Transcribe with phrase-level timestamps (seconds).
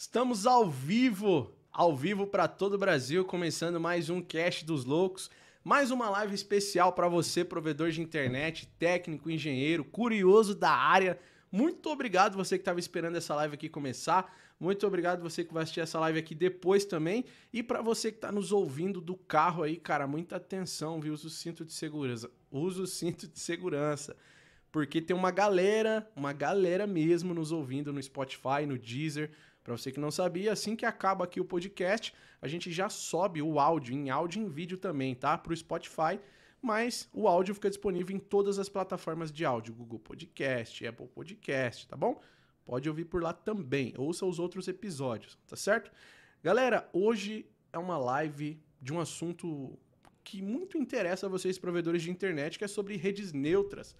[0.00, 5.30] Estamos ao vivo, ao vivo para todo o Brasil, começando mais um Cast dos Loucos,
[5.62, 11.20] mais uma live especial para você, provedor de internet, técnico, engenheiro, curioso da área.
[11.52, 14.34] Muito obrigado você que estava esperando essa live aqui começar.
[14.58, 17.26] Muito obrigado você que vai assistir essa live aqui depois também.
[17.52, 21.12] E para você que está nos ouvindo do carro aí, cara, muita atenção, viu?
[21.12, 22.30] Usa o cinto de segurança.
[22.50, 24.16] Usa o cinto de segurança.
[24.72, 29.30] Porque tem uma galera, uma galera mesmo nos ouvindo no Spotify, no Deezer,
[29.62, 33.42] para você que não sabia, assim que acaba aqui o podcast, a gente já sobe
[33.42, 35.36] o áudio em áudio e em vídeo também, tá?
[35.36, 36.18] Para o Spotify,
[36.62, 41.86] mas o áudio fica disponível em todas as plataformas de áudio, Google Podcast, Apple Podcast,
[41.86, 42.20] tá bom?
[42.64, 45.90] Pode ouvir por lá também, ouça os outros episódios, tá certo?
[46.42, 49.78] Galera, hoje é uma live de um assunto
[50.22, 53.96] que muito interessa a vocês, provedores de internet, que é sobre redes neutras,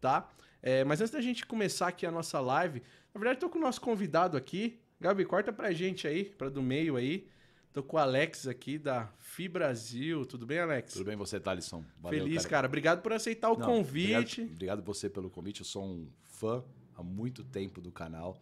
[0.00, 0.30] tá?
[0.62, 2.82] É, mas antes da gente começar aqui a nossa live,
[3.14, 6.62] na verdade, estou com o nosso convidado aqui, Gabi, corta pra gente aí, pra do
[6.62, 7.26] meio aí.
[7.72, 10.26] Tô com o Alex aqui da FI Brasil.
[10.26, 10.92] Tudo bem, Alex?
[10.92, 11.82] Tudo bem você, Thalisson?
[12.00, 12.50] Valeu, Feliz, cara.
[12.50, 12.66] cara.
[12.66, 14.42] Obrigado por aceitar o Não, convite.
[14.42, 15.60] Obrigado, obrigado você pelo convite.
[15.60, 16.62] Eu sou um fã
[16.96, 18.36] há muito tempo do canal.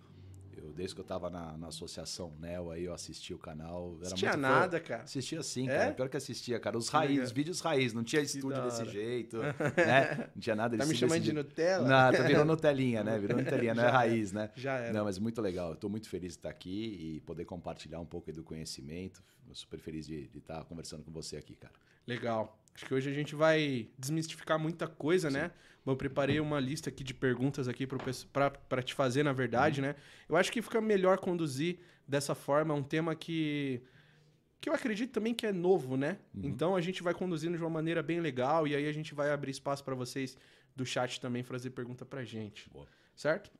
[0.69, 3.95] Eu, desde que eu tava na, na associação NEL, aí eu assisti o canal.
[3.99, 5.03] Era assistia nada, cara.
[5.03, 5.77] Assistia sim, é?
[5.77, 5.95] cara.
[5.95, 6.77] Pior que assistia, cara.
[6.77, 7.93] Os raiz, os vídeos raiz.
[7.93, 9.39] Não tinha estúdio desse jeito,
[9.77, 10.29] né?
[10.35, 11.89] Não tinha nada Tá me chamando de Nutella?
[11.89, 13.19] Não, tá virou Nutelinha, né?
[13.19, 14.51] Virou Nutelinha, não é raiz, né?
[14.55, 14.93] Já era.
[14.93, 15.71] Não, mas muito legal.
[15.71, 19.23] Eu tô muito feliz de estar aqui e poder compartilhar um pouco do conhecimento.
[19.49, 21.75] Eu super feliz de, de estar conversando com você aqui, cara.
[22.07, 22.59] Legal.
[22.75, 25.29] Acho que hoje a gente vai desmistificar muita coisa?
[25.29, 25.37] Sim.
[25.37, 25.51] né?
[25.91, 29.95] Eu preparei uma lista aqui de perguntas aqui para te fazer, na verdade, né?
[30.29, 33.83] Eu acho que fica melhor conduzir dessa forma, é um tema que
[34.61, 36.19] que eu acredito também que é novo, né?
[36.35, 36.43] Uhum.
[36.45, 39.31] Então a gente vai conduzindo de uma maneira bem legal e aí a gente vai
[39.31, 40.37] abrir espaço para vocês
[40.75, 42.69] do chat também fazer pergunta pra gente.
[42.69, 42.87] Boa.
[43.15, 43.51] Certo?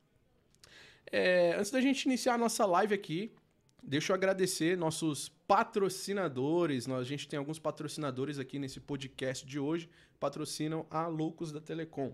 [1.11, 3.33] É, antes da gente iniciar a nossa live aqui,
[3.81, 6.87] Deixa eu agradecer nossos patrocinadores.
[6.89, 12.13] A gente tem alguns patrocinadores aqui nesse podcast de hoje, patrocinam a Loucos da Telecom.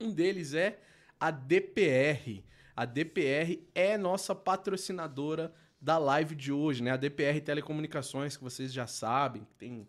[0.00, 0.78] Um deles é
[1.18, 2.44] a DPR.
[2.76, 6.90] A DPR é nossa patrocinadora da live de hoje, né?
[6.90, 9.86] A DPR Telecomunicações, que vocês já sabem, tem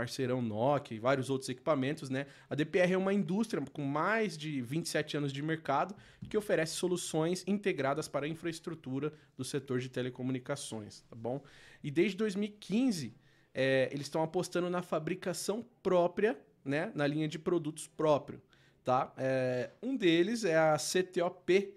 [0.00, 2.26] parceirão Nokia e vários outros equipamentos, né?
[2.48, 5.94] A DPR é uma indústria com mais de 27 anos de mercado
[6.28, 11.42] que oferece soluções integradas para a infraestrutura do setor de telecomunicações, tá bom?
[11.84, 13.14] E desde 2015,
[13.52, 16.90] é, eles estão apostando na fabricação própria, né?
[16.94, 18.40] Na linha de produtos próprio,
[18.82, 19.12] tá?
[19.18, 21.74] É, um deles é a CTOP,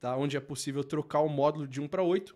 [0.00, 0.16] tá?
[0.16, 2.34] Onde é possível trocar o módulo de 1 para 8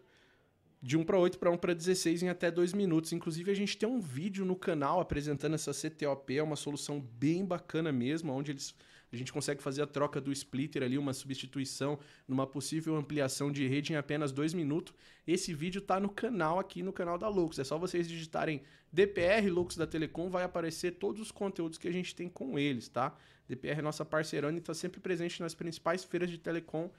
[0.82, 3.12] de 1 para 8 para 1 para 16 em até 2 minutos.
[3.12, 7.44] Inclusive, a gente tem um vídeo no canal apresentando essa CTOP, é uma solução bem
[7.44, 8.74] bacana mesmo, onde eles,
[9.12, 13.66] a gente consegue fazer a troca do splitter ali, uma substituição numa possível ampliação de
[13.66, 14.94] rede em apenas 2 minutos.
[15.26, 17.58] Esse vídeo está no canal aqui, no canal da Lux.
[17.58, 21.92] É só vocês digitarem DPR Lux da Telecom, vai aparecer todos os conteúdos que a
[21.92, 23.14] gente tem com eles, tá?
[23.46, 26.90] DPR é nossa parceirona e está sempre presente nas principais feiras de telecom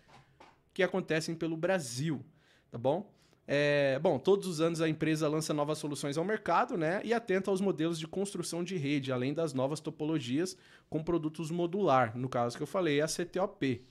[0.74, 2.24] que acontecem pelo Brasil,
[2.70, 3.12] tá bom?
[3.54, 7.02] É, bom, todos os anos a empresa lança novas soluções ao mercado, né?
[7.04, 10.56] E atenta aos modelos de construção de rede, além das novas topologias
[10.90, 13.84] com produtos modular, no caso que eu falei, a CTOP,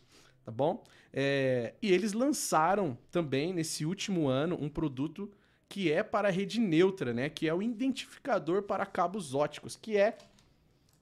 [0.46, 0.82] tá bom?
[1.12, 5.30] É, e eles lançaram também nesse último ano um produto
[5.68, 7.28] que é para rede neutra, né?
[7.28, 10.16] Que é o identificador para cabos óticos, que é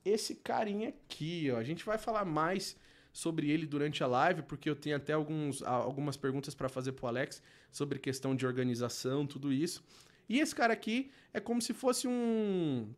[0.04, 1.58] esse carinha aqui, ó.
[1.58, 2.76] A gente vai falar mais
[3.18, 7.06] sobre ele durante a live, porque eu tenho até alguns, algumas perguntas para fazer para
[7.06, 9.82] o Alex sobre questão de organização, tudo isso.
[10.28, 12.88] E esse cara aqui é como se fosse um.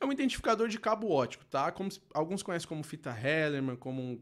[0.00, 1.70] É um identificador de cabo ótico, tá?
[1.70, 4.18] Como se, alguns conhecem como fita Hellerman, como um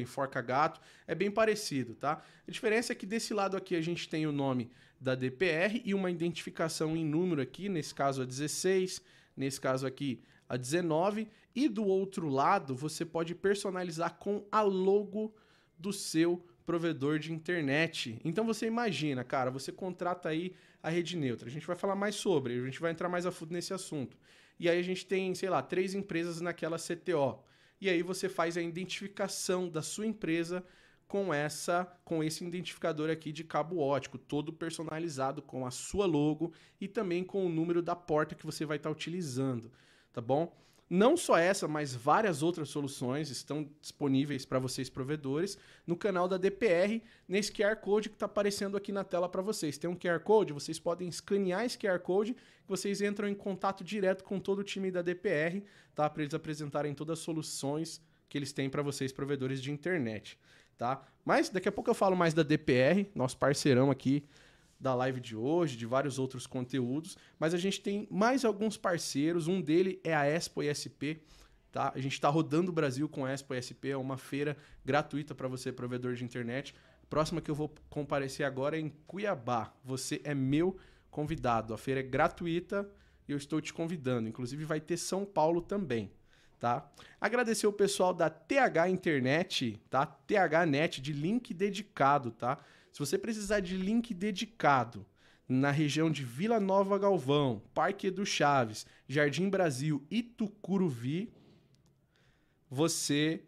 [0.00, 2.20] enforca gato, é bem parecido, tá?
[2.48, 4.68] A diferença é que desse lado aqui a gente tem o nome
[5.00, 9.00] da DPR e uma identificação em número aqui, nesse caso a 16,
[9.36, 15.34] nesse caso aqui a 19, e do outro lado você pode personalizar com a logo
[15.78, 18.20] do seu provedor de internet.
[18.24, 21.48] Então você imagina, cara, você contrata aí a rede neutra.
[21.48, 24.16] A gente vai falar mais sobre, a gente vai entrar mais a fundo nesse assunto.
[24.58, 27.42] E aí a gente tem, sei lá, três empresas naquela CTO.
[27.80, 30.64] E aí você faz a identificação da sua empresa
[31.08, 36.52] com essa com esse identificador aqui de cabo ótico, todo personalizado com a sua logo
[36.80, 39.72] e também com o número da porta que você vai estar tá utilizando,
[40.12, 40.56] tá bom?
[40.90, 45.56] Não só essa, mas várias outras soluções estão disponíveis para vocês provedores
[45.86, 49.78] no canal da DPR, nesse QR Code que está aparecendo aqui na tela para vocês.
[49.78, 54.24] Tem um QR Code, vocês podem escanear esse QR Code, vocês entram em contato direto
[54.24, 55.62] com todo o time da DPR,
[55.94, 56.10] tá?
[56.10, 60.36] Para eles apresentarem todas as soluções que eles têm para vocês provedores de internet,
[60.76, 61.06] tá?
[61.24, 64.24] Mas daqui a pouco eu falo mais da DPR, nosso parceirão aqui
[64.80, 69.46] da live de hoje, de vários outros conteúdos, mas a gente tem mais alguns parceiros.
[69.46, 71.22] Um dele é a Expo ISP.
[71.70, 71.92] Tá?
[71.94, 75.46] A gente está rodando o Brasil com a Expo ISP, é uma feira gratuita para
[75.46, 76.74] você, provedor de internet.
[77.08, 79.72] Próxima que eu vou comparecer agora é em Cuiabá.
[79.84, 80.76] Você é meu
[81.10, 81.74] convidado.
[81.74, 82.88] A feira é gratuita
[83.28, 84.28] e eu estou te convidando.
[84.28, 86.10] Inclusive vai ter São Paulo também.
[86.58, 86.90] Tá?
[87.20, 90.04] Agradecer o pessoal da TH Internet, tá?
[90.04, 92.58] TH Net de link dedicado, tá?
[92.92, 95.06] Se você precisar de link dedicado
[95.48, 101.32] na região de Vila Nova Galvão, Parque do Chaves, Jardim Brasil e Tucuruvi,
[102.70, 103.42] você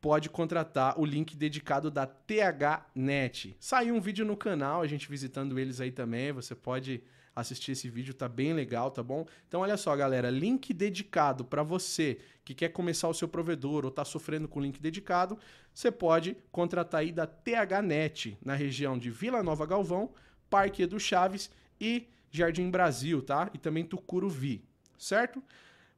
[0.00, 3.56] pode contratar o link dedicado da THNet.
[3.58, 7.02] Saiu um vídeo no canal, a gente visitando eles aí também, você pode
[7.40, 9.26] assistir esse vídeo, tá bem legal, tá bom?
[9.48, 13.90] Então olha só, galera, link dedicado para você que quer começar o seu provedor ou
[13.90, 15.38] tá sofrendo com link dedicado,
[15.74, 20.10] você pode contratar aí da THNet, na região de Vila Nova Galvão,
[20.48, 21.50] Parque do Chaves
[21.80, 23.50] e Jardim Brasil, tá?
[23.54, 24.62] E também Tucuruvi,
[24.98, 25.42] certo?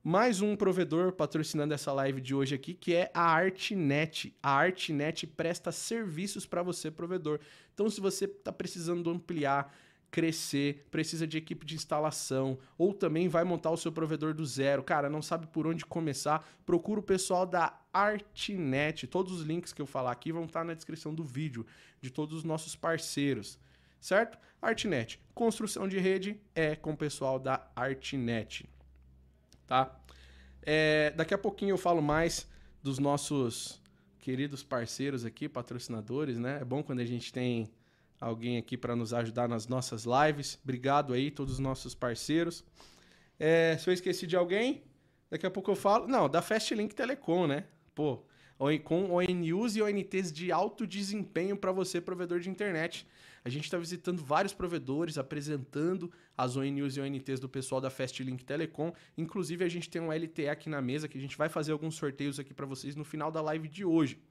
[0.05, 4.35] mais um provedor patrocinando essa live de hoje aqui, que é a Artnet.
[4.43, 7.39] A Artnet presta serviços para você, provedor.
[7.73, 9.73] Então, se você está precisando ampliar,
[10.13, 14.85] crescer, precisa de equipe de instalação, ou também vai montar o seu provedor do zero,
[14.85, 19.09] cara, não sabe por onde começar, procura o pessoal da Artnet.
[19.09, 21.67] Todos os links que eu falar aqui vão estar na descrição do vídeo,
[22.01, 23.59] de todos os nossos parceiros,
[24.01, 24.39] certo?
[24.61, 28.69] Artnet, construção de rede é com o pessoal da Artnet
[29.73, 29.99] tá?
[30.63, 32.47] É, daqui a pouquinho eu falo mais
[32.83, 33.81] dos nossos
[34.19, 36.59] queridos parceiros aqui, patrocinadores, né?
[36.61, 37.71] É bom quando a gente tem
[38.23, 40.59] alguém aqui para nos ajudar nas nossas lives.
[40.63, 42.65] Obrigado aí, todos os nossos parceiros.
[43.39, 44.85] É, se eu esqueci de alguém,
[45.29, 46.07] daqui a pouco eu falo.
[46.07, 47.65] Não, da Fastlink Telecom, né?
[47.95, 48.23] Pô,
[48.85, 53.07] com ONUs e ONTs de alto desempenho para você, provedor de internet.
[53.45, 58.45] A gente está visitando vários provedores, apresentando as ONUs e ONTs do pessoal da Fastlink
[58.45, 58.93] Telecom.
[59.19, 61.97] Inclusive, a gente tem um LTE aqui na mesa que a gente vai fazer alguns
[61.97, 64.23] sorteios aqui para vocês no final da live de hoje.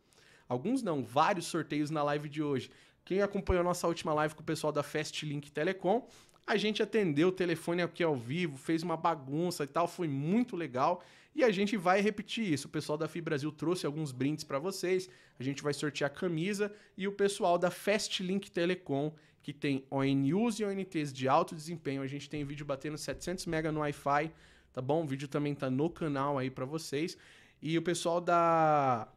[0.48, 2.70] Alguns não, vários sorteios na live de hoje.
[3.04, 6.08] Quem acompanhou nossa última live com o pessoal da Fastlink Telecom,
[6.46, 10.56] a gente atendeu o telefone aqui ao vivo, fez uma bagunça e tal, foi muito
[10.56, 11.04] legal.
[11.34, 12.68] E a gente vai repetir isso.
[12.68, 15.10] O pessoal da Fibrasil trouxe alguns brindes para vocês.
[15.40, 20.66] A gente vai sortear camisa e o pessoal da Fastlink Telecom, que tem ONUs e
[20.66, 22.02] ONTs de alto desempenho.
[22.02, 24.32] A gente tem vídeo batendo 700 MB no Wi-Fi,
[24.74, 25.04] tá bom?
[25.04, 27.18] O vídeo também tá no canal aí para vocês.
[27.62, 29.08] E o pessoal da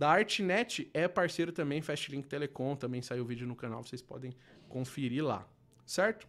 [0.00, 4.34] da Artnet é parceiro também, Fastlink Telecom, também saiu vídeo no canal, vocês podem
[4.66, 5.46] conferir lá,
[5.84, 6.26] certo?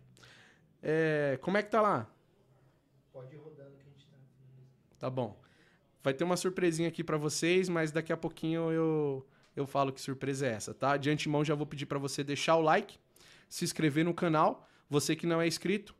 [0.84, 2.14] É, como é que tá lá?
[3.14, 4.18] Pode ir rodando que a gente tá.
[5.00, 5.42] Tá bom.
[6.04, 9.26] Vai ter uma surpresinha aqui para vocês, mas daqui a pouquinho eu,
[9.56, 10.98] eu falo que surpresa é essa, tá?
[10.98, 13.00] De antemão já vou pedir para você deixar o like,
[13.48, 15.96] se inscrever no canal, você que não é inscrito.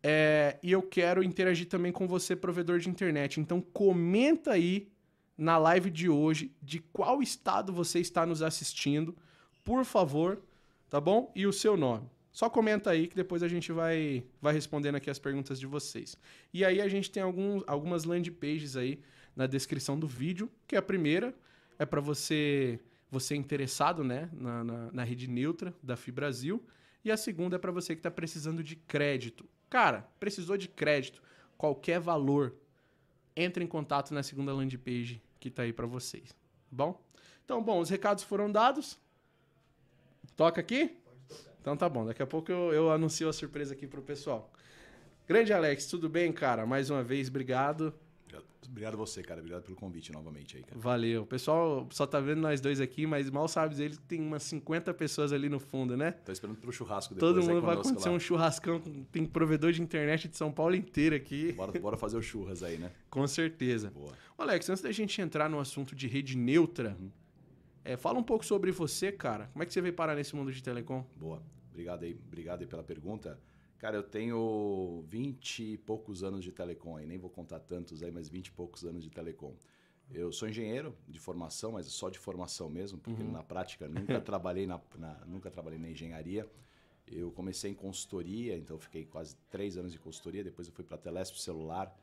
[0.00, 3.40] É, e eu quero interagir também com você, provedor de internet.
[3.40, 4.93] Então comenta aí
[5.36, 9.16] na live de hoje de qual estado você está nos assistindo,
[9.64, 10.42] por favor,
[10.88, 11.32] tá bom?
[11.34, 12.08] E o seu nome.
[12.30, 16.16] Só comenta aí que depois a gente vai, vai respondendo aqui as perguntas de vocês.
[16.52, 19.00] E aí a gente tem alguns, algumas land pages aí
[19.36, 21.34] na descrição do vídeo, que é a primeira
[21.78, 26.64] é para você você interessado né, na, na, na, rede neutra da Fibrasil.
[27.04, 29.48] E a segunda é para você que está precisando de crédito.
[29.70, 31.22] Cara, precisou de crédito,
[31.56, 32.56] qualquer valor,
[33.36, 36.30] entre em contato na segunda land page que está aí para vocês.
[36.30, 36.36] Tá
[36.70, 37.00] bom?
[37.44, 38.98] Então, bom, os recados foram dados.
[40.36, 40.96] Toca aqui?
[41.60, 44.52] Então tá bom, daqui a pouco eu, eu anuncio a surpresa aqui pro pessoal.
[45.26, 46.66] Grande Alex, tudo bem, cara?
[46.66, 47.94] Mais uma vez, obrigado.
[48.68, 49.40] Obrigado você, cara.
[49.40, 50.78] Obrigado pelo convite novamente aí, cara.
[50.78, 51.22] Valeu.
[51.22, 54.92] O pessoal só tá vendo nós dois aqui, mas mal sabe que tem umas 50
[54.94, 56.12] pessoas ali no fundo, né?
[56.12, 57.34] Tô esperando pro churrasco depois.
[57.34, 58.14] Todo mundo vai acontecer lá.
[58.14, 58.80] um churrascão.
[59.12, 61.52] Tem provedor de internet de São Paulo inteiro aqui.
[61.52, 62.90] Bora, bora fazer o churras aí, né?
[63.10, 63.90] Com certeza.
[63.90, 64.12] Boa.
[64.36, 67.10] Alex, antes da gente entrar no assunto de rede neutra, uhum.
[67.84, 69.48] é, fala um pouco sobre você, cara.
[69.52, 71.04] Como é que você veio parar nesse mundo de telecom?
[71.16, 71.42] Boa.
[71.70, 73.38] Obrigado aí, obrigado aí pela pergunta.
[73.84, 78.10] Cara, eu tenho 20 e poucos anos de telecom aí, nem vou contar tantos aí,
[78.10, 79.54] mas 20 e poucos anos de telecom.
[80.10, 83.30] Eu sou engenheiro de formação, mas só de formação mesmo, porque uhum.
[83.30, 86.50] na prática nunca trabalhei na, na, nunca trabalhei na engenharia.
[87.06, 90.42] Eu comecei em consultoria, então fiquei quase três anos de consultoria.
[90.42, 91.94] Depois eu fui para Telesp Celular,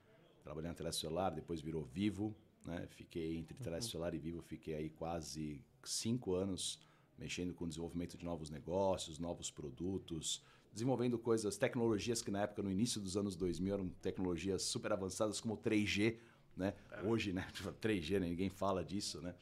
[0.43, 2.85] trabalhei na Telesp Celular, depois virou Vivo, né?
[2.91, 3.91] Fiquei entre Telesp uhum.
[3.93, 6.79] Celular e Vivo, fiquei aí quase cinco anos
[7.17, 12.61] mexendo com o desenvolvimento de novos negócios, novos produtos, desenvolvendo coisas, tecnologias que na época,
[12.61, 16.17] no início dos anos 2000, eram tecnologias super avançadas como 3G,
[16.55, 16.73] né?
[16.91, 17.01] É.
[17.03, 17.47] Hoje, né?
[17.81, 18.27] 3G, né?
[18.27, 19.35] ninguém fala disso, né?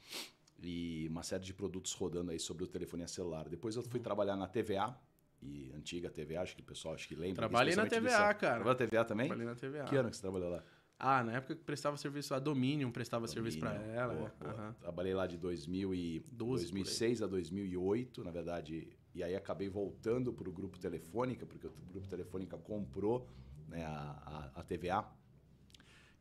[0.61, 3.47] E uma série de produtos rodando aí sobre o telefonia celular.
[3.47, 4.97] Depois eu fui trabalhar na TVA,
[5.41, 7.47] e antiga TVA, acho que o pessoal acho que lembra.
[7.47, 8.17] Trabalhei na TVA, disso.
[8.17, 8.35] cara.
[8.35, 9.27] Trabalhou na TVA também?
[9.27, 9.83] Trabalhei na TVA.
[9.85, 10.63] Que ano que você trabalhou lá?
[11.01, 14.13] Ah, na época que prestava serviço a Dominion, prestava serviço para ela.
[14.13, 14.53] Boa, boa.
[14.53, 14.75] Aham.
[14.81, 18.89] Trabalhei lá de 2000 e 12 por 2006 a 2008, na verdade.
[19.19, 23.27] E aí acabei voltando para o Grupo Telefônica, porque o Grupo Telefônica comprou
[23.67, 25.05] né, a, a, a TVA.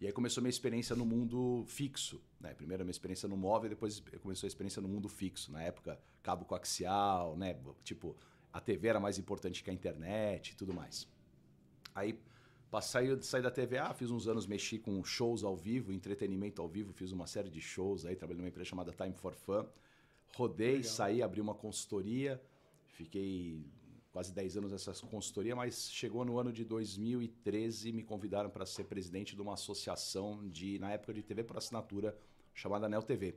[0.01, 2.21] E aí começou minha experiência no mundo fixo.
[2.41, 2.53] Né?
[2.55, 5.53] Primeiro minha experiência no móvel, depois começou a experiência no mundo fixo.
[5.53, 7.57] Na época, cabo coaxial, né?
[7.85, 8.17] Tipo,
[8.53, 11.07] a TV era mais importante que a internet e tudo mais.
[11.95, 12.19] Aí
[12.69, 16.93] Passei, saí da TVA, fiz uns anos, mexi com shows ao vivo, entretenimento ao vivo,
[16.93, 19.65] fiz uma série de shows aí, trabalhei numa empresa chamada Time for Fun.
[20.35, 20.85] Rodei, Legal.
[20.85, 22.39] saí, abri uma consultoria,
[22.99, 23.65] fiquei
[24.11, 28.85] quase 10 anos nessa consultoria, mas chegou no ano de 2013, me convidaram para ser
[28.85, 32.17] presidente de uma associação de, na época de TV por assinatura,
[32.53, 33.37] chamada Nel TV.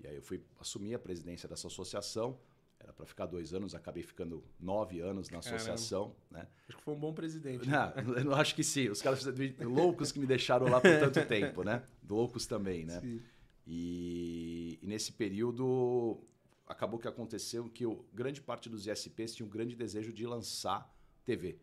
[0.00, 2.38] E aí eu fui assumir a presidência dessa associação,
[2.78, 5.56] era para ficar dois anos, acabei ficando nove anos na Caramba.
[5.56, 6.46] associação, né?
[6.68, 7.68] Acho que foi um bom presidente.
[7.68, 8.88] Não, eu acho que sim.
[8.88, 9.24] Os caras
[9.60, 11.82] loucos que me deixaram lá por tanto tempo, né?
[12.08, 13.00] Loucos também, né?
[13.66, 16.22] E, e nesse período
[16.66, 20.92] acabou que aconteceu que o, grande parte dos ISPs tinha um grande desejo de lançar
[21.24, 21.58] TV.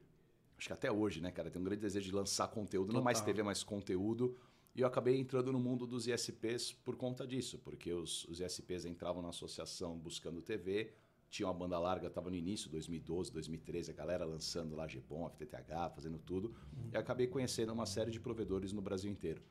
[0.57, 1.50] Acho que até hoje, né, cara?
[1.51, 3.33] Tem um grande desejo de lançar conteúdo, não mais Total.
[3.33, 4.38] TV, mas conteúdo.
[4.75, 8.86] E eu acabei entrando no mundo dos ISPs por conta disso, porque os, os ISPs
[8.86, 10.93] entravam na associação buscando TV,
[11.29, 15.93] tinha uma banda larga, estava no início, 2012, 2013, a galera lançando lá GPON, FTTH,
[15.93, 16.55] fazendo tudo.
[16.91, 19.41] E acabei conhecendo uma série de provedores no Brasil inteiro.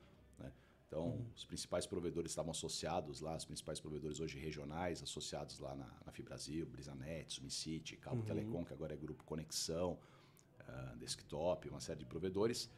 [0.93, 5.89] Então, os principais provedores estavam associados lá, os principais provedores hoje regionais, associados lá na,
[6.05, 9.97] na Fibrasil, Brisanet, Sumicity, Cabo Telecom, que agora é Grupo Conexão,
[10.59, 12.69] ah, Desktop, uma série de provedores.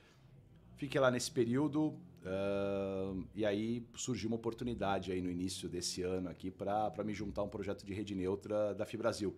[0.78, 6.30] Fiquei lá nesse período ah, e aí surgiu uma oportunidade aí no início desse ano
[6.30, 9.36] aqui para me juntar a um projeto de rede neutra da Fibrasil.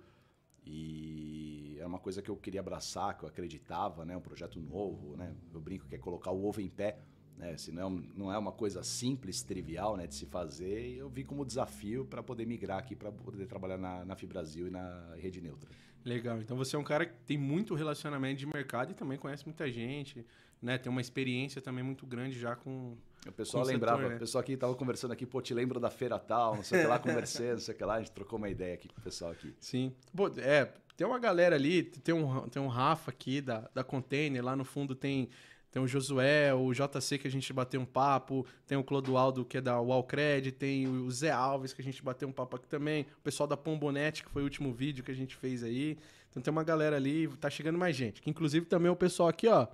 [0.63, 4.15] E era uma coisa que eu queria abraçar, que eu acreditava, né?
[4.15, 5.34] Um projeto novo, né?
[5.51, 7.00] Eu brinco que é colocar o ovo em pé,
[7.38, 7.56] né?
[7.58, 10.08] Se não é, não é uma coisa simples, trivial, né?
[10.08, 14.03] De se fazer, eu vi como desafio para poder migrar aqui, para poder trabalhar na,
[14.03, 15.70] na Fibrasil e na rede neutra.
[16.03, 16.39] Legal.
[16.39, 19.70] Então você é um cara que tem muito relacionamento de mercado e também conhece muita
[19.72, 20.25] gente,
[20.62, 20.77] né?
[20.77, 22.98] Tem uma experiência também muito grande já com.
[23.27, 24.15] O pessoal Com o lembrava, setor, né?
[24.15, 26.82] o pessoal aqui estava conversando aqui, pô, te lembro da feira tal, não sei o
[26.84, 29.00] que lá, conversei, não sei o que lá, a gente trocou uma ideia aqui com
[29.00, 29.53] o pessoal aqui.
[29.60, 29.94] Sim.
[30.15, 34.44] Pô, é, tem uma galera ali, tem um, tem um Rafa aqui da, da Container,
[34.44, 35.29] lá no fundo tem,
[35.77, 39.60] tem o Josué, o JC que a gente bateu um papo, tem o Clodoaldo que
[39.60, 43.05] é da Wallcred, tem o Zé Alves que a gente bateu um papo aqui também,
[43.19, 45.96] o pessoal da Pombonete, que foi o último vídeo que a gente fez aí.
[46.31, 48.24] Então tem uma galera ali, tá chegando mais gente.
[48.24, 49.67] Que inclusive também o pessoal aqui, ó,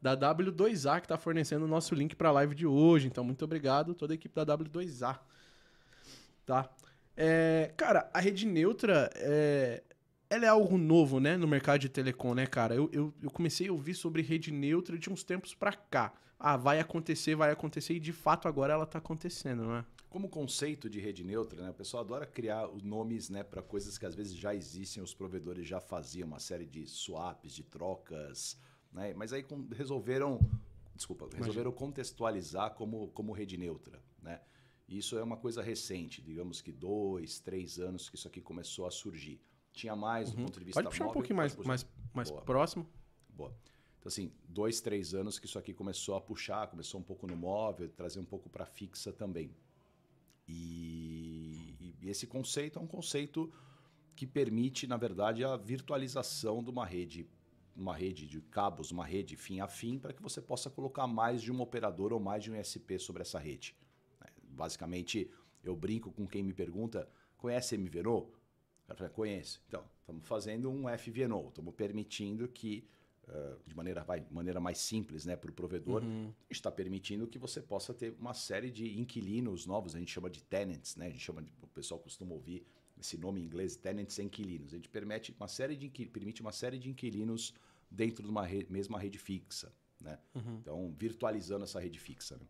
[0.00, 3.08] da W2A que tá fornecendo o nosso link pra live de hoje.
[3.08, 5.18] Então muito obrigado toda a equipe da W2A.
[6.46, 6.70] Tá?
[7.16, 9.82] É, cara, a rede neutra é,
[10.30, 12.74] ela é algo novo, né, no mercado de telecom, né, cara?
[12.74, 16.12] Eu, eu, eu comecei a ouvir sobre rede neutra de uns tempos pra cá.
[16.38, 19.84] Ah, vai acontecer, vai acontecer, e de fato agora ela tá acontecendo, não é?
[20.08, 23.98] Como conceito de rede neutra, né, o pessoal adora criar os nomes né, para coisas
[23.98, 28.58] que às vezes já existem, os provedores já faziam uma série de swaps, de trocas,
[28.92, 30.40] né, mas aí com- resolveram,
[30.94, 34.00] desculpa, resolveram contextualizar como, como rede neutra.
[34.22, 34.40] Né?
[34.88, 38.86] E isso é uma coisa recente, digamos que dois, três anos que isso aqui começou
[38.86, 39.38] a surgir.
[39.78, 40.84] Tinha mais do ponto de vista Uhum.
[40.84, 41.68] Pode puxar um móvel, pouquinho pode mais, puxar.
[41.68, 42.42] mais, mais Boa.
[42.42, 42.86] próximo.
[43.30, 43.50] Boa.
[43.98, 47.36] Então, assim, dois, três anos que isso aqui começou a puxar, começou um pouco no
[47.36, 49.54] móvel, trazer um pouco para fixa também.
[50.48, 53.52] E, e- e esse conceito é um conceito
[54.16, 57.28] que permite, na verdade, a virtualização de uma rede,
[57.76, 61.40] uma rede de cabos, uma rede fim a fim, para que você possa colocar mais
[61.40, 63.76] de um operador ou mais de um ISP sobre essa rede.
[64.20, 64.26] né?
[64.42, 65.30] Basicamente,
[65.62, 68.32] eu brinco com quem me pergunta: conhece MVNO?
[68.88, 69.60] Cara fala, conheço.
[69.68, 72.88] Então, estamos fazendo um FVNO, estamos permitindo que,
[73.28, 76.32] eh, de maneira, vai, maneira mais simples né, para o provedor, Uhum.
[76.48, 80.42] está permitindo que você possa ter uma série de inquilinos novos, a gente chama de
[80.42, 81.06] tenants, né?
[81.06, 82.66] A gente chama de, o pessoal costuma ouvir
[82.98, 84.72] esse nome em inglês, tenants inquilinos.
[84.72, 87.52] A gente permite uma série de, permite uma série de inquilinos
[87.90, 90.18] dentro de uma re- mesma rede fixa, né?
[90.34, 90.56] Uhum.
[90.62, 92.36] Então, virtualizando essa rede fixa.
[92.38, 92.46] Né?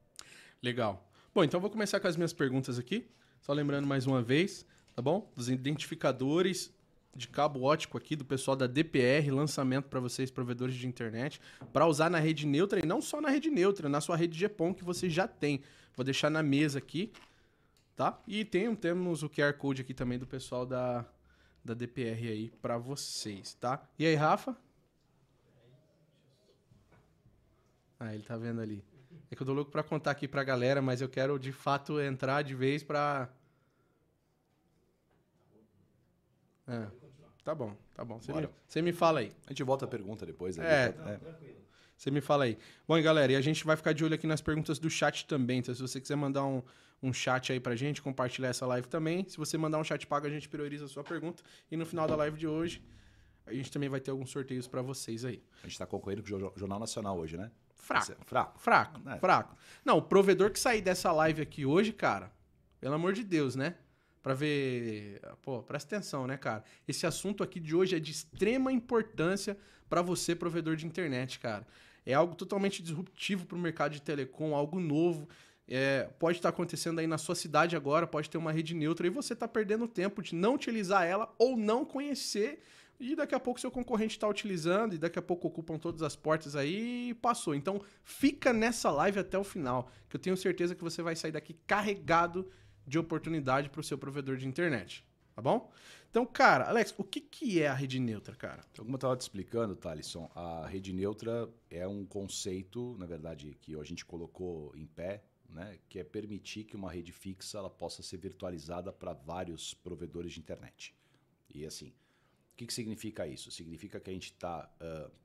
[0.62, 1.10] Legal.
[1.34, 3.08] Bom, então vou começar com as minhas perguntas aqui.
[3.40, 4.64] Só lembrando mais uma vez,
[4.98, 5.30] tá bom?
[5.36, 6.74] Dos identificadores
[7.14, 11.40] de cabo ótico aqui do pessoal da DPR, lançamento para vocês, provedores de internet,
[11.72, 14.74] para usar na rede neutra e não só na rede neutra, na sua rede GPON
[14.74, 15.62] que você já tem.
[15.94, 17.12] Vou deixar na mesa aqui,
[17.94, 18.20] tá?
[18.26, 21.06] E tem, temos o QR Code aqui também do pessoal da,
[21.64, 23.80] da DPR aí para vocês, tá?
[23.96, 24.56] E aí, Rafa?
[28.00, 28.82] Ah, ele tá vendo ali.
[29.30, 32.00] É que eu tô louco pra contar aqui pra galera, mas eu quero de fato
[32.00, 33.28] entrar de vez pra.
[36.68, 36.86] É.
[37.44, 38.20] Tá bom, tá bom.
[38.20, 39.32] Você me, você me fala aí.
[39.46, 40.58] A gente volta a pergunta depois.
[40.58, 40.88] Aí, É.
[40.92, 41.20] tá- é.
[41.96, 42.56] Você me fala aí.
[42.86, 45.26] Bom, e galera, e a gente vai ficar de olho aqui nas perguntas do chat
[45.26, 45.58] também.
[45.60, 46.62] Então, se você quiser mandar um,
[47.02, 49.26] um chat aí pra gente, compartilhar essa live também.
[49.28, 51.42] Se você mandar um chat pago, a gente prioriza a sua pergunta.
[51.70, 52.82] E no final da live de hoje,
[53.46, 55.42] a gente também vai ter alguns sorteios pra vocês aí.
[55.64, 57.50] A gente tá concorrendo com o Jor- Jornal Nacional hoje, né?
[57.74, 58.12] Fraco.
[58.26, 58.58] Fraco.
[58.60, 59.18] Fraco, É.
[59.18, 59.56] fraco.
[59.84, 62.30] Não, o provedor que sair dessa live aqui hoje, cara,
[62.78, 63.74] pelo amor de Deus, né?
[64.28, 65.22] Pra ver.
[65.40, 66.62] Pô, presta atenção, né, cara?
[66.86, 69.56] Esse assunto aqui de hoje é de extrema importância
[69.88, 71.66] pra você, provedor de internet, cara.
[72.04, 75.26] É algo totalmente disruptivo pro mercado de telecom, algo novo.
[75.66, 79.10] É, pode estar acontecendo aí na sua cidade agora, pode ter uma rede neutra e
[79.10, 82.60] você tá perdendo tempo de não utilizar ela ou não conhecer.
[83.00, 86.14] E daqui a pouco seu concorrente está utilizando e daqui a pouco ocupam todas as
[86.14, 87.54] portas aí e passou.
[87.54, 91.32] Então fica nessa live até o final, que eu tenho certeza que você vai sair
[91.32, 92.46] daqui carregado
[92.88, 95.04] de oportunidade para o seu provedor de internet,
[95.34, 95.70] tá bom?
[96.10, 98.64] Então, cara, Alex, o que, que é a rede neutra, cara?
[98.72, 103.56] Então, como eu estava te explicando, Thalisson, a rede neutra é um conceito, na verdade,
[103.60, 107.70] que a gente colocou em pé, né, que é permitir que uma rede fixa ela
[107.70, 110.94] possa ser virtualizada para vários provedores de internet.
[111.54, 113.50] E assim, o que, que significa isso?
[113.50, 114.70] Significa que a gente está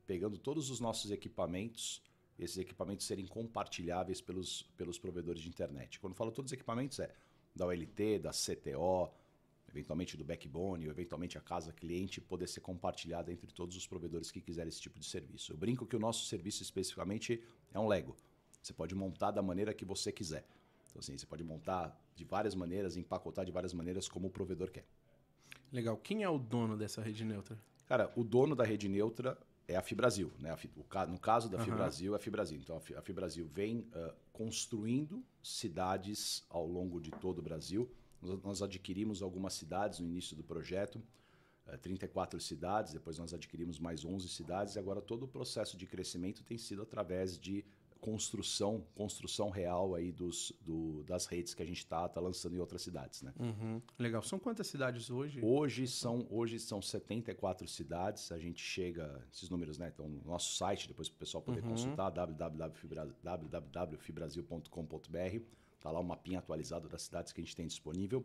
[0.06, 2.02] pegando todos os nossos equipamentos,
[2.38, 5.98] esses equipamentos serem compartilháveis pelos, pelos provedores de internet.
[6.00, 7.14] Quando eu falo todos os equipamentos, é
[7.54, 9.10] da OLT, da CTO,
[9.68, 14.30] eventualmente do backbone, ou eventualmente a casa cliente, poder ser compartilhada entre todos os provedores
[14.30, 15.52] que quiserem esse tipo de serviço.
[15.52, 17.42] Eu brinco que o nosso serviço especificamente
[17.72, 18.16] é um Lego.
[18.62, 20.46] Você pode montar da maneira que você quiser.
[20.88, 24.70] Então, assim, você pode montar de várias maneiras, empacotar de várias maneiras como o provedor
[24.70, 24.86] quer.
[25.72, 25.96] Legal.
[25.96, 27.58] Quem é o dono dessa rede neutra?
[27.86, 30.30] Cara, o dono da rede neutra é a Fibrasil.
[30.38, 30.50] Né?
[30.50, 31.64] A Fi- o no caso da Aham.
[31.64, 32.58] Fibrasil, é a Fibrasil.
[32.58, 37.90] Então, a Fi- a Fibrasil vem ah, construindo cidades ao longo de todo o Brasil.
[38.20, 41.02] Nós, nós adquirimos algumas cidades no início do projeto,
[41.66, 45.86] eh, 34 cidades, depois nós adquirimos mais 11 cidades, e agora todo o processo de
[45.86, 47.64] crescimento tem sido através de
[48.04, 52.82] construção, construção real aí dos, do- das redes que a gente está lançando em outras
[52.82, 53.22] cidades.
[53.22, 53.32] Né?
[53.40, 53.80] Uhum.
[53.98, 54.22] Legal.
[54.22, 55.40] São quantas cidades hoje?
[55.42, 58.30] Hoje são, hoje são 74 cidades.
[58.30, 59.90] A gente chega, esses números, né?
[59.92, 61.70] Então, no nosso site, depois para o pessoal poder Uhum.
[61.70, 65.42] consultar, www.fibra- www.fibrasil.com.br.
[65.76, 68.24] Está lá o mapinha atualizado das cidades que a gente tem disponível.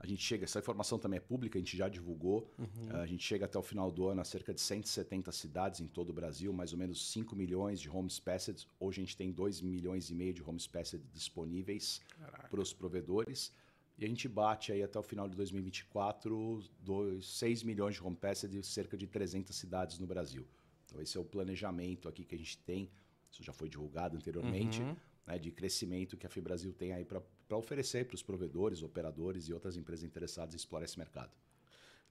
[0.00, 2.48] A gente chega, essa informação também é pública, a gente já divulgou.
[2.56, 2.96] Uhum.
[3.00, 6.10] A gente chega até o final do ano a cerca de 170 cidades em todo
[6.10, 8.68] o Brasil, mais ou menos 5 milhões de homes passed.
[8.78, 12.00] Hoje a gente tem 2 milhões e meio de homes passed disponíveis
[12.48, 13.52] para os provedores.
[13.98, 18.14] E a gente bate aí até o final de 2024 dois, 6 milhões de home
[18.14, 20.46] passed e cerca de 300 cidades no Brasil.
[20.86, 22.88] Então esse é o planejamento aqui que a gente tem.
[23.30, 24.96] Isso já foi divulgado anteriormente, Uhum.
[25.28, 27.22] Né, de crescimento que a Fibrasil tem aí para
[27.56, 31.30] oferecer para os provedores, operadores e outras empresas interessadas em explorar esse mercado.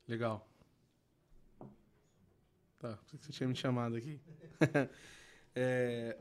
[0.07, 0.47] Legal.
[2.77, 4.19] Tá, você tinha me chamado aqui.
[5.59, 6.15] É,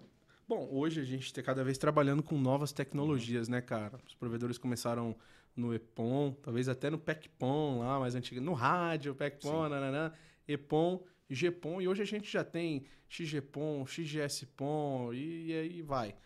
[0.49, 4.01] bom, hoje a gente está cada vez trabalhando com novas tecnologias, né, cara?
[4.07, 5.15] Os provedores começaram
[5.55, 10.11] no EPON, talvez até no PECPON lá, mais antigo, no rádio, PECPON, nananã,
[10.49, 16.17] EPON, GPON, e hoje a gente já tem XGPON, XGSPON e, e aí vai.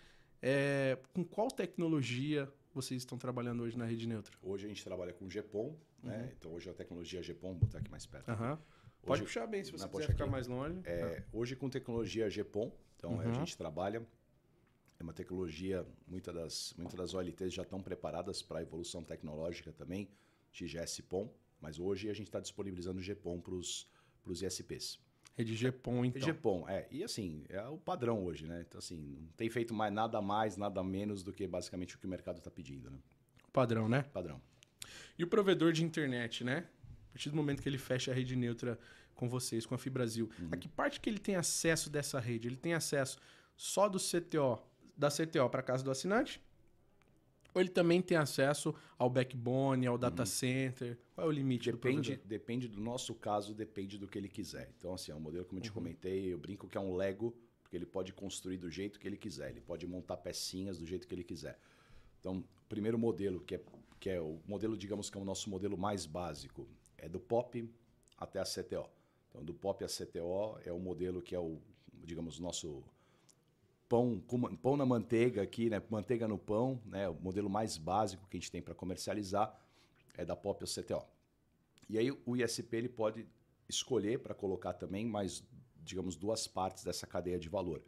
[0.42, 4.34] É, com qual tecnologia vocês estão trabalhando hoje na rede neutra?
[4.42, 6.32] Hoje a gente trabalha com GPON, né?
[6.38, 8.26] Então hoje a tecnologia GPON, vou botar aqui mais perto.
[9.02, 10.30] Pode Hoje- puxar bem se você quiser ficar aqui.
[10.32, 10.80] mais longe.
[10.84, 13.20] É, hoje com tecnologia GPON, então Uhum.
[13.20, 14.06] a gente trabalha.
[14.98, 19.72] É uma tecnologia, muitas das, muitas das OLTs já estão preparadas para a evolução tecnológica
[19.72, 20.06] também,
[20.52, 23.86] XGS PON, mas hoje a gente está disponibilizando GPON para os
[24.42, 25.00] ISPs.
[25.40, 26.20] Rede GPON, então.
[26.20, 28.64] GPON, é, e assim, é o padrão hoje, né?
[28.66, 32.06] Então assim, não tem feito mais nada mais, nada menos do que basicamente o que
[32.06, 32.98] o mercado está pedindo, né?
[33.52, 34.02] Padrão, né?
[34.02, 34.40] Padrão.
[35.18, 36.66] E o provedor de internet, né?
[37.08, 38.78] A partir do momento que ele fecha a rede neutra
[39.14, 42.48] com vocês, com a Fibrasil, a que parte que ele tem acesso dessa rede?
[42.48, 43.18] Ele tem acesso
[43.56, 44.58] só do CTO,
[44.96, 46.40] da CTO para casa do assinante?
[47.54, 50.98] Ou ele também tem acesso ao backbone, ao data center?
[51.14, 52.26] Qual é o limite do Depende, provedor?
[52.28, 54.70] depende do nosso caso, depende do que ele quiser.
[54.78, 57.34] Então, assim, é um modelo, como eu te comentei, eu brinco que é um Lego,
[57.62, 61.06] porque ele pode construir do jeito que ele quiser, ele pode montar pecinhas do jeito
[61.06, 61.58] que ele quiser.
[62.18, 63.60] Então, o primeiro modelo, que é,
[63.98, 67.68] que é o modelo, digamos que é o nosso modelo mais básico, é do POP
[68.16, 68.88] até a CTO.
[69.28, 71.58] Então, do POP a CTO é o modelo que é o,
[72.04, 72.82] digamos, nosso
[73.90, 75.82] pão, com pão na manteiga aqui, né?
[75.90, 77.08] Manteiga no pão, né?
[77.08, 79.52] O modelo mais básico que a gente tem para comercializar
[80.16, 81.04] é da POP ao CTO.
[81.88, 83.26] E aí o ISP ele pode
[83.68, 85.42] escolher para colocar também mais,
[85.82, 87.82] digamos, duas partes dessa cadeia de valor.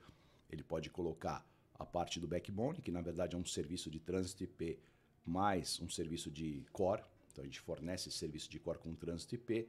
[0.50, 4.42] Ele pode colocar a parte do backbone, que na verdade é um serviço de trânsito
[4.42, 4.80] IP
[5.24, 7.04] mais um serviço de core.
[7.30, 9.68] Então a gente fornece serviço de core com trânsito IP,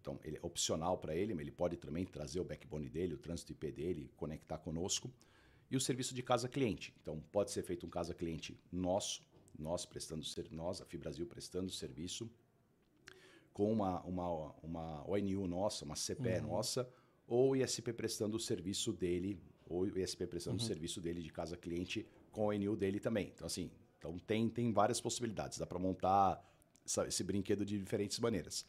[0.00, 3.18] Então, ele é opcional para ele, mas ele pode também trazer o backbone dele, o
[3.18, 5.08] trânsito IP dele, conectar conosco.
[5.72, 6.94] E o serviço de casa cliente.
[7.00, 9.22] Então, pode ser feito um casa cliente nosso,
[9.58, 12.30] nós prestando nós, a Fibrasil prestando serviço
[13.54, 16.48] com uma, uma, uma ONU nossa, uma CPE uhum.
[16.48, 16.86] nossa,
[17.26, 20.62] ou o ISP prestando o serviço dele, ou o ISP prestando uhum.
[20.62, 23.32] o serviço dele de casa cliente com a ONU dele também.
[23.34, 25.56] Então, assim, então tem, tem várias possibilidades.
[25.56, 26.46] Dá para montar
[26.84, 28.66] essa, esse brinquedo de diferentes maneiras.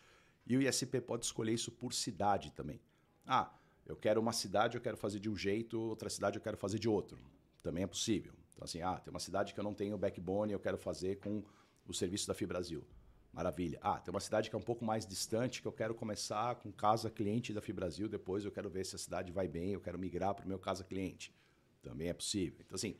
[0.48, 2.80] E o ISP pode escolher isso por cidade também.
[3.26, 3.54] Ah,
[3.86, 6.80] eu quero uma cidade, eu quero fazer de um jeito, outra cidade eu quero fazer
[6.80, 7.18] de outro.
[7.62, 8.34] Também é possível.
[8.54, 11.44] Então, assim, ah, tem uma cidade que eu não tenho backbone, eu quero fazer com
[11.88, 12.84] o serviço da Fibrasil.
[13.32, 13.80] Maravilha.
[13.82, 16.72] Ah, tem uma cidade que é um pouco mais distante, que eu quero começar com
[16.72, 19.98] casa cliente da Fibrasil, depois eu quero ver se a cidade vai bem, eu quero
[19.98, 21.34] migrar para o meu casa cliente.
[21.82, 22.60] Também é possível.
[22.64, 22.96] Então, assim,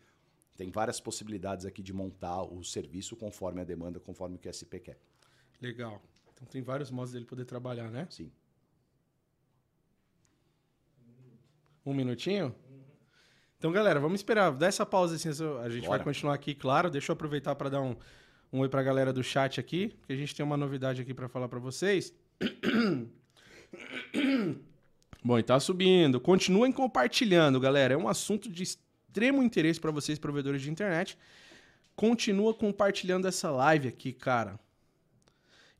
[0.56, 4.54] tem várias possibilidades aqui de montar o serviço conforme a demanda, conforme o que o
[4.54, 5.00] SP quer.
[5.62, 6.02] Legal.
[6.34, 8.08] Então tem vários modos dele poder trabalhar, né?
[8.10, 8.32] Sim.
[11.86, 12.54] Um minutinho?
[13.58, 14.52] Então, galera, vamos esperar.
[14.52, 15.98] Dá essa pausa assim, a gente Bora.
[15.98, 16.90] vai continuar aqui, claro.
[16.90, 17.96] Deixa eu aproveitar para dar um,
[18.52, 21.14] um oi para a galera do chat aqui, que a gente tem uma novidade aqui
[21.14, 22.14] para falar para vocês.
[25.24, 26.20] Bom, e tá subindo.
[26.20, 27.94] Continuem compartilhando, galera.
[27.94, 31.18] É um assunto de extremo interesse para vocês, provedores de internet.
[31.96, 34.60] Continua compartilhando essa live aqui, cara.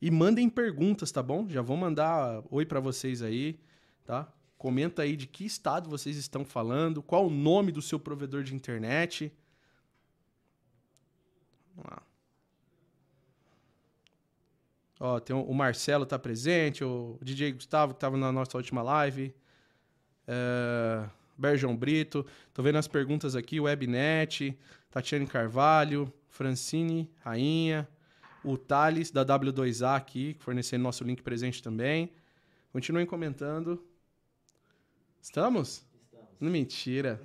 [0.00, 1.46] E mandem perguntas, tá bom?
[1.48, 3.58] Já vou mandar oi para vocês aí,
[4.04, 4.32] tá?
[4.64, 8.54] Comenta aí de que estado vocês estão falando, qual o nome do seu provedor de
[8.54, 9.30] internet.
[11.76, 12.02] Vamos lá.
[14.98, 19.34] Ó, tem o, Marcelo tá presente, o DJ Gustavo que estava na nossa última live.
[20.26, 22.24] É, Berjão Brito.
[22.54, 24.58] Tô vendo as perguntas aqui, Webnet,
[24.90, 27.86] Tatiane Carvalho, Francine Rainha,
[28.42, 32.10] o Thales da W2A aqui, fornecendo nosso link presente também.
[32.72, 33.92] Continuem comentando.
[35.24, 35.82] Estamos?
[36.04, 36.28] Estamos.
[36.38, 37.18] Mentira.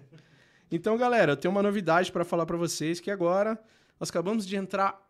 [0.72, 3.62] Então, galera, eu tenho uma novidade para falar para vocês que agora
[4.00, 5.06] nós acabamos de entrar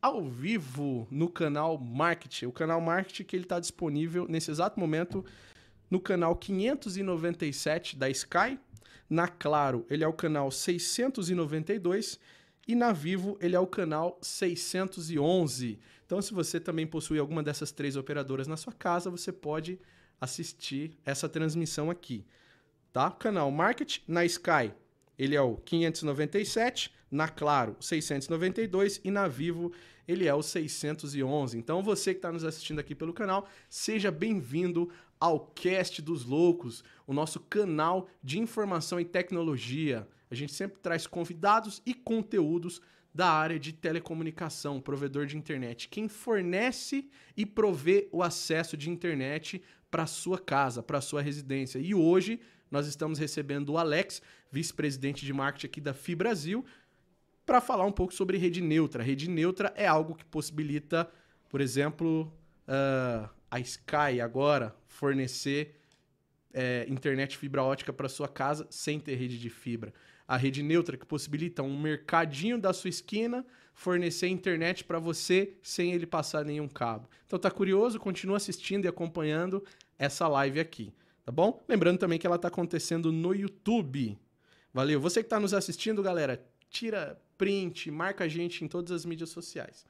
[0.00, 2.44] ao vivo no canal Market.
[2.44, 5.24] O canal Market que ele está disponível nesse exato momento
[5.90, 8.60] no canal 597 da Sky.
[9.08, 12.16] Na Claro, ele é o canal 692
[12.68, 15.80] e na Vivo, ele é o canal 611.
[16.06, 19.80] Então, se você também possui alguma dessas três operadoras na sua casa, você pode
[20.20, 22.24] assistir essa transmissão aqui.
[22.92, 23.10] Tá?
[23.10, 24.72] Canal Market na Sky,
[25.18, 29.72] ele é o 597, na Claro, 692 e na Vivo,
[30.06, 31.56] ele é o 611.
[31.56, 36.82] Então, você que está nos assistindo aqui pelo canal, seja bem-vindo ao Cast dos Loucos,
[37.06, 40.08] o nosso canal de informação e tecnologia.
[40.30, 42.80] A gente sempre traz convidados e conteúdos
[43.12, 49.60] da área de telecomunicação, provedor de internet, quem fornece e provê o acesso de internet
[49.90, 51.78] para sua casa, para sua residência.
[51.78, 56.64] E hoje nós estamos recebendo o Alex, vice-presidente de marketing aqui da FIBrasil,
[57.44, 59.02] para falar um pouco sobre rede neutra.
[59.02, 61.10] rede neutra é algo que possibilita,
[61.48, 62.32] por exemplo,
[62.68, 65.74] uh, a Sky agora fornecer
[66.52, 69.92] é, internet fibra ótica para sua casa sem ter rede de fibra.
[70.26, 73.44] A rede neutra que possibilita um mercadinho da sua esquina
[73.80, 77.08] fornecer internet para você sem ele passar nenhum cabo.
[77.26, 77.98] Então tá curioso?
[77.98, 79.64] Continua assistindo e acompanhando
[79.98, 80.92] essa live aqui,
[81.24, 81.64] tá bom?
[81.66, 84.18] Lembrando também que ela está acontecendo no YouTube.
[84.70, 85.00] Valeu.
[85.00, 89.30] Você que está nos assistindo, galera, tira print, marca a gente em todas as mídias
[89.30, 89.86] sociais.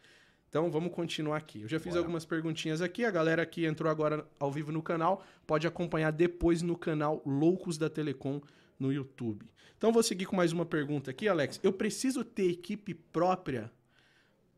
[0.49, 1.63] Então vamos continuar aqui.
[1.63, 1.99] Eu já fiz Bora.
[1.99, 3.05] algumas perguntinhas aqui.
[3.05, 7.77] A galera que entrou agora ao vivo no canal pode acompanhar depois no canal Loucos
[7.77, 8.41] da Telecom
[8.79, 9.51] no YouTube.
[9.77, 11.59] Então vou seguir com mais uma pergunta aqui, Alex.
[11.61, 13.69] Eu preciso ter equipe própria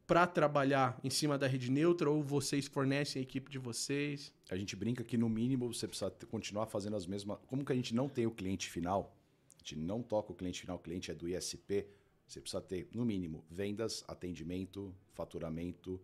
[0.07, 4.33] para trabalhar em cima da rede neutra ou vocês fornecem a equipe de vocês?
[4.51, 7.39] A gente brinca que no mínimo você precisa continuar fazendo as mesmas.
[7.47, 9.17] Como que a gente não tem o cliente final,
[9.55, 11.87] a gente não toca o cliente final, o cliente é do ISP
[12.33, 16.01] você precisa ter, no mínimo, vendas, atendimento, faturamento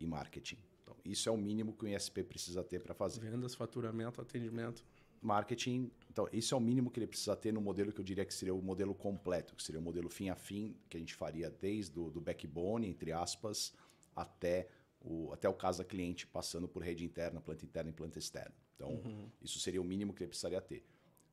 [0.00, 0.58] e marketing.
[0.82, 3.20] Então, isso é o mínimo que o ISP precisa ter para fazer.
[3.20, 4.84] Vendas, faturamento, atendimento.
[5.20, 8.24] Marketing, então, isso é o mínimo que ele precisa ter no modelo que eu diria
[8.24, 11.14] que seria o modelo completo, que seria o modelo fim a fim, que a gente
[11.14, 13.72] faria desde o do backbone, entre aspas,
[14.16, 14.68] até
[15.00, 18.54] o, até o casa cliente, passando por rede interna, planta interna e planta externa.
[18.74, 19.28] Então, uhum.
[19.40, 20.84] isso seria o mínimo que ele precisaria ter.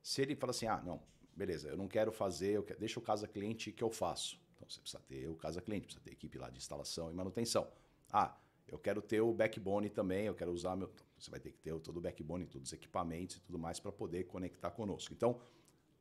[0.02, 1.02] Se ele fala assim, ah, não,
[1.34, 4.40] beleza, eu não quero fazer, eu quero, deixa o casa cliente que eu faço.
[4.54, 7.68] Então você precisa ter o casa cliente, precisa ter equipe lá de instalação e manutenção.
[8.10, 10.90] Ah, eu quero ter o backbone também, eu quero usar meu.
[11.18, 13.90] Você vai ter que ter todo o backbone, todos os equipamentos e tudo mais para
[13.90, 15.12] poder conectar conosco.
[15.14, 15.40] Então,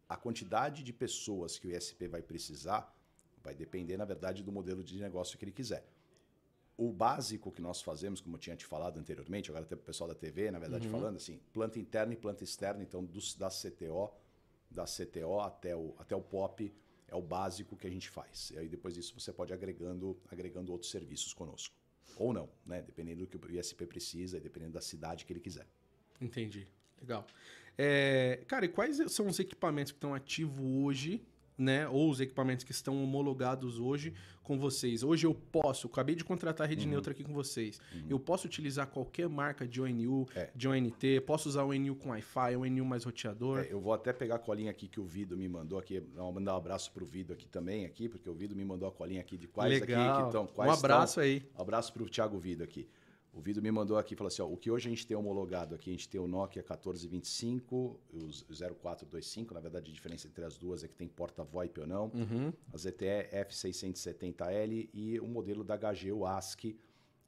[0.08, 2.94] a quantidade de pessoas que o ISP vai precisar
[3.44, 5.86] vai depender, na verdade, do modelo de negócio que ele quiser.
[6.78, 10.10] o básico que nós fazemos, como eu tinha te falado anteriormente, agora até o pessoal
[10.10, 10.92] da TV, na verdade, uhum.
[10.92, 14.12] falando assim, planta interna e planta externa, então dos, da CTO,
[14.70, 16.74] da CTO até o, até o POP,
[17.08, 18.52] é o básico que a gente faz.
[18.52, 21.74] E aí depois disso você pode agregando, agregando outros serviços conosco.
[22.18, 22.82] Ou não, né?
[22.82, 25.68] Dependendo do que o ISP precisa e dependendo da cidade que ele quiser.
[26.22, 26.68] Entendi.
[27.02, 27.28] Legal.
[27.78, 31.22] É, cara, e quais são os equipamentos que estão ativos hoje
[31.58, 34.14] né, ou os equipamentos que estão homologados hoje
[34.44, 35.04] com vocês.
[35.04, 36.92] Hoje eu posso, acabei de contratar a rede uhum.
[36.92, 37.80] neutra aqui com vocês.
[37.94, 38.06] Uhum.
[38.10, 40.50] Eu posso utilizar qualquer marca de ONU, é.
[40.56, 43.60] de ONT, posso usar o ONU com Wi-Fi, ONU mais roteador.
[43.60, 46.54] É, eu vou até pegar a colinha aqui que o Vido me mandou aqui, mandar
[46.54, 49.38] um abraço pro Vido aqui também aqui, porque o Vido me mandou a colinha aqui
[49.38, 50.10] de quais Legal.
[50.10, 51.44] aqui que estão, quais Um abraço aí.
[51.58, 52.88] Um abraço pro Thiago Vido aqui.
[53.36, 55.76] O Vido me mandou aqui, falou assim, ó, o que hoje a gente tem homologado
[55.76, 60.58] aqui, a gente tem o Nokia 1425, o 0425, na verdade a diferença entre as
[60.58, 62.54] duas é que tem porta VoIP ou não, uhum.
[62.74, 66.80] a ZTE F670L e o modelo da HGU ASCII,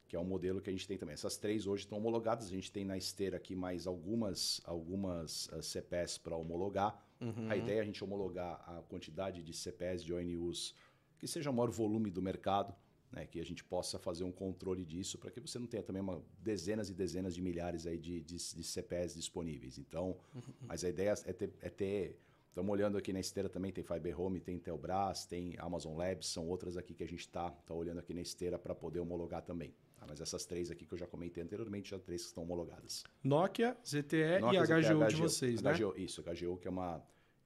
[0.06, 1.12] que é um modelo que a gente tem também.
[1.12, 5.62] Essas três hoje estão homologadas, a gente tem na esteira aqui mais algumas, algumas uh,
[5.62, 6.98] CPS para homologar.
[7.20, 7.50] Uhum.
[7.50, 10.74] A ideia é a gente homologar a quantidade de CPS de ONUs
[11.18, 12.74] que seja o maior volume do mercado,
[13.12, 16.02] né, que a gente possa fazer um controle disso para que você não tenha também
[16.02, 19.78] uma, dezenas e dezenas de milhares aí de, de, de CPS disponíveis.
[19.78, 20.42] Então, uhum.
[20.66, 22.18] mas a ideia é ter, é ter
[22.58, 26.48] Estamos olhando aqui na esteira também, tem Fiber Home, tem Telbras, tem Amazon Labs, são
[26.48, 29.72] outras aqui que a gente está tá olhando aqui na esteira para poder homologar também.
[29.96, 30.04] Tá?
[30.08, 33.04] Mas essas três aqui que eu já comentei anteriormente, já três que estão homologadas.
[33.22, 35.72] Nokia, ZTE Nokia, e ZTE, HGO, HGO de vocês, né?
[35.72, 37.00] HGO, isso, HGO que é uma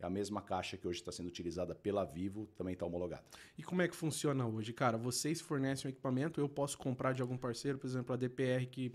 [0.07, 3.25] a mesma caixa que hoje está sendo utilizada pela Vivo, também está homologada.
[3.57, 4.73] E como é que funciona hoje?
[4.73, 8.67] Cara, vocês fornecem um equipamento, eu posso comprar de algum parceiro, por exemplo, a DPR
[8.67, 8.93] que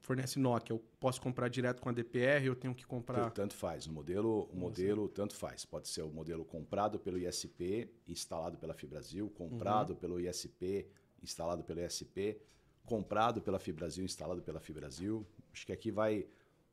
[0.00, 3.30] fornece Nokia, eu posso comprar direto com a DPR, eu tenho que comprar...
[3.30, 5.64] Tanto faz, o modelo, o modelo tanto faz.
[5.64, 9.96] Pode ser o modelo comprado pelo ISP, instalado pela Fibrasil, comprado uhum.
[9.96, 10.86] pelo ISP,
[11.22, 12.40] instalado pelo ISP,
[12.84, 15.26] comprado pela Fibrasil, instalado pela Fibrasil.
[15.52, 16.26] Acho que aqui vai...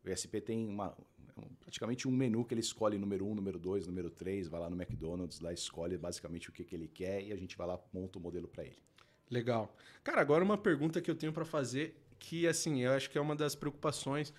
[0.06, 0.96] O ISP tem uma,
[1.60, 4.70] praticamente um menu que ele escolhe número 1, um, número 2, número 3, vai lá
[4.70, 7.80] no McDonald's, lá escolhe basicamente o que, que ele quer e a gente vai lá
[7.94, 8.78] monta o modelo para ele.
[9.30, 9.76] Legal.
[10.04, 13.22] Cara, agora uma pergunta que eu tenho para fazer que assim, eu acho que é
[13.22, 14.34] uma das preocupações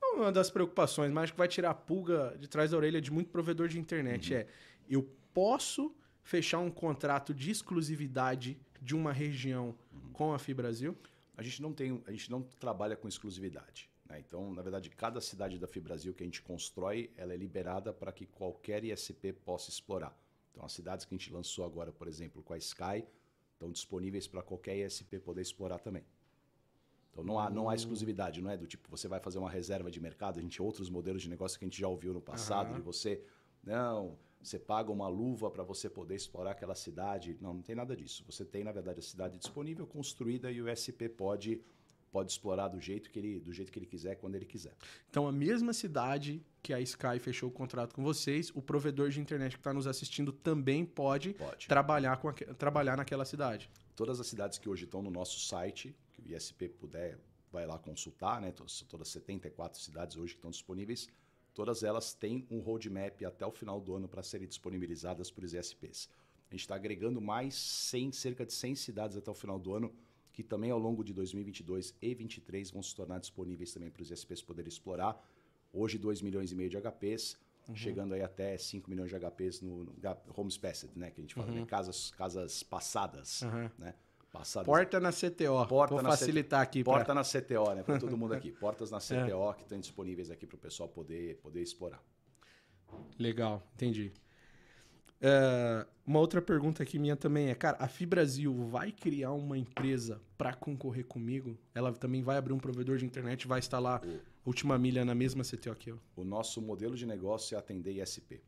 [0.00, 3.00] não uma das preocupações, mas acho que vai tirar a pulga de trás da orelha
[3.00, 4.40] de muito provedor de internet uhum.
[4.40, 4.46] é
[4.88, 10.12] eu posso fechar um contrato de exclusividade de uma região uhum.
[10.12, 10.96] com a Fibrasil?
[11.36, 13.90] A gente não tem, a gente não trabalha com exclusividade.
[14.14, 14.20] Né?
[14.26, 18.12] Então, na verdade, cada cidade da FIBrasil que a gente constrói, ela é liberada para
[18.12, 20.16] que qualquer ISP possa explorar.
[20.52, 23.04] Então, as cidades que a gente lançou agora, por exemplo, com a Sky,
[23.52, 26.04] estão disponíveis para qualquer ISP poder explorar também.
[27.10, 29.88] Então não há, não há exclusividade, não é do tipo você vai fazer uma reserva
[29.88, 32.70] de mercado, a gente outros modelos de negócio que a gente já ouviu no passado,
[32.70, 32.74] uhum.
[32.74, 33.22] de você
[33.62, 37.38] não, você paga uma luva para você poder explorar aquela cidade.
[37.40, 38.24] Não, não tem nada disso.
[38.26, 41.62] Você tem, na verdade, a cidade disponível, construída e o ISP pode
[42.14, 44.72] pode explorar do jeito que ele, do jeito que ele quiser, quando ele quiser.
[45.10, 49.20] Então, a mesma cidade que a Sky fechou o contrato com vocês, o provedor de
[49.20, 51.66] internet que está nos assistindo também pode, pode.
[51.66, 53.68] Trabalhar, com a, trabalhar naquela cidade.
[53.96, 57.18] Todas as cidades que hoje estão no nosso site, que o ISP puder,
[57.50, 58.52] vai lá consultar, né?
[58.52, 61.08] Todas, todas 74 cidades hoje que estão disponíveis,
[61.52, 65.52] todas elas têm um roadmap até o final do ano para serem disponibilizadas para os
[65.52, 66.08] ISPs.
[66.48, 69.92] A gente está agregando mais 100, cerca de 100 cidades até o final do ano
[70.34, 74.10] que também ao longo de 2022 e 2023 vão se tornar disponíveis também para os
[74.10, 75.16] ISPs poderem explorar.
[75.72, 77.76] Hoje, 2 milhões e meio de HPs, uhum.
[77.76, 79.94] chegando aí até 5 milhões de HPs no, no
[80.36, 81.12] Homes Passed, né?
[81.12, 81.52] Que a gente fala, né?
[81.54, 81.60] uhum.
[81.60, 81.66] né?
[81.66, 83.70] Casas, casas passadas, uhum.
[83.78, 83.94] né?
[84.32, 84.66] Passadas.
[84.66, 85.66] Porta na CTO.
[85.68, 86.82] Porta Vou na facilitar aqui.
[86.82, 87.14] Porta pra...
[87.14, 87.84] na CTO, né?
[87.84, 88.50] Para todo mundo aqui.
[88.58, 89.54] Portas na CTO é.
[89.54, 92.02] que estão disponíveis aqui para o pessoal poder, poder explorar.
[93.16, 94.12] Legal, entendi.
[95.20, 100.20] Uh, uma outra pergunta aqui minha também é, cara, a Fibrasil vai criar uma empresa
[100.36, 101.58] para concorrer comigo?
[101.74, 105.42] Ela também vai abrir um provedor de internet, vai instalar o, última milha na mesma
[105.42, 106.00] CTO que eu?
[106.14, 108.42] O nosso modelo de negócio é atender ISP.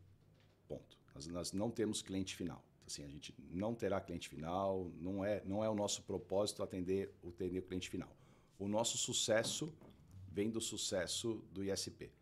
[0.69, 0.99] Ponto.
[1.15, 2.63] Nós, nós não temos cliente final.
[2.87, 7.13] Assim, a gente não terá cliente final, não é, não é o nosso propósito atender,
[7.27, 8.15] atender o cliente final.
[8.59, 9.73] O nosso sucesso
[10.31, 12.13] vem do sucesso do ISP.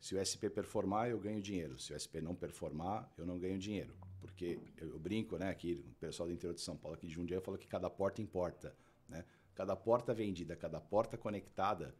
[0.00, 1.78] Se o SP performar, eu ganho dinheiro.
[1.78, 3.94] Se o SP não performar, eu não ganho dinheiro.
[4.20, 5.50] Porque eu, eu brinco, né?
[5.50, 8.22] Aqui, o pessoal do interior de São Paulo, aqui de Jundiaí, fala que cada porta
[8.22, 8.74] importa.
[9.08, 9.24] Né?
[9.54, 11.94] Cada porta vendida, cada porta conectada,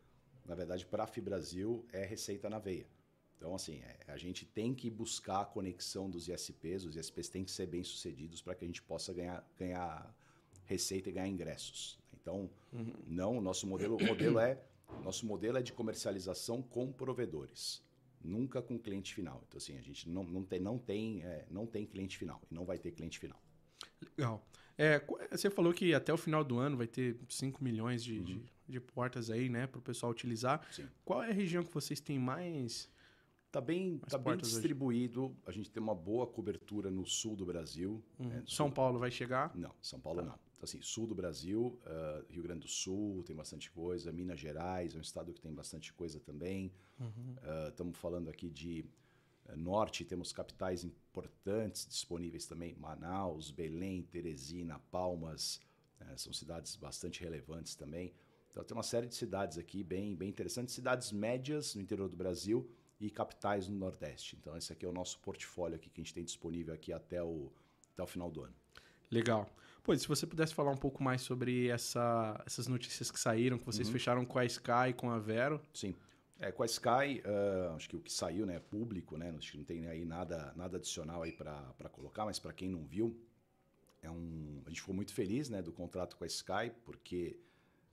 [0.45, 2.87] na verdade, para a Fibrasil é receita na veia.
[3.37, 7.45] Então, assim, é, a gente tem que buscar a conexão dos ISPs, os ISPs têm
[7.45, 10.15] que ser bem-sucedidos para que a gente possa ganhar, ganhar
[10.65, 11.99] receita e ganhar ingressos.
[12.21, 12.93] Então, uhum.
[13.07, 14.61] não, o nosso modelo, modelo é
[15.05, 17.83] nosso modelo é de comercialização com provedores
[18.23, 19.43] nunca com cliente final.
[19.47, 22.55] Então, assim, a gente não, não tem, não, tem, é, não tem cliente final e
[22.55, 23.41] não vai ter cliente final.
[24.17, 24.47] Legal.
[24.77, 28.25] É, você falou que até o final do ano vai ter 5 milhões de, uhum.
[28.25, 30.65] de, de, portas aí, né, para o pessoal utilizar.
[30.71, 30.87] Sim.
[31.05, 32.89] Qual é a região que vocês têm mais
[33.49, 35.25] Está bem, tá bem distribuído.
[35.25, 35.35] Hoje.
[35.47, 38.05] A gente tem uma boa cobertura no sul do Brasil.
[38.19, 38.31] Uhum.
[38.31, 39.57] É, São Paulo vai chegar?
[39.57, 40.27] Não, São Paulo tá.
[40.27, 40.39] não.
[40.59, 44.93] Então, assim, sul do Brasil, uh, Rio Grande do Sul tem bastante coisa, Minas Gerais
[44.93, 46.73] é um estado que tem bastante coisa também.
[47.69, 47.99] Estamos uhum.
[47.99, 48.85] uh, falando aqui de
[49.49, 55.61] uh, norte, temos capitais importantes disponíveis também, Manaus, Belém, Teresina, Palmas,
[56.17, 58.13] são cidades bastante relevantes também.
[58.51, 62.17] Então tem uma série de cidades aqui bem, bem interessantes, cidades médias no interior do
[62.17, 62.69] Brasil,
[63.01, 64.37] e capitais no Nordeste.
[64.41, 67.23] Então, esse aqui é o nosso portfólio aqui que a gente tem disponível aqui até
[67.23, 67.53] o,
[67.93, 68.55] até o final do ano.
[69.11, 69.49] Legal.
[69.89, 73.65] Pois, se você pudesse falar um pouco mais sobre essa, essas notícias que saíram, que
[73.65, 73.93] vocês uhum.
[73.95, 75.63] fecharam com a Sky com a Vero.
[75.73, 75.95] Sim.
[76.39, 79.33] É, com a Sky, uh, acho que o que saiu né, é público, né?
[79.33, 83.19] Não tem aí nada, nada adicional aí para colocar, mas para quem não viu,
[84.03, 87.41] é um, a gente ficou muito feliz né, do contrato com a Sky, porque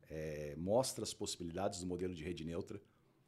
[0.10, 2.78] é, mostra as possibilidades do modelo de rede neutra.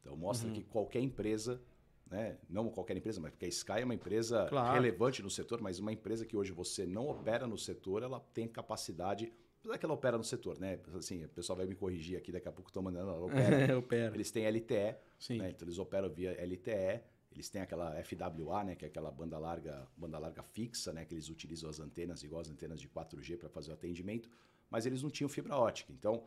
[0.01, 0.53] Então mostra uhum.
[0.53, 1.61] que qualquer empresa,
[2.09, 4.73] né, não qualquer empresa, mas porque a Sky é uma empresa claro.
[4.73, 8.47] relevante no setor, mas uma empresa que hoje você não opera no setor, ela tem
[8.47, 9.31] capacidade
[9.67, 10.79] apesar que ela opera no setor, né?
[10.95, 13.77] Assim, o pessoal vai me corrigir aqui, daqui a pouco estou mandando ela opera.
[13.77, 14.15] opera.
[14.15, 14.95] Eles têm LTE,
[15.37, 15.49] né?
[15.49, 17.01] então eles operam via LTE.
[17.31, 21.13] Eles têm aquela FWA, né, que é aquela banda larga, banda larga fixa, né, que
[21.13, 24.27] eles utilizam as antenas igual as antenas de 4G para fazer o atendimento,
[24.71, 25.93] mas eles não tinham fibra ótica.
[25.93, 26.23] Então,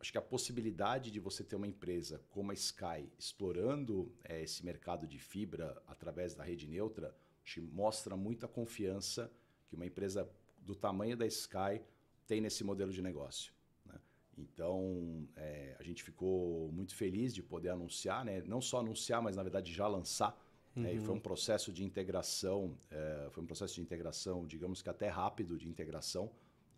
[0.00, 4.64] acho que a possibilidade de você ter uma empresa como a Sky explorando é, esse
[4.64, 9.30] mercado de fibra através da rede neutra te mostra muita confiança
[9.66, 10.30] que uma empresa
[10.60, 11.80] do tamanho da Sky
[12.26, 13.52] tem nesse modelo de negócio.
[13.84, 13.98] Né?
[14.36, 18.42] Então, é, a gente ficou muito feliz de poder anunciar, né?
[18.42, 20.38] não só anunciar, mas na verdade já lançar.
[20.76, 20.86] Uhum.
[20.86, 21.20] E foi um uhum.
[21.20, 26.30] processo de integração, é, foi um processo de integração, digamos que até rápido de integração.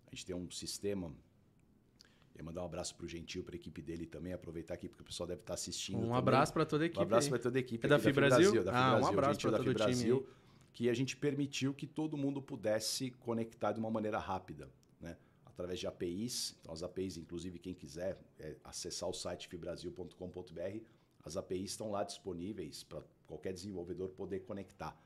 [0.07, 1.15] A gente tem um sistema
[2.41, 5.03] Queria mandar um abraço para o Gentil, para a equipe dele também, aproveitar aqui, porque
[5.03, 5.99] o pessoal deve estar assistindo.
[5.99, 6.17] Um também.
[6.17, 6.99] abraço para toda a equipe.
[6.99, 7.87] Um abraço para toda a equipe.
[7.87, 8.65] É da FIBrasil?
[8.65, 10.25] Da ah, um abraço para todo o time.
[10.73, 15.19] Que a gente permitiu que todo mundo pudesse conectar de uma maneira rápida, né?
[15.45, 16.57] através de APIs.
[16.63, 20.79] Então, as APIs, inclusive, quem quiser é, acessar o site fibrasil.com.br,
[21.23, 24.99] as APIs estão lá disponíveis para qualquer desenvolvedor poder conectar.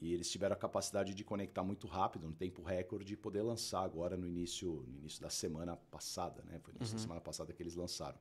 [0.00, 3.82] E eles tiveram a capacidade de conectar muito rápido, no tempo recorde, e poder lançar
[3.82, 6.58] agora no início, no início da semana passada, né?
[6.58, 6.98] Foi na uhum.
[6.98, 8.18] semana passada que eles lançaram.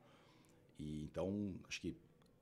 [0.80, 1.96] E então, acho que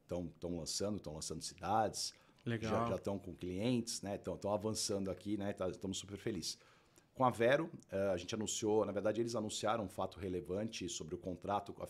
[0.03, 2.13] estão lançando, estão lançando cidades,
[2.45, 2.87] Legal.
[2.89, 4.15] já estão com clientes, né?
[4.15, 5.51] Estão avançando aqui, né?
[5.51, 6.57] Estamos tá, super felizes.
[7.13, 11.13] Com a Vero, eh, a gente anunciou, na verdade, eles anunciaram um fato relevante sobre
[11.13, 11.87] o contrato com a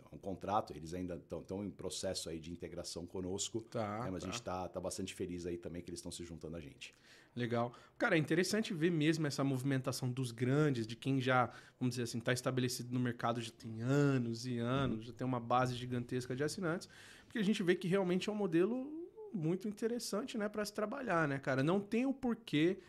[0.00, 3.60] FIBrasil, um contrato, eles ainda estão em processo aí de integração conosco.
[3.62, 4.28] Tá, né, mas tá.
[4.28, 6.94] a gente está tá bastante feliz aí também que eles estão se juntando a gente.
[7.34, 7.72] Legal.
[7.96, 11.46] Cara, é interessante ver mesmo essa movimentação dos grandes, de quem já,
[11.78, 15.04] vamos dizer assim, está estabelecido no mercado já tem anos e anos, uhum.
[15.04, 16.88] já tem uma base gigantesca de assinantes,
[17.24, 18.90] porque a gente vê que realmente é um modelo
[19.32, 21.62] muito interessante, né, para se trabalhar, né, cara?
[21.62, 22.80] Não tem o porquê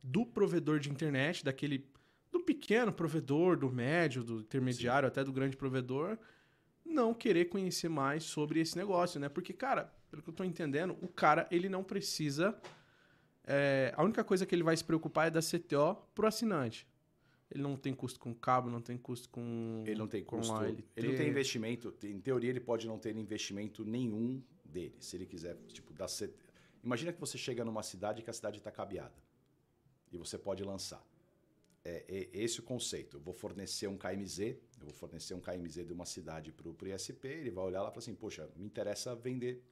[0.00, 1.84] do provedor de internet, daquele
[2.30, 5.10] do pequeno provedor, do médio, do intermediário, Sim.
[5.10, 6.18] até do grande provedor,
[6.84, 9.28] não querer conhecer mais sobre esse negócio, né?
[9.28, 12.56] Porque, cara, pelo que eu tô entendendo, o cara, ele não precisa...
[13.46, 16.88] É, a única coisa que ele vai se preocupar é da CTO pro assinante.
[17.50, 19.84] Ele não tem custo com cabo, não tem custo com.
[19.86, 20.54] Ele não tem custo.
[20.64, 21.94] Ele não tem investimento.
[22.02, 25.56] Em teoria, ele pode não ter investimento nenhum dele, se ele quiser.
[25.68, 26.32] Tipo, da CT...
[26.82, 29.14] Imagina que você chega numa cidade que a cidade está cabeada.
[30.10, 31.04] E você pode lançar
[31.84, 33.18] é, é esse o conceito.
[33.18, 36.76] Eu vou fornecer um KMZ, eu vou fornecer um KMZ de uma cidade para o
[36.88, 39.62] ISP, ele vai olhar lá e falar assim, poxa, me interessa vender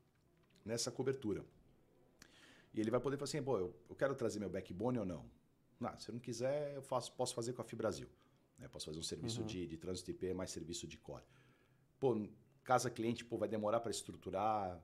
[0.64, 1.44] nessa cobertura.
[2.74, 5.24] E ele vai poder falar assim, pô, eu, eu quero trazer meu backbone ou não?
[5.80, 8.08] Não, se eu não quiser, eu faço, posso fazer com a Fibrasil.
[8.58, 8.68] Né?
[8.68, 9.46] Posso fazer um serviço uhum.
[9.46, 11.24] de, de trânsito IP mais serviço de core.
[11.98, 12.16] Pô,
[12.62, 14.80] casa cliente, pô, vai demorar para estruturar.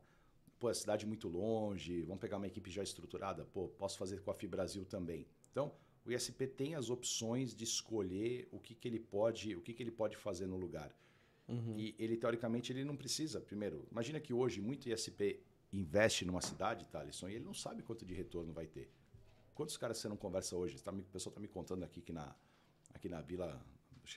[0.58, 3.44] Pô, a cidade muito longe, vamos pegar uma equipe já estruturada.
[3.44, 5.26] Pô, posso fazer com a Fibrasil também.
[5.50, 5.72] Então,
[6.08, 9.82] o ISP tem as opções de escolher o que, que ele pode, o que, que
[9.82, 10.90] ele pode fazer no lugar.
[11.46, 11.74] Uhum.
[11.76, 13.40] E ele teoricamente ele não precisa.
[13.40, 15.38] Primeiro, imagina que hoje muito ISP
[15.70, 18.90] investe numa cidade, Thaleson, e ele não sabe quanto de retorno vai ter.
[19.54, 20.82] Quantos caras você não conversa hoje?
[20.82, 22.34] Tá, o pessoal está me contando aqui que na,
[22.94, 23.62] aqui na Vila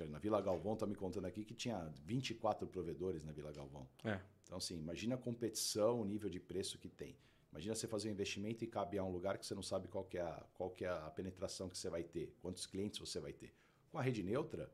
[0.10, 3.86] na Vila Galvão está me contando aqui que tinha 24 provedores na Vila Galvão.
[4.06, 4.22] É.
[4.46, 7.18] Então, assim, imagina a competição, o nível de preço que tem.
[7.52, 10.18] Imagina você fazer um investimento e cabear um lugar que você não sabe qual, que
[10.18, 13.34] é, a, qual que é a penetração que você vai ter, quantos clientes você vai
[13.34, 13.54] ter.
[13.92, 14.72] Com a rede neutra,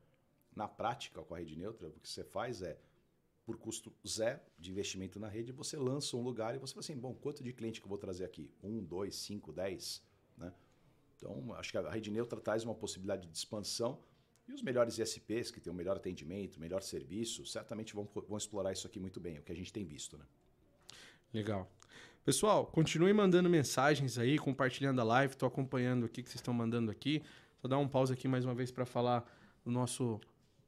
[0.55, 2.77] na prática, com a rede neutra, o que você faz é,
[3.43, 6.95] por custo zero de investimento na rede, você lança um lugar e você fala assim,
[6.95, 8.51] bom, quanto de cliente que eu vou trazer aqui?
[8.61, 10.03] Um, dois, cinco, dez?
[10.37, 10.53] Né?
[11.15, 14.03] Então, acho que a rede neutra traz uma possibilidade de expansão
[14.47, 18.71] e os melhores ISPs, que têm o melhor atendimento, melhor serviço, certamente vão, vão explorar
[18.71, 20.17] isso aqui muito bem, é o que a gente tem visto.
[20.17, 20.25] Né?
[21.33, 21.69] Legal.
[22.27, 25.31] Pessoal, continue mandando mensagens aí, compartilhando a live.
[25.31, 27.23] Estou acompanhando aqui que vocês estão mandando aqui.
[27.63, 29.25] Vou dar um pause aqui mais uma vez para falar
[29.63, 30.19] do nosso,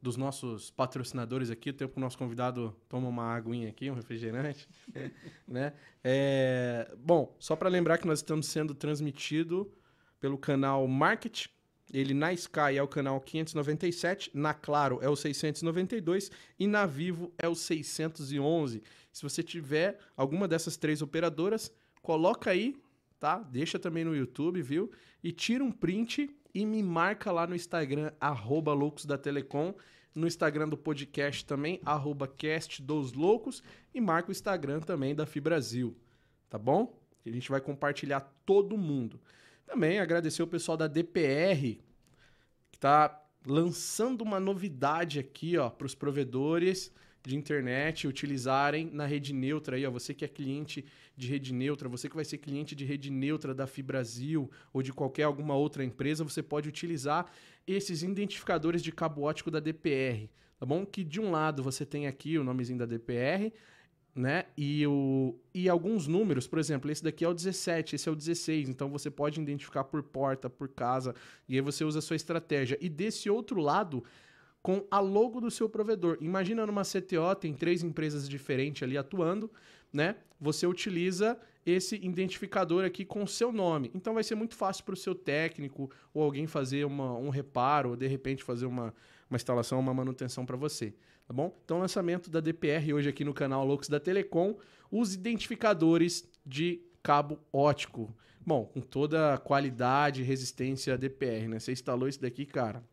[0.01, 1.71] dos nossos patrocinadores aqui.
[1.71, 4.69] O tempo que o nosso convidado toma uma aguinha aqui, um refrigerante.
[5.45, 5.73] né?
[6.01, 9.69] É, bom, só para lembrar que nós estamos sendo transmitido
[10.17, 11.47] pelo canal Market
[11.91, 17.33] ele na Sky é o canal 597, na Claro é o 692 e na Vivo
[17.37, 18.83] é o 611.
[19.19, 21.69] Se você tiver alguma dessas três operadoras,
[22.01, 22.73] coloca aí,
[23.19, 23.39] tá?
[23.39, 24.89] Deixa também no YouTube, viu?
[25.21, 29.73] E tira um print e me marca lá no Instagram, arroba Loucos da Telecom.
[30.15, 33.61] No Instagram do podcast também, arroba Cast dos Loucos.
[33.93, 35.97] E marca o Instagram também da Fibrasil,
[36.49, 36.97] tá bom?
[37.25, 39.19] A gente vai compartilhar todo mundo.
[39.65, 41.77] Também agradecer o pessoal da DPR,
[42.71, 46.89] que está lançando uma novidade aqui para os provedores
[47.29, 50.83] de internet utilizarem na rede neutra aí, ó, você que é cliente
[51.15, 54.91] de rede neutra, você que vai ser cliente de rede neutra da Fibrasil ou de
[54.91, 57.31] qualquer alguma outra empresa, você pode utilizar
[57.67, 60.27] esses identificadores de cabo ótico da DPR,
[60.59, 60.83] tá bom?
[60.83, 63.53] Que de um lado você tem aqui o nomezinho da DPR,
[64.15, 64.45] né?
[64.57, 68.15] E, o, e alguns números, por exemplo, esse daqui é o 17, esse é o
[68.15, 71.13] 16, então você pode identificar por porta, por casa,
[71.47, 72.75] e aí você usa a sua estratégia.
[72.81, 74.03] E desse outro lado,
[74.61, 76.17] com a logo do seu provedor.
[76.19, 79.51] Imagina numa CTO, tem três empresas diferentes ali atuando,
[79.91, 80.17] né?
[80.39, 83.91] Você utiliza esse identificador aqui com o seu nome.
[83.93, 87.91] Então vai ser muito fácil para o seu técnico ou alguém fazer uma, um reparo,
[87.91, 88.93] ou de repente fazer uma,
[89.29, 90.93] uma instalação, uma manutenção para você
[91.29, 91.55] tá bom?
[91.63, 94.57] Então, lançamento da DPR hoje aqui no canal Loucos da Telecom,
[94.91, 98.11] os identificadores de cabo ótico.
[98.43, 101.59] Bom, com toda a qualidade e resistência DPR, né?
[101.59, 102.83] Você instalou isso daqui, cara,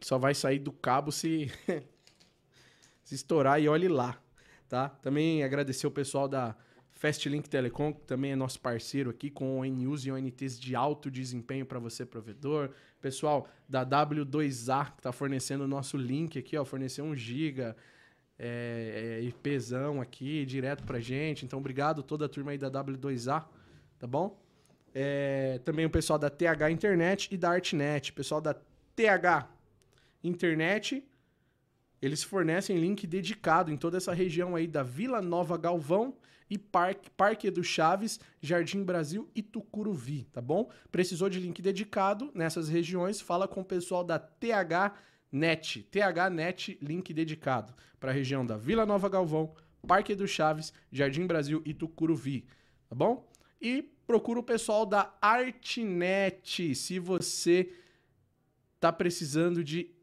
[0.00, 1.50] só vai sair do cabo se,
[3.04, 4.20] se estourar e olhe lá,
[4.68, 4.88] tá?
[4.88, 6.56] Também agradecer o pessoal da
[6.96, 11.66] Fastlink Telecom, que também é nosso parceiro aqui com ONUs e ONTs de alto desempenho
[11.66, 12.70] para você, provedor.
[13.00, 17.76] Pessoal da W2A, que está fornecendo o nosso link aqui, ó, forneceu um giga
[18.38, 21.44] é, é, IPzão aqui, direto para gente.
[21.44, 23.44] Então, obrigado toda a turma aí da W2A,
[23.98, 24.42] tá bom?
[24.94, 28.10] É, também o pessoal da TH Internet e da Artnet.
[28.14, 28.54] Pessoal da
[28.94, 29.55] TH
[30.26, 31.04] Internet,
[32.00, 36.16] eles fornecem link dedicado em toda essa região aí da Vila Nova Galvão
[36.48, 40.70] e Parque, Parque do Chaves, Jardim Brasil e Tucuruvi, tá bom?
[40.92, 43.20] Precisou de link dedicado nessas regiões?
[43.20, 44.94] Fala com o pessoal da TH
[45.32, 49.54] Net, TH Net link dedicado para a região da Vila Nova Galvão,
[49.86, 52.46] Parque do Chaves, Jardim Brasil e Tucuruvi,
[52.88, 53.28] tá bom?
[53.60, 57.72] E procura o pessoal da Artnet, se você
[58.78, 59.95] tá precisando de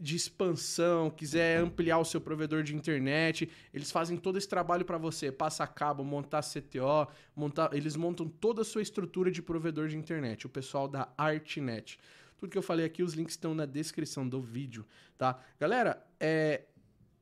[0.00, 4.96] de expansão, quiser ampliar o seu provedor de internet, eles fazem todo esse trabalho para
[4.96, 9.98] você, passa cabo, montar CTO, montar, eles montam toda a sua estrutura de provedor de
[9.98, 11.98] internet, o pessoal da Artnet.
[12.38, 14.86] Tudo que eu falei aqui, os links estão na descrição do vídeo,
[15.18, 15.38] tá?
[15.58, 16.62] Galera, é,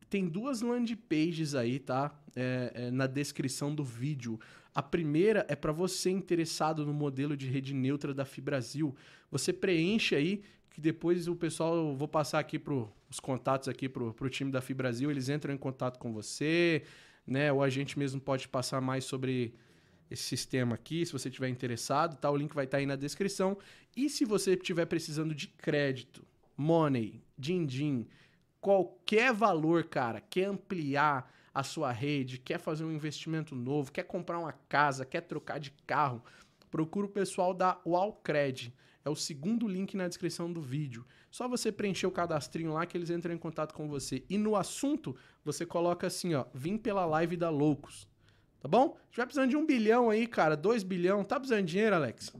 [0.09, 2.17] tem duas landing pages aí, tá?
[2.37, 4.39] É, é, na descrição do vídeo.
[4.73, 8.95] A primeira é para você interessado no modelo de rede neutra da Fibrasil.
[9.29, 10.43] Você preenche aí
[10.79, 14.61] que depois o pessoal, vou passar aqui para os contatos aqui para o time da
[14.61, 16.85] Fibrasil, eles entram em contato com você,
[17.27, 17.53] né?
[17.53, 19.53] Ou a gente mesmo pode passar mais sobre
[20.09, 22.31] esse sistema aqui, se você tiver interessado, tá?
[22.31, 23.59] O link vai estar tá aí na descrição.
[23.97, 26.25] E se você estiver precisando de crédito,
[26.57, 28.07] money, din-din,
[28.61, 34.39] qualquer valor, cara, quer ampliar a sua rede, quer fazer um investimento novo, quer comprar
[34.39, 36.23] uma casa, quer trocar de carro,
[36.71, 38.73] procura o pessoal da Wallcred.
[39.09, 41.03] É o segundo link na descrição do vídeo.
[41.31, 44.23] Só você preencher o cadastrinho lá que eles entram em contato com você.
[44.29, 48.07] E no assunto, você coloca assim, ó, vim pela live da Loucos.
[48.61, 48.99] Tá bom?
[49.07, 52.31] Se tiver precisando de um bilhão aí, cara, dois bilhão, tá precisando de dinheiro, Alex?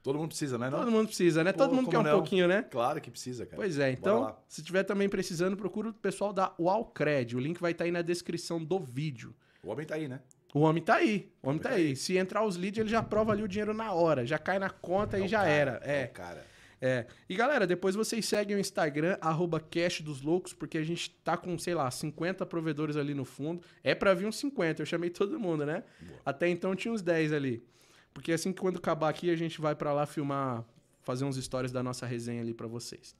[0.00, 0.70] Todo mundo precisa, né?
[0.70, 0.78] Não?
[0.78, 1.52] Todo mundo precisa, né?
[1.52, 2.12] Pô, Todo mundo quer um não?
[2.12, 2.62] pouquinho, né?
[2.62, 3.56] Claro que precisa, cara.
[3.56, 7.34] Pois é, então, se tiver também precisando, procura o pessoal da Wallcred.
[7.34, 9.34] O link vai estar tá aí na descrição do vídeo.
[9.60, 10.20] O homem tá aí, né?
[10.54, 11.30] O homem tá aí.
[11.42, 11.96] O homem tá, aí.
[11.96, 14.26] Se entrar os leads, ele já prova ali o dinheiro na hora.
[14.26, 15.80] Já cai na conta é e já cara, era.
[15.82, 16.52] É, é cara.
[16.84, 17.06] É.
[17.28, 21.36] E galera, depois vocês seguem o Instagram, arroba Cash dos Loucos, porque a gente tá
[21.36, 23.62] com, sei lá, 50 provedores ali no fundo.
[23.84, 25.84] É pra vir uns 50, eu chamei todo mundo, né?
[26.00, 26.20] Boa.
[26.26, 27.64] Até então tinha uns 10 ali.
[28.12, 30.64] Porque assim que quando acabar aqui, a gente vai para lá filmar,
[31.02, 33.14] fazer uns stories da nossa resenha ali para vocês.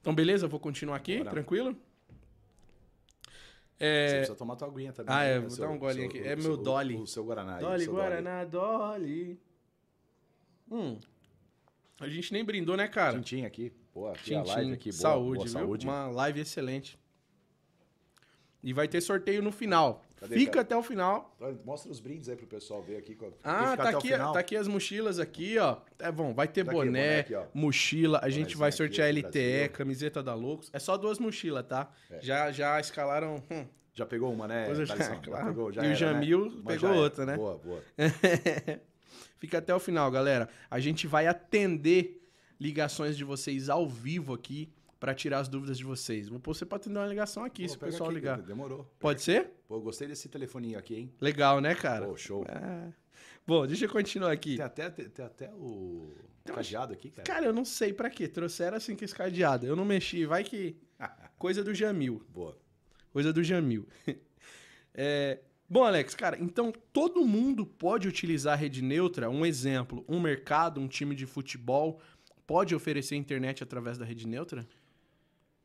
[0.00, 0.46] Então, beleza?
[0.46, 1.30] Eu vou continuar aqui, Bora.
[1.30, 1.76] tranquilo?
[3.84, 4.06] É...
[4.06, 5.12] Você precisa tomar tua aguinha também.
[5.12, 5.40] Ah, é, né?
[5.40, 6.20] vou seu, dar um golinho aqui.
[6.20, 6.96] É meu Dolly.
[6.96, 7.58] O, seu Guaraná.
[7.58, 9.40] Dolly, Guaraná, Dolly.
[10.70, 11.00] Hum.
[11.98, 13.16] A gente nem brindou, né, cara?
[13.16, 13.72] Tintim aqui.
[13.92, 14.54] Pô, aqui a Tintim.
[14.54, 14.90] live aqui.
[14.90, 15.52] Boa, saúde, boa, viu?
[15.52, 15.86] saúde.
[15.86, 16.96] Uma live excelente.
[18.62, 20.04] E vai ter sorteio no final.
[20.22, 20.62] Cadê, Fica cara?
[20.62, 21.36] até o final.
[21.64, 23.18] Mostra os brindes aí pro pessoal ver aqui.
[23.42, 25.78] Ah, tá aqui, tá aqui as mochilas aqui, ó.
[25.98, 29.18] É bom, vai ter Tá aqui, boné, aqui, mochila, a gente vai aqui, sortear esse
[29.18, 29.70] LTE, Brasil.
[29.72, 30.70] camiseta da Loucos.
[30.72, 31.90] É só duas mochilas, tá?
[32.08, 32.20] É.
[32.20, 33.42] Já, já escalaram.
[33.50, 34.72] hum, Já pegou uma, né?
[34.86, 35.46] Já- claro.
[35.48, 36.62] pegou, já E o era, Jamil né?
[36.68, 36.98] Pegou já era.
[36.98, 37.36] outra, né?
[37.36, 37.82] Boa, boa.
[39.38, 40.48] Fica até o final, galera.
[40.70, 42.22] A gente vai atender
[42.60, 46.28] ligações de vocês ao vivo aqui pra tirar as dúvidas de vocês.
[46.28, 48.40] Vou pôr você pra atender uma ligação aqui, Pô, se o pessoal aqui, ligar.
[48.40, 48.88] Demorou.
[49.00, 49.50] Pode ser?
[49.66, 51.12] Pô, eu gostei desse telefoninho aqui, hein?
[51.20, 52.06] Legal, né, cara?
[52.06, 52.44] Pô, show.
[52.48, 52.88] Ah.
[53.44, 54.54] Bom, deixa eu continuar aqui.
[54.54, 57.24] Tem até, tem, tem até o Tem cadeado aqui, cara.
[57.24, 58.28] Cara, eu não sei pra quê.
[58.28, 59.66] Trouxeram assim que esse cadeado.
[59.66, 60.24] Eu não mexi.
[60.24, 60.76] Vai que.
[61.36, 62.22] Coisa do Jamil.
[62.28, 62.56] Boa.
[63.12, 63.88] Coisa do Jamil.
[64.94, 69.30] É, Bom, Alex, cara, então todo mundo pode utilizar a rede neutra.
[69.30, 71.98] Um exemplo, um mercado, um time de futebol
[72.46, 74.68] pode oferecer internet através da rede neutra?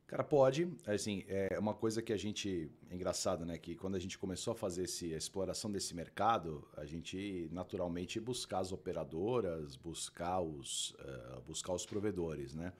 [0.07, 0.73] Cara, pode.
[0.85, 2.71] Assim, é uma coisa que a gente.
[2.89, 3.57] É engraçado, né?
[3.57, 8.17] Que quando a gente começou a fazer esse, a exploração desse mercado, a gente naturalmente
[8.17, 12.71] buscar as operadoras, buscar os, eh, buscar os provedores, né?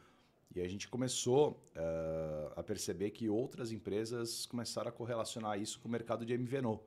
[0.56, 5.90] E a gente começou eh, a perceber que outras empresas começaram a correlacionar isso com
[5.90, 6.80] o mercado de MVNO.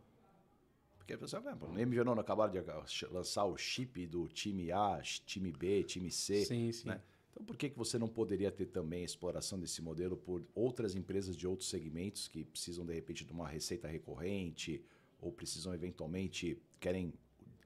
[0.96, 5.52] Porque a pessoa, "Ah, MVNO não acabaram de lançar o chip do time A, time
[5.52, 6.46] B, time C.
[6.46, 6.88] sim, sim.
[6.88, 7.02] né?
[7.40, 10.94] Então, por que, que você não poderia ter também a exploração desse modelo por outras
[10.94, 14.84] empresas de outros segmentos que precisam, de repente, de uma receita recorrente
[15.18, 17.14] ou precisam, eventualmente, querem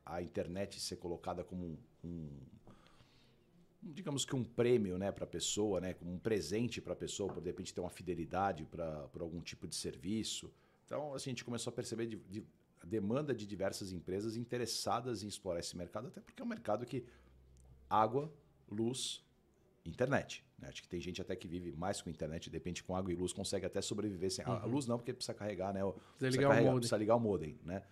[0.06, 2.38] a internet ser colocada como um, um-
[3.82, 7.32] digamos que um prêmio né, para a pessoa, né, como um presente para a pessoa,
[7.32, 10.52] por de repente ter uma fidelidade para algum tipo de serviço.
[10.86, 12.46] Então, assim, a gente começou a perceber de, de-
[12.80, 16.86] a demanda de diversas empresas interessadas em explorar esse mercado, até porque é um mercado
[16.86, 17.04] que
[17.90, 18.32] água,
[18.70, 19.23] luz,
[19.90, 20.44] internet.
[20.58, 20.68] né?
[20.68, 23.14] Acho que tem gente até que vive mais com internet, de repente com água e
[23.14, 24.44] luz consegue até sobreviver sem.
[24.44, 25.84] A- A luz não, porque precisa carregar, né?
[25.84, 25.94] o- Uhum.
[26.18, 26.80] Precisa ligar o carregar, modem.
[26.80, 27.82] Precisa ligar o modem, né?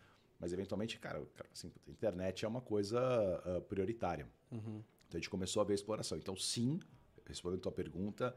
[0.40, 1.22] Mas eventualmente, cara,
[1.52, 2.98] assim, internet é uma coisa
[3.44, 4.26] ah, prioritária.
[4.50, 4.82] Uhum.
[5.06, 6.18] Então a gente começou a ver a exploração.
[6.18, 6.80] Então, sim,
[7.26, 8.34] respondendo a tua pergunta,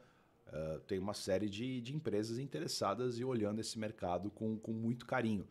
[0.48, 5.06] ah, tem uma série de, de empresas interessadas e olhando esse mercado com, com muito
[5.06, 5.48] carinho,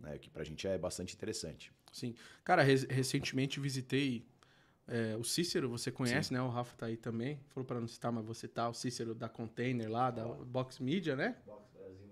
[0.00, 0.16] né?
[0.16, 1.72] Que pra gente é bastante interessante.
[1.92, 2.14] Sim.
[2.44, 4.24] Cara, re- recentemente visitei
[4.88, 6.40] é, o Cícero, você conhece, né?
[6.40, 7.38] O Rafa tá aí também.
[7.48, 8.68] Falou para não citar, mas você tá.
[8.68, 11.36] O Cícero da Container lá, da Box Media, né?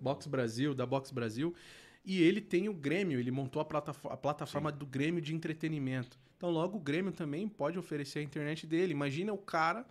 [0.01, 1.55] Box Brasil, da Box Brasil.
[2.05, 6.18] E ele tem o Grêmio, ele montou a, platafo- a plataforma do Grêmio de entretenimento.
[6.37, 8.93] Então, logo o Grêmio também pode oferecer a internet dele.
[8.93, 9.85] Imagina o cara.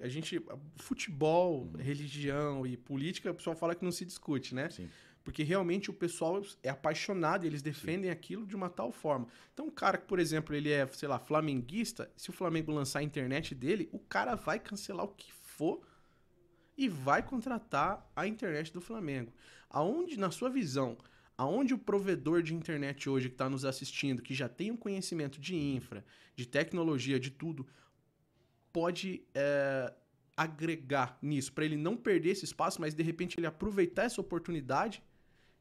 [0.00, 0.42] A gente.
[0.76, 4.68] Futebol, religião e política, o pessoal fala que não se discute, né?
[4.70, 4.88] Sim.
[5.24, 9.26] Porque realmente o pessoal é apaixonado e eles defendem aquilo de uma tal forma.
[9.54, 12.98] Então, um cara que, por exemplo, ele é, sei lá, flamenguista, se o Flamengo lançar
[12.98, 15.80] a internet dele, o cara vai cancelar o que for
[16.76, 19.32] e vai contratar a internet do Flamengo.
[19.70, 20.98] Aonde, na sua visão,
[21.38, 25.40] aonde o provedor de internet hoje que está nos assistindo, que já tem um conhecimento
[25.40, 26.04] de infra,
[26.36, 27.66] de tecnologia, de tudo,
[28.72, 29.92] pode é,
[30.36, 35.02] agregar nisso, para ele não perder esse espaço, mas de repente ele aproveitar essa oportunidade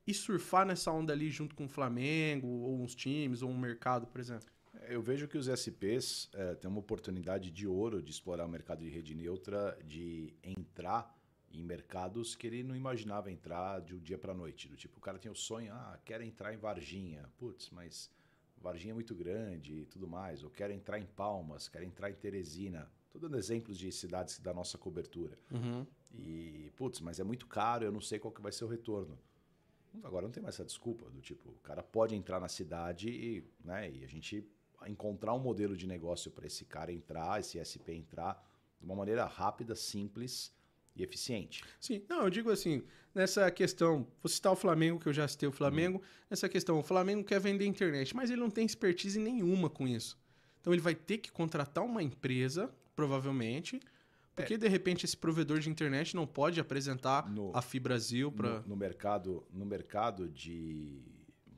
[0.05, 4.07] e surfar nessa onda ali junto com o Flamengo, ou uns times, ou um mercado,
[4.07, 4.49] por exemplo.
[4.87, 8.83] Eu vejo que os SPs eh, têm uma oportunidade de ouro de explorar o mercado
[8.83, 11.15] de rede neutra, de entrar
[11.51, 14.67] em mercados que ele não imaginava entrar de um dia para noite.
[14.67, 17.29] Do tipo, o cara tem o sonho, ah, quero entrar em Varginha.
[17.37, 18.09] Putz, mas
[18.57, 20.43] Varginha é muito grande e tudo mais.
[20.43, 22.91] Ou quero entrar em Palmas, quero entrar em Teresina.
[23.05, 25.37] Estou dando exemplos de cidades da nossa cobertura.
[26.11, 29.17] E, putz, mas é muito caro, eu não sei qual que vai ser o retorno.
[30.01, 33.43] Agora não tem mais essa desculpa do tipo, o cara pode entrar na cidade e,
[33.63, 34.47] né, e a gente
[34.87, 38.43] encontrar um modelo de negócio para esse cara entrar, esse SP entrar
[38.79, 40.53] de uma maneira rápida, simples
[40.95, 41.63] e eficiente.
[41.79, 42.83] Sim, não, eu digo assim,
[43.13, 46.83] nessa questão, vou citar o Flamengo, que eu já citei o Flamengo, nessa questão, o
[46.83, 50.17] Flamengo quer vender internet, mas ele não tem expertise nenhuma com isso.
[50.59, 53.79] Então ele vai ter que contratar uma empresa, provavelmente,
[54.35, 58.61] porque de repente esse provedor de internet não pode apresentar No- a Fibrasil para.
[58.61, 61.01] No, no mercado, no mercado de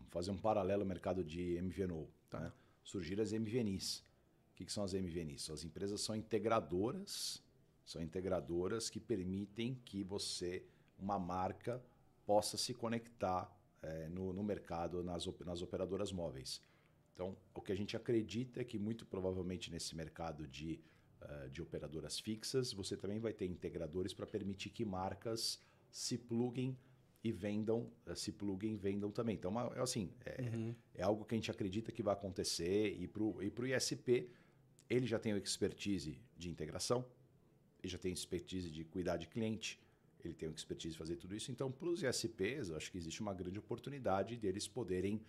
[0.10, 2.52] fazer um paralelo ao mercado de MVNO, né?
[2.84, 4.00] surgiram as MVNs.
[4.52, 5.50] O que, que são as MVNs?
[5.52, 7.44] As empresas são integradoras,
[7.86, 10.64] são integradoras que permitem que você,
[10.98, 11.82] uma marca,
[12.26, 13.52] possa se conectar
[13.84, 16.62] eh, no, no mercado, nas, nas operadoras móveis.
[17.14, 20.80] Então, o que a gente acredita é que muito provavelmente nesse mercado de,
[21.30, 25.60] eh, de operadoras fixas, você também vai ter integradores para permitir que marcas
[25.92, 26.78] se pluguem
[27.24, 29.36] e vendam, eh, se pluguem e vendam também.
[29.36, 30.76] Então, uma- é assim, é, Uhum.
[30.94, 34.30] é algo que a gente acredita que vai acontecer e para o e pro ISP
[34.90, 37.04] ele já tem o expertise de integração,
[37.82, 39.80] ele já tem expertise de cuidar de cliente,
[40.24, 41.52] ele tem o expertise de fazer tudo isso.
[41.52, 45.22] Então, para os ISPs, eu acho que existe uma grande oportunidade deles poderem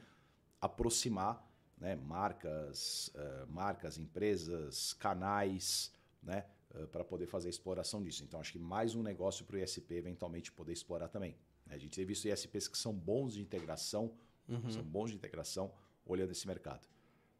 [0.61, 1.43] aproximar
[1.79, 8.25] né, marcas, uh, marcas, empresas, canais, né, uh, para poder fazer a exploração disso.
[8.25, 11.37] Então, acho que mais um negócio para o ISP eventualmente poder explorar também.
[11.69, 14.13] A gente tem visto ISPs que são bons de integração,
[14.49, 14.71] uhum.
[14.71, 15.73] são bons de integração,
[16.05, 16.87] olhando esse mercado.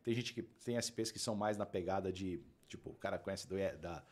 [0.03, 3.49] Tem gente que tem ISPs que são mais na pegada de, tipo, o cara conhece
[3.49, 4.05] do, da,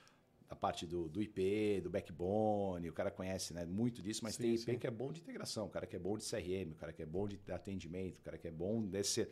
[0.49, 4.43] da parte do, do IP, do backbone, o cara conhece né, muito disso, mas sim,
[4.43, 4.79] tem IP sim.
[4.79, 7.03] que é bom de integração, o cara que é bom de CRM, o cara que
[7.03, 9.29] é bom de atendimento, o cara que é bom desse.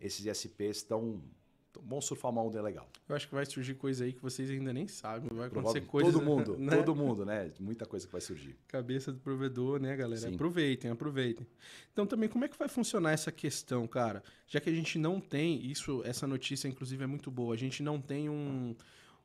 [0.00, 1.20] Esses ISPs estão.
[1.80, 2.88] Bom surfar uma onda é legal.
[3.08, 5.30] Eu acho que vai surgir coisa aí que vocês ainda nem sabem.
[5.32, 6.10] Vai acontecer coisa.
[6.10, 6.76] Todo mundo, né?
[6.76, 7.52] todo mundo, né?
[7.60, 8.56] Muita coisa que vai surgir.
[8.66, 10.28] Cabeça do provedor, né, galera?
[10.28, 10.34] Sim.
[10.34, 11.46] Aproveitem, aproveitem.
[11.92, 14.24] Então, também, como é que vai funcionar essa questão, cara?
[14.48, 17.54] Já que a gente não tem, isso, essa notícia, inclusive, é muito boa.
[17.54, 18.74] A gente não tem um.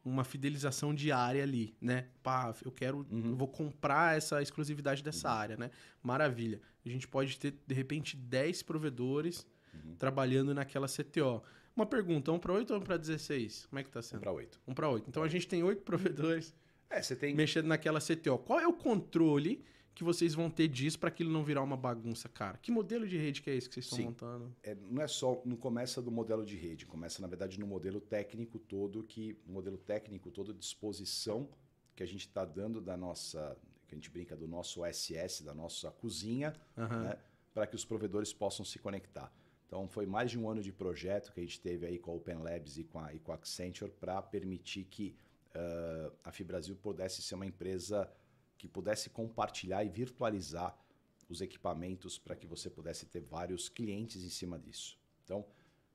[0.06, 2.08] Uma fidelização diária ali, né?
[2.22, 3.30] Pá, eu quero, uhum.
[3.30, 5.34] eu vou comprar essa exclusividade dessa uhum.
[5.34, 5.72] área, né?
[6.04, 6.60] Maravilha.
[6.86, 9.96] A gente pode ter, de repente, 10 provedores uhum.
[9.96, 11.42] trabalhando naquela CTO.
[11.76, 13.66] Uma pergunta, um para 8 ou um para 16?
[13.66, 14.20] Como é que tá sendo?
[14.20, 14.62] Um para 8.
[14.68, 15.10] Um para 8.
[15.10, 16.54] Então a gente tem 8 provedores
[16.94, 17.34] é, você tem...
[17.34, 18.38] mexendo naquela CTO.
[18.38, 19.66] Qual é o controle
[19.96, 22.58] que vocês vão ter disso para aquilo não virar uma bagunça, cara?
[22.58, 24.06] Que modelo de rede que é esse que vocês estão Sim.
[24.06, 24.56] montando?
[24.62, 28.00] É, não é só, não começa do modelo de rede, começa na verdade no modelo
[28.00, 31.50] técnico todo que, o modelo técnico todo disposição
[31.96, 33.56] que a gente está dando da nossa,
[33.88, 37.04] que a gente brinca do nosso OSS, da nossa cozinha, uhum.
[37.04, 37.18] né,
[37.54, 39.32] para que os provedores possam se conectar.
[39.74, 42.14] Então foi mais de um ano de projeto que a gente teve aí com a
[42.14, 45.16] Open Labs e com a, e com a Accenture para permitir que
[45.56, 48.08] uh, a Fibrasil pudesse ser uma empresa
[48.56, 50.78] que pudesse compartilhar e virtualizar
[51.28, 54.96] os equipamentos para que você pudesse ter vários clientes em cima disso.
[55.24, 55.44] Então,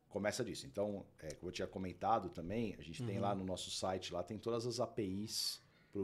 [0.08, 0.66] começa disso.
[0.66, 3.06] Então, é, como eu tinha comentado também, a gente uhum.
[3.06, 5.62] tem lá no nosso site, lá tem todas as APIs
[5.92, 6.00] para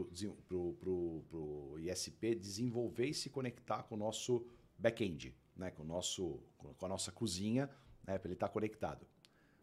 [0.89, 4.47] o ISP desenvolver e se conectar com o nosso
[4.79, 5.71] back-end, né?
[5.71, 7.69] com, o nosso, com a nossa cozinha,
[8.05, 8.17] né?
[8.17, 9.05] para ele estar tá conectado.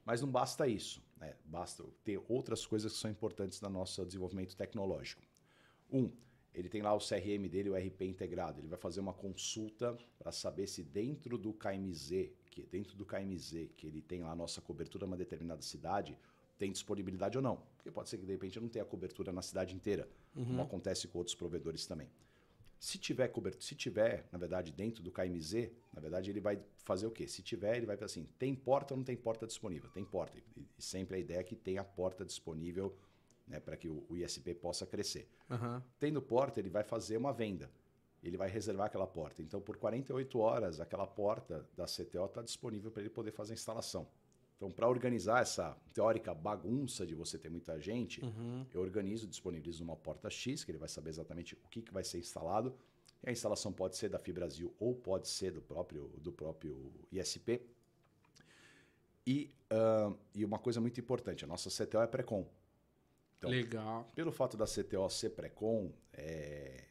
[0.04, 1.34] Mas não basta isso, né?
[1.44, 5.22] basta ter outras coisas que são importantes no nosso desenvolvimento tecnológico.
[5.90, 6.10] Um,
[6.54, 8.60] ele tem lá o CRM dele, o RP integrado.
[8.60, 13.70] Ele vai fazer uma consulta para saber se dentro do KMZ, que dentro do KMZ,
[13.76, 16.18] que ele tem lá a nossa cobertura numa determinada cidade,
[16.58, 17.56] tem disponibilidade ou não.
[17.76, 20.44] Porque pode ser que de repente não tenha cobertura na cidade inteira, uhum.
[20.44, 22.10] como acontece com outros provedores também.
[22.82, 27.06] Se tiver cobertura, se tiver, na verdade, dentro do KMZ, na verdade ele vai fazer
[27.06, 27.28] o quê?
[27.28, 29.88] Se tiver, ele vai fazer assim, tem porta ou não tem porta disponível?
[29.90, 30.36] Tem porta.
[30.56, 32.92] E sempre a ideia é que tenha porta disponível
[33.46, 35.28] né, para que o, o, ISP possa crescer.
[35.48, 35.80] Uhum.
[36.00, 37.70] Tendo porta, ele vai fazer uma venda.
[38.20, 39.42] Ele vai reservar aquela porta.
[39.42, 43.54] Então, por 48 horas, aquela porta da CTO está disponível para ele poder fazer a
[43.54, 44.08] instalação.
[44.62, 48.64] Então, para organizar essa teórica bagunça de você ter muita gente, uhum.
[48.72, 52.04] eu organizo, disponibilizo uma porta X, que ele vai saber exatamente o que, que vai
[52.04, 52.72] ser instalado.
[53.24, 57.60] E a instalação pode ser da Fibrasil ou pode ser do próprio, do próprio ISP.
[59.26, 62.46] E, uh, e uma coisa muito importante, a nossa CTO é pré-com.
[63.38, 64.08] Então, Legal.
[64.14, 66.84] Pelo fato da CTO ser pré-com, é,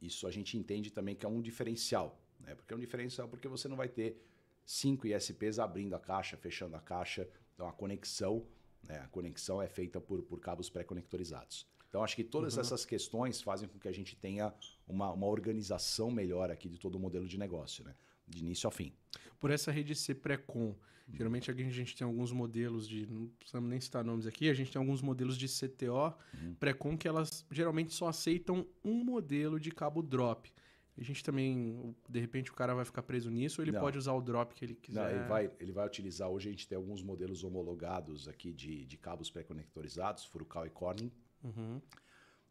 [0.00, 2.20] isso a gente entende também que é um diferencial.
[2.40, 2.56] Né?
[2.56, 4.20] Porque é um diferencial porque você não vai ter
[4.64, 7.28] cinco ISPs abrindo a caixa, fechando a caixa.
[7.54, 8.46] Então a conexão,
[8.82, 8.98] né?
[9.00, 11.66] a conexão é feita por, por cabos pré-conectorizados.
[11.88, 12.60] Então acho que todas uhum.
[12.60, 14.52] essas questões fazem com que a gente tenha
[14.88, 17.94] uma, uma organização melhor aqui de todo o modelo de negócio, né?
[18.26, 18.92] de início ao fim.
[19.38, 20.74] Por essa rede ser pré-com,
[21.12, 23.06] Geralmente aqui a gente tem alguns modelos de.
[23.06, 26.54] Não precisamos nem citar nomes aqui, a gente tem alguns modelos de CTO uhum.
[26.54, 30.50] pré-com que elas geralmente só aceitam um modelo de cabo drop.
[30.96, 33.80] A gente também, de repente, o cara vai ficar preso nisso ou ele não.
[33.80, 35.00] pode usar o drop que ele quiser?
[35.00, 36.28] Não, ele vai, ele vai utilizar.
[36.28, 41.10] Hoje a gente tem alguns modelos homologados aqui de, de cabos pré-conectorizados, Furukawa e Corning.
[41.42, 41.80] Uhum.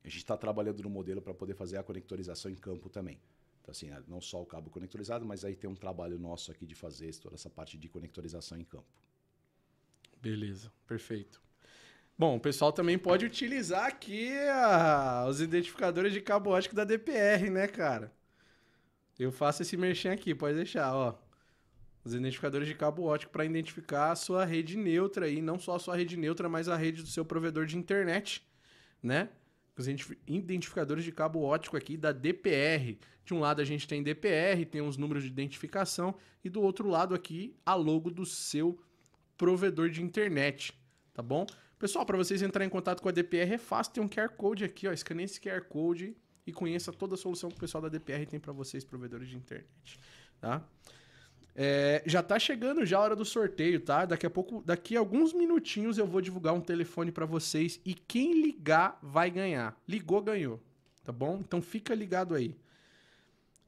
[0.04, 3.20] A gente está trabalhando no modelo para poder fazer a conectorização em campo também.
[3.62, 6.74] Então, assim, não só o cabo conectorizado, mas aí tem um trabalho nosso aqui de
[6.74, 8.88] fazer toda essa parte de conectorização em campo.
[10.20, 11.40] Beleza, perfeito.
[12.18, 17.50] Bom, o pessoal também pode utilizar aqui a, os identificadores de cabo ótico da DPR,
[17.52, 18.12] né, cara?
[19.20, 21.16] Eu faço esse merchan aqui, pode deixar, ó.
[22.04, 25.80] Os identificadores de cabo ótico para identificar a sua rede neutra aí, não só a
[25.80, 28.44] sua rede neutra, mas a rede do seu provedor de internet,
[29.04, 29.30] né?
[29.78, 32.98] Os identificadores de cabo ótico aqui da DPR.
[33.24, 36.90] De um lado a gente tem DPR, tem os números de identificação, e do outro
[36.90, 38.82] lado aqui a logo do seu
[39.38, 40.74] provedor de internet,
[41.14, 41.46] tá bom?
[41.78, 44.64] Pessoal, para vocês entrarem em contato com a DPR é fácil, tem um QR Code
[44.64, 47.90] aqui, ó, escaneie esse QR Code e conheça toda a solução que o pessoal da
[47.90, 50.00] DPR tem para vocês, provedores de internet,
[50.40, 50.64] tá?
[51.54, 54.06] É, já tá chegando já a hora do sorteio, tá?
[54.06, 57.94] Daqui a pouco, daqui a alguns minutinhos eu vou divulgar um telefone para vocês e
[57.94, 59.78] quem ligar vai ganhar.
[59.88, 60.60] Ligou, ganhou.
[61.04, 61.40] Tá bom?
[61.40, 62.56] Então fica ligado aí.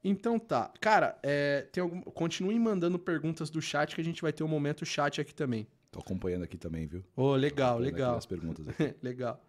[0.04, 0.72] Então tá.
[0.80, 2.02] Cara, é, tem algum...
[2.02, 5.68] continuem mandando perguntas do chat que a gente vai ter um momento chat aqui também.
[5.92, 7.04] Tô acompanhando aqui também, viu?
[7.16, 8.18] Ô, oh, legal, legal.
[8.18, 8.96] As perguntas aqui.
[9.02, 9.44] legal.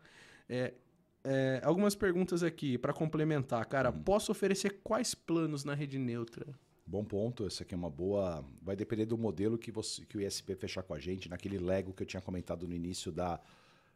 [0.49, 0.75] É,
[1.25, 3.64] é, algumas perguntas aqui para complementar.
[3.66, 4.03] Cara, hum.
[4.03, 6.47] posso oferecer quais planos na rede neutra?
[6.87, 8.45] Bom ponto, essa aqui é uma boa.
[8.61, 11.95] Vai depender do modelo que, você, que o ISP fechar com a gente, naquele Lego
[11.95, 13.41] que eu tinha comentado no início da,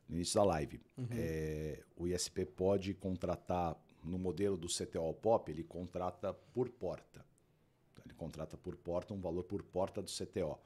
[0.08, 0.80] no início da live.
[0.96, 1.06] Uhum.
[1.12, 7.22] É, o ISP pode contratar, no modelo do CTO POP, ele contrata por porta.
[8.06, 10.58] Ele contrata por porta um valor por porta do CTO.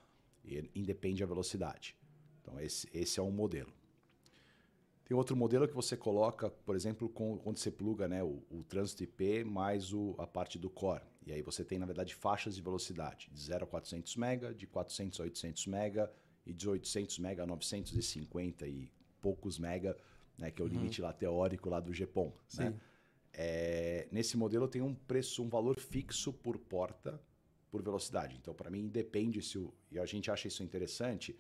[0.44, 1.96] E independe da velocidade.
[2.40, 3.72] Então, esse, esse é um modelo.
[5.12, 8.64] Tem outro modelo que você coloca, por exemplo, com, quando você pluga né, o, o
[8.64, 11.02] trânsito IP mais o, a parte do core.
[11.26, 14.66] E aí você tem, na verdade, faixas de velocidade de 0 a 400 MB, de
[14.66, 16.08] 400 a 800 MB
[16.46, 18.90] e de 800 MB a 950 e
[19.20, 19.94] poucos mega,
[20.38, 20.72] né, que é o uhum.
[20.72, 22.32] limite lá teórico lá do GPON.
[22.56, 22.72] Né?
[23.34, 27.20] É, nesse modelo tem um preço, um valor fixo por porta
[27.70, 28.38] por velocidade.
[28.40, 31.38] Então, para mim, depende se o, e a gente acha isso interessante.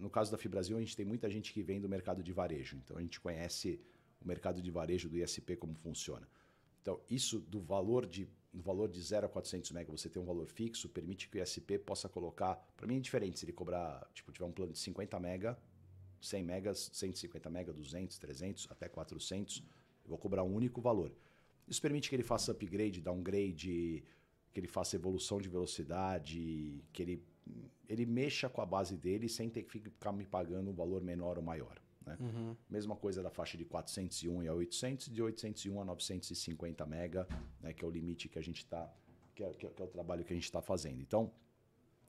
[0.00, 2.76] No caso da Fibrasil, a gente tem muita gente que vem do mercado de varejo.
[2.76, 3.80] Então, a gente conhece
[4.20, 6.26] o mercado de varejo do ISP como funciona.
[6.82, 10.24] Então, isso do valor de no valor de 0 a 400 MB você tem um
[10.24, 12.56] valor fixo, permite que o ISP possa colocar.
[12.76, 15.56] Para mim é diferente se ele cobrar, tipo, tiver um plano de 50 MB,
[16.20, 19.58] 100 MB, 150 MB, 200, 300, até 400,
[20.04, 21.12] eu vou cobrar um único valor.
[21.68, 24.02] Isso permite que ele faça upgrade, downgrade,
[24.52, 27.24] que ele faça evolução de velocidade, que ele,
[27.88, 31.38] ele mexa com a base dele sem ter que ficar me pagando um valor menor
[31.38, 31.80] ou maior.
[32.06, 32.16] Né?
[32.20, 32.56] Uhum.
[32.68, 37.28] Mesma coisa da faixa de 401 a 800, de 801 a 950 mega,
[37.60, 38.92] né, que é o limite que a gente está,
[39.34, 41.00] que, é, que, é, que é o trabalho que a gente está fazendo.
[41.00, 41.32] Então,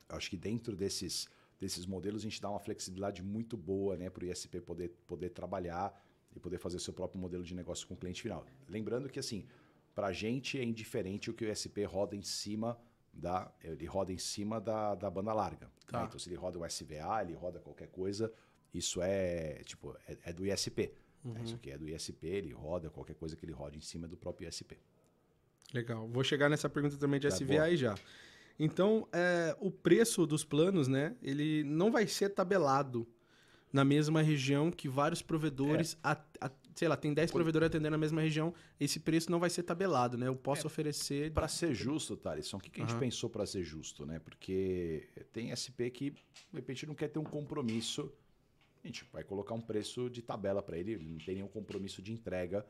[0.09, 1.27] acho que dentro desses,
[1.59, 5.29] desses modelos a gente dá uma flexibilidade muito boa né, para o ISP poder, poder
[5.29, 5.93] trabalhar
[6.35, 8.45] e poder fazer seu próprio modelo de negócio com o cliente final.
[8.69, 9.45] Lembrando que assim,
[9.93, 12.79] para a gente é indiferente o que o ISP roda em cima
[13.13, 15.65] da, ele roda em cima da, da banda larga.
[15.65, 15.71] Né?
[15.87, 15.99] Tá.
[15.99, 16.05] Né?
[16.07, 18.31] Então, se ele roda um SVA, ele roda qualquer coisa,
[18.73, 20.93] isso é tipo é, é do ISP.
[21.23, 21.33] Uhum.
[21.33, 21.41] Né?
[21.43, 24.17] Isso aqui é do ISP, ele roda qualquer coisa que ele rode em cima do
[24.17, 24.77] próprio ISP.
[25.73, 26.07] Legal.
[26.07, 27.95] Vou chegar nessa pergunta também de tá SVA aí já.
[28.59, 31.15] Então, é, o preço dos planos, né?
[31.21, 33.07] Ele não vai ser tabelado
[33.71, 35.93] na mesma região que vários provedores.
[36.03, 36.09] É.
[36.09, 37.37] A, a, sei lá, tem 10 Por...
[37.37, 40.27] provedores atendendo na mesma região, esse preço não vai ser tabelado, né?
[40.27, 41.31] Eu posso é, oferecer.
[41.31, 42.99] Para ser justo, Thaleson, o que, que a gente uhum.
[42.99, 44.19] pensou para ser justo, né?
[44.19, 46.19] Porque tem SP que, de
[46.53, 48.11] repente, não quer ter um compromisso
[48.83, 52.01] a gente vai colocar um preço de tabela para ele, ele não tem nenhum compromisso
[52.01, 52.65] de entrega.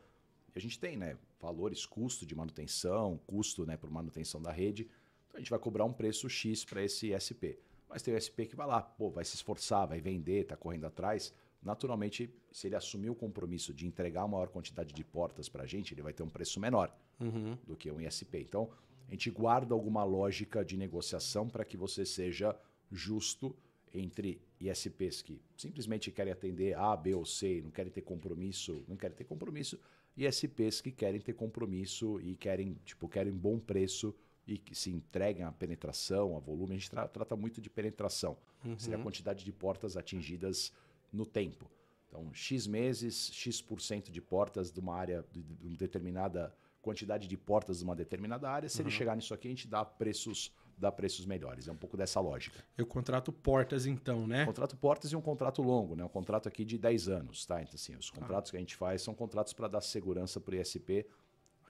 [0.54, 4.90] E a gente tem, né, valores, custo de manutenção, custo, né, por manutenção da rede.
[5.28, 7.56] Então a gente vai cobrar um preço X para esse SP.
[7.88, 10.86] Mas tem o SP que vai lá, pô, vai se esforçar, vai vender, está correndo
[10.86, 11.34] atrás.
[11.62, 15.68] Naturalmente, se ele assumir o compromisso de entregar a maior quantidade de portas para a
[15.68, 17.58] gente, ele vai ter um preço menor uhum.
[17.68, 18.40] do que um ISP.
[18.40, 18.70] Então,
[19.08, 22.58] a gente guarda alguma lógica de negociação para que você seja
[22.92, 23.56] justo
[23.94, 28.96] entre ISPs que simplesmente querem atender A, B ou C, não querem ter compromisso, não
[28.96, 29.80] querem ter compromisso,
[30.16, 34.16] e ISPs que querem ter compromisso e querem, tipo, querem bom preço
[34.48, 36.74] e que se entreguem a penetração, a volume.
[36.74, 38.78] A gente tra trata muito de penetração, uhum.
[38.78, 40.74] seria a quantidade de portas atingidas
[41.12, 41.70] no tempo.
[42.08, 47.80] Então, X meses, X% de portas de uma área, de, uma determinada quantidade de portas
[47.80, 48.68] de uma determinada área.
[48.68, 48.88] Se uhum.
[48.88, 51.68] ele chegar nisso aqui, a gente dá preços dar preços melhores.
[51.68, 52.66] É um pouco dessa lógica.
[52.76, 54.46] Eu contrato portas, então, né?
[54.46, 56.04] Contrato portas e um contrato longo, né?
[56.04, 57.62] Um contrato aqui de 10 anos, tá?
[57.62, 58.52] Então, assim, os contratos ah.
[58.52, 61.06] que a gente faz são contratos para dar segurança para o ISP,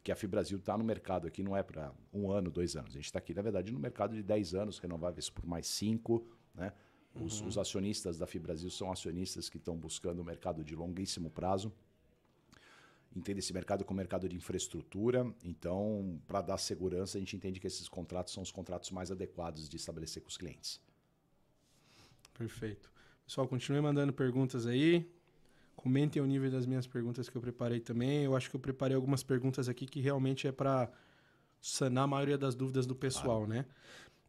[0.01, 2.91] que a Fibrasil está no mercado aqui, não é para um ano, dois anos.
[2.91, 6.25] A gente está aqui, na verdade, no mercado de 10 anos, renováveis por mais 5,
[6.55, 6.71] né?
[7.13, 7.47] Os, uhum.
[7.47, 11.71] os acionistas da Fibrasil são acionistas que estão buscando o mercado de longuíssimo prazo
[13.15, 15.31] entende esse mercado como mercado de infraestrutura.
[15.43, 19.67] Então, para dar segurança, a gente entende que esses contratos são os contratos mais adequados
[19.67, 20.81] de estabelecer com os clientes.
[22.37, 22.91] Perfeito.
[23.25, 25.09] Pessoal, continue mandando perguntas aí.
[25.75, 28.23] Comentem o nível das minhas perguntas que eu preparei também.
[28.23, 30.91] Eu acho que eu preparei algumas perguntas aqui que realmente é para
[31.59, 33.47] sanar a maioria das dúvidas do pessoal, claro.
[33.47, 33.65] né?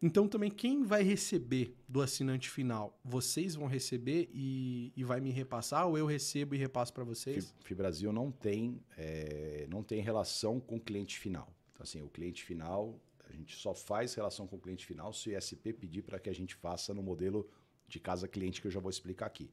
[0.05, 2.99] Então também quem vai receber do assinante final?
[3.05, 7.55] Vocês vão receber e, e vai me repassar ou eu recebo e repasso para vocês?
[7.63, 11.47] Fibrasil não tem é, não tem relação com o cliente final.
[11.71, 12.99] Então, assim, o cliente final
[13.29, 16.29] a gente só faz relação com o cliente final se o ISP pedir para que
[16.29, 17.49] a gente faça no modelo
[17.87, 19.49] de casa cliente que eu já vou explicar aqui.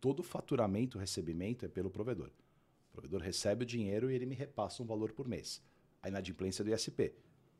[0.00, 2.30] Todo faturamento, recebimento é pelo provedor.
[2.88, 5.62] O provedor recebe o dinheiro e ele me repassa um valor por mês.
[6.02, 7.12] A inadimplência do ISP.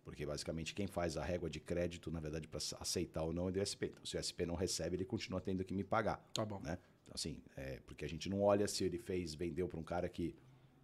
[0.03, 3.53] Porque basicamente quem faz a régua de crédito, na verdade, para aceitar ou não é
[3.53, 3.87] do ISP.
[3.87, 6.25] Então, se o ISP não recebe, ele continua tendo que me pagar.
[6.33, 6.61] Tá bom.
[6.61, 6.79] Né?
[7.03, 10.09] Então, assim, é, porque a gente não olha se ele fez, vendeu para um cara
[10.09, 10.35] que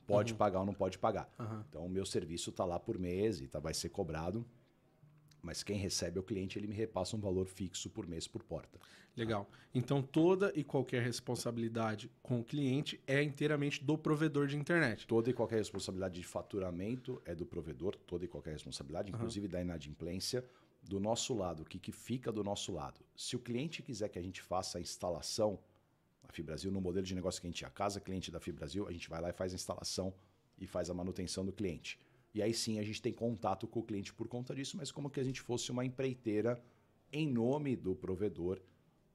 [0.07, 0.39] pode uhum.
[0.39, 1.33] pagar ou não pode pagar.
[1.39, 1.64] Uhum.
[1.69, 4.47] Então, o meu serviço está lá por mês e tá, vai ser cobrado.
[5.47, 8.42] Mas quem recebe é o cliente, ele me repassa um valor fixo por mês por
[8.42, 8.80] porta.
[9.16, 9.49] Legal.
[9.72, 15.07] Então toda e qualquer responsabilidade com o cliente é inteiramente do provedor de internet.
[15.07, 19.16] Toda e qualquer responsabilidade de faturamento é do provedor, toda e qualquer responsabilidade, uhum.
[19.16, 20.44] inclusive da inadimplência.
[20.82, 23.01] Do nosso lado, o que, que fica do nosso lado?
[23.16, 25.61] Se o cliente quiser que a gente faça a instalação,
[26.28, 28.92] a Fibrasil, no modelo de negócio que a gente tinha, casa cliente da Fibrasil, a
[28.92, 30.12] gente vai lá e faz a instalação
[30.59, 31.99] e faz a manutenção do cliente.
[32.37, 35.09] E aí sim a gente tem contato com o cliente por conta disso, mas como
[35.09, 36.62] que a gente fosse uma empreiteira
[37.11, 38.61] em nome do provedor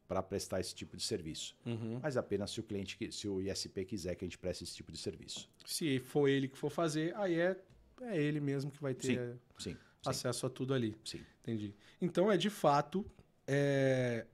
[0.08, 1.56] para prestar esse tipo de serviço.
[1.64, 2.00] Uhum.
[2.02, 4.92] Mas apenas se o cliente, se o ISP quiser que a gente preste esse tipo
[4.92, 5.48] de serviço.
[5.64, 7.56] Se for ele que for fazer, aí é,
[8.02, 10.46] é ele mesmo que vai ter sim, sim, acesso sim.
[10.48, 10.98] a tudo ali.
[11.06, 11.22] Sim.
[11.42, 11.76] Entendi.
[12.02, 13.06] Então é de fato
[13.46, 14.26] é,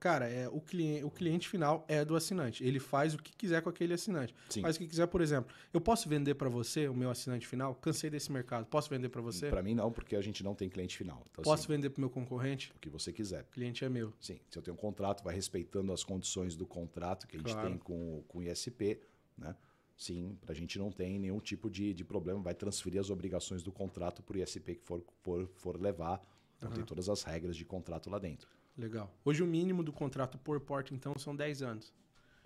[0.00, 2.62] Cara, é, o, cliente, o cliente final é do assinante.
[2.62, 4.32] Ele faz o que quiser com aquele assinante.
[4.48, 4.62] Sim.
[4.62, 5.52] Faz o que quiser, por exemplo.
[5.72, 7.74] Eu posso vender para você, o meu assinante final?
[7.74, 8.64] Cansei desse mercado.
[8.66, 9.48] Posso vender para você?
[9.48, 11.26] Para mim não, porque a gente não tem cliente final.
[11.32, 12.72] Então, posso assim, vender para meu concorrente?
[12.76, 13.42] O que você quiser.
[13.42, 14.12] O cliente é meu.
[14.20, 14.38] Sim.
[14.48, 17.68] Se eu tenho um contrato, vai respeitando as condições do contrato que a gente claro.
[17.68, 19.00] tem com, com o ISP,
[19.36, 19.56] né?
[19.96, 22.40] Sim, para a gente não tem nenhum tipo de, de problema.
[22.40, 26.22] Vai transferir as obrigações do contrato para o ISP que for, for, for levar.
[26.56, 26.76] Então uhum.
[26.76, 28.48] tem todas as regras de contrato lá dentro.
[28.78, 29.12] Legal.
[29.24, 31.92] Hoje o mínimo do contrato por porta, então, são 10 anos.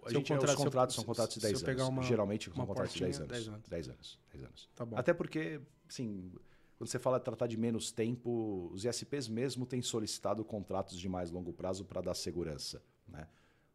[0.04, 1.88] A gente, contrato, os contratos são contratos de 10 anos.
[1.88, 3.28] Uma, Geralmente uma contratos de 10 anos.
[3.28, 3.68] 10 anos.
[3.68, 4.18] 10 anos.
[4.32, 4.70] 10 anos.
[4.74, 4.96] Tá bom.
[4.96, 6.32] Até porque, assim,
[6.76, 11.08] quando você fala de tratar de menos tempo, os ISPs mesmo têm solicitado contratos de
[11.08, 12.82] mais longo prazo para dar segurança.
[13.06, 13.28] Né?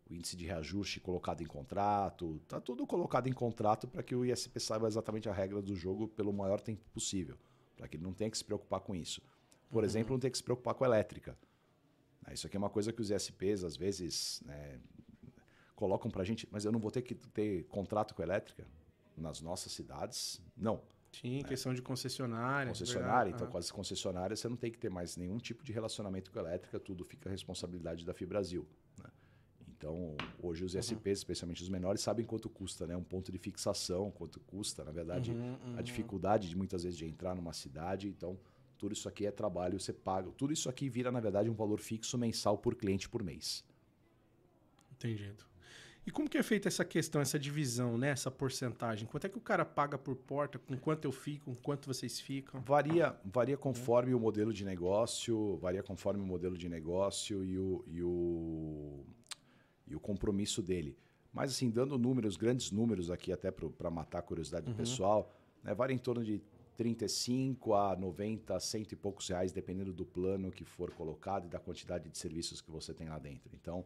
[0.10, 4.26] O índice de reajuste colocado em contrato, tá tudo colocado em contrato para que o
[4.26, 7.38] ISP saiba exatamente a regra do jogo pelo maior tempo possível,
[7.78, 9.22] para que ele não tenha que se preocupar com isso.
[9.70, 9.86] Por uhum.
[9.86, 11.38] exemplo, não tem que se preocupar com a elétrica.
[12.28, 14.80] Né, isso aqui é uma coisa que os ISPs, às vezes, né,
[15.76, 18.68] colocam para a gente, mas eu não vou ter que ter contrato com a elétrica
[19.16, 20.42] nas nossas cidades?
[20.56, 20.82] Não.
[21.12, 21.44] Sim, né?
[21.44, 22.70] questão de concessionária.
[22.70, 26.30] Concessionária, então com as concessionárias você não tem que ter mais nenhum tipo de relacionamento
[26.32, 28.68] com a elétrica, tudo fica a responsabilidade da Fibrasil.
[29.02, 29.10] Né?
[29.70, 31.12] Então, hoje os ISPs, uhum.
[31.12, 32.96] especialmente os menores, sabem quanto custa, né?
[32.96, 35.78] Um ponto de fixação, quanto custa, na verdade, uhum, uhum.
[35.78, 38.08] a dificuldade de muitas vezes de entrar numa cidade.
[38.10, 38.38] Então,
[38.78, 40.32] tudo isso aqui é trabalho, você paga.
[40.32, 43.64] Tudo isso aqui vira, na verdade, um valor fixo mensal por cliente por mês.
[44.92, 45.46] Entendido.
[46.08, 48.12] E como que é feita essa questão, essa divisão, né?
[48.12, 49.06] essa porcentagem?
[49.06, 50.58] Quanto é que o cara paga por porta?
[50.58, 51.52] Com quanto eu fico?
[51.52, 52.62] Com quanto vocês ficam?
[52.62, 57.84] Varia, varia conforme o modelo de negócio, varia conforme o modelo de negócio e o,
[57.86, 59.06] e o,
[59.86, 60.98] e o compromisso dele.
[61.34, 64.72] Mas assim, dando números, grandes números aqui até para matar a curiosidade uhum.
[64.72, 65.74] do pessoal, né?
[65.74, 66.42] varia em torno de
[66.78, 71.60] 35 a 90, cento e poucos reais, dependendo do plano que for colocado e da
[71.60, 73.50] quantidade de serviços que você tem lá dentro.
[73.56, 73.84] Então,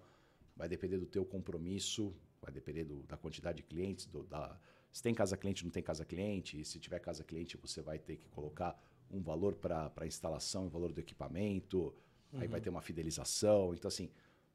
[0.56, 4.60] vai depender do teu compromisso, vai depender do, da quantidade de clientes, do, da,
[4.92, 7.98] se tem casa cliente, não tem casa cliente, e se tiver casa cliente, você vai
[7.98, 8.78] ter que colocar
[9.10, 11.94] um valor para a instalação, um valor do equipamento,
[12.34, 12.42] uhum.
[12.42, 12.64] aí vai uhum.
[12.64, 14.10] ter uma fidelização, então assim,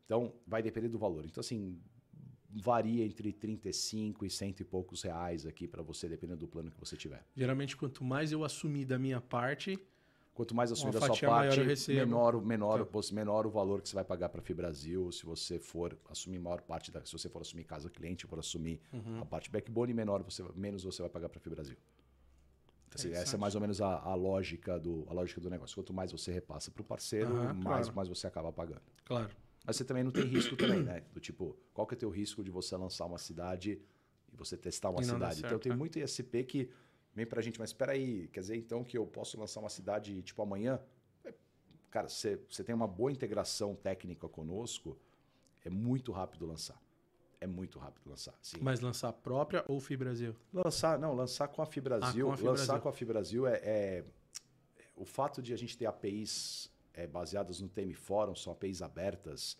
[0.05, 1.25] então vai depender do valor.
[1.25, 1.81] Então assim,
[2.51, 6.79] varia entre 35 e cento e poucos reais aqui para você, dependendo do plano que
[6.79, 7.25] você tiver.
[7.37, 9.79] Geralmente, quanto mais eu assumir da minha parte,
[10.37, 11.59] Quanto mais assumir da sua parte,
[11.95, 13.15] menor, menor, tá.
[13.15, 15.11] menor o valor que você vai pagar para a Fibrasil.
[15.11, 18.79] Se você for assumir maior parte da, se você for assumir casa cliente, for assumir
[18.93, 19.23] uhum.
[19.23, 21.79] a parte backbone, menor você, menos você vai pagar para a Fibrasil.
[22.95, 25.75] Assim, essa é mais ou menos a, a, lógica do, a lógica do negócio.
[25.75, 27.93] Quanto mais você repassa para o parceiro, uhum, mais, claro.
[27.97, 28.83] mais você acaba pagando.
[29.07, 29.31] Claro.
[29.67, 31.03] Mas você também não tem risco também, né?
[31.13, 33.81] Do tipo, qual que é o teu risco de você lançar uma cidade
[34.33, 35.41] e você testar uma cidade?
[35.41, 35.77] Certo, então tem é.
[35.77, 36.71] muito ISP que
[37.13, 40.23] vem pra gente, mas espera aí, quer dizer então que eu posso lançar uma cidade
[40.23, 40.81] tipo amanhã?
[41.25, 41.35] É,
[41.91, 44.97] cara, você, você tem uma boa integração técnica conosco,
[45.65, 46.81] é muito rápido lançar.
[47.41, 48.35] É muito rápido lançar.
[48.41, 48.59] Sim.
[48.63, 50.35] Mas lançar própria ou Fibrasil?
[50.53, 52.31] Lançar, não, lançar com a Fibrasil.
[52.31, 54.05] Ah, com a lançar com a Fibrasil é, é,
[54.95, 59.57] o fato de a gente ter APIs é, baseadas no TM Forum, são APIs abertas,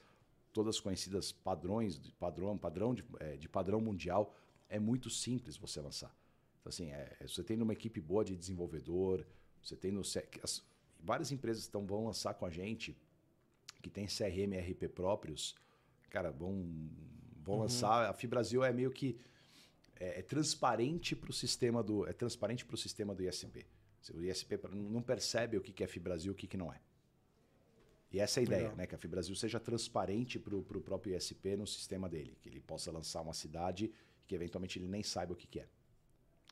[0.53, 4.35] todas conhecidas padrões, de padrão, padrão de, é, de padrão mundial,
[4.69, 6.13] é muito simples você lançar.
[6.61, 9.25] Então, assim, é, é você tem uma equipe boa de desenvolvedor,
[9.63, 10.01] você tem no
[10.43, 10.65] as,
[10.99, 12.97] várias empresas estão vão lançar com a gente
[13.83, 15.55] que tem CRM e RP próprios,
[16.09, 16.91] cara, vão
[17.43, 17.61] vão uhum.
[17.63, 18.09] lançar.
[18.09, 19.19] A Fibrasil é meio que
[20.01, 23.67] é, é transparente para o sistema do é transparente para o sistema do ISP.
[24.15, 26.81] O ISP não percebe o que é Fibrasil, o que não é.
[28.17, 28.77] E essa é a ideia, Legal.
[28.77, 28.87] né?
[28.87, 32.91] Que a Fibrasil seja transparente para o próprio ISP no sistema dele, que ele possa
[32.91, 33.93] lançar uma cidade
[34.27, 35.67] que eventualmente ele nem saiba o que, que é.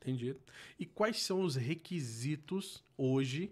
[0.03, 0.39] Entendido.
[0.79, 3.51] E quais são os requisitos hoje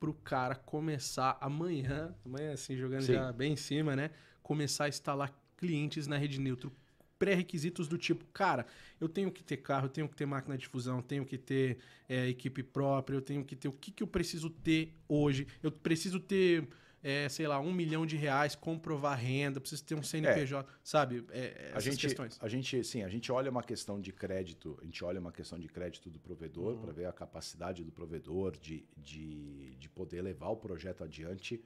[0.00, 3.12] pro cara começar amanhã, amanhã assim, jogando Sim.
[3.12, 4.10] já bem em cima, né?
[4.42, 6.72] Começar a instalar clientes na rede neutro.
[7.18, 8.66] Pré-requisitos do tipo, cara,
[8.98, 11.36] eu tenho que ter carro, eu tenho que ter máquina de fusão, eu tenho que
[11.36, 11.76] ter
[12.08, 13.68] é, equipe própria, eu tenho que ter.
[13.68, 15.46] O que, que eu preciso ter hoje?
[15.62, 16.66] Eu preciso ter,
[17.08, 21.24] é, sei lá, um milhão de reais, comprovar renda, preciso ter um CNPJ, sabe?
[21.30, 22.38] É, A essas gente, questões.
[22.40, 25.58] a gente, sim, a gente olha uma questão de crédito, a gente olha uma questão
[25.58, 26.80] de crédito do provedor Uhum.
[26.82, 31.62] para ver a capacidade do provedor de, de, de poder levar o projeto adiante,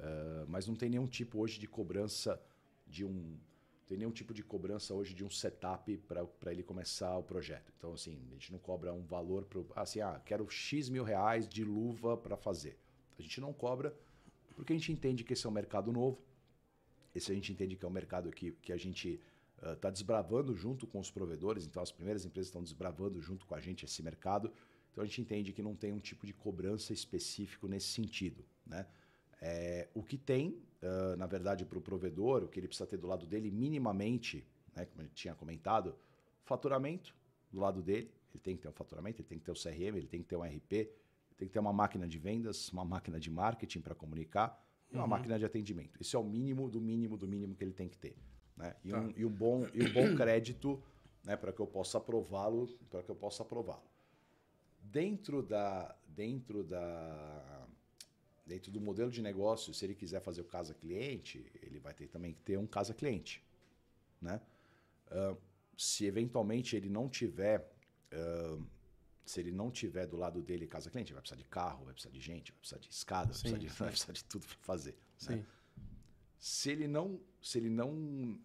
[0.00, 2.40] eh, mas não tem nenhum tipo hoje de cobrança
[2.86, 3.38] de um
[3.86, 7.70] tem nenhum tipo de cobrança hoje de um setup para ele começar o projeto.
[7.76, 11.46] Então, assim, a gente não cobra um valor para assim, ah, quero X mil reais
[11.46, 12.78] de luva para fazer.
[13.18, 13.94] A gente não cobra
[14.52, 16.20] porque a gente entende que esse é um mercado novo,
[17.14, 19.20] esse a gente entende que é um mercado que, que a gente
[19.62, 23.60] está desbravando junto com os provedores, então as primeiras empresas estão desbravando junto com a
[23.60, 24.52] gente esse mercado,
[24.90, 28.44] então a gente entende que não tem um tipo de cobrança específico nesse sentido.
[28.66, 28.86] Né?
[29.40, 32.96] É, o que tem, ah, na verdade, para o provedor, o que ele precisa ter
[32.96, 34.44] do lado dele minimamente,
[34.74, 35.94] né, como eu tinha comentado,
[36.44, 37.14] faturamento
[37.50, 39.96] do lado dele, ele tem que ter um faturamento, ele tem que ter o CRM,
[39.96, 40.90] ele tem que ter um RP,
[41.42, 45.08] tem que ter uma máquina de vendas, uma máquina de marketing para comunicar e uma
[45.08, 46.00] máquina de atendimento.
[46.00, 48.16] Esse é o mínimo do mínimo do mínimo que ele tem que ter.
[48.56, 48.76] Né?
[48.84, 49.00] E, Tá.
[49.00, 50.80] um, e um bom, e um bom crédito
[51.24, 53.82] né, para que eu possa aprová-lo, para que eu possa aprová-lo.
[54.80, 57.66] Dentro da, dentro da,
[58.46, 62.06] dentro do modelo de negócio, se ele quiser fazer o casa cliente, ele vai ter
[62.06, 63.42] também que ter um casa cliente,
[64.20, 64.40] né?
[65.10, 65.34] Ah,
[65.76, 67.68] se eventualmente ele não tiver,
[68.12, 68.58] ah,
[69.24, 72.12] se ele não tiver do lado dele casa cliente, vai precisar de carro, vai precisar
[72.12, 74.56] de gente, vai precisar de escada, vai, Sim, precisar de, vai precisar de tudo para
[74.58, 74.96] fazer.
[75.28, 75.44] né?
[76.38, 78.38] Se ele não, se ele não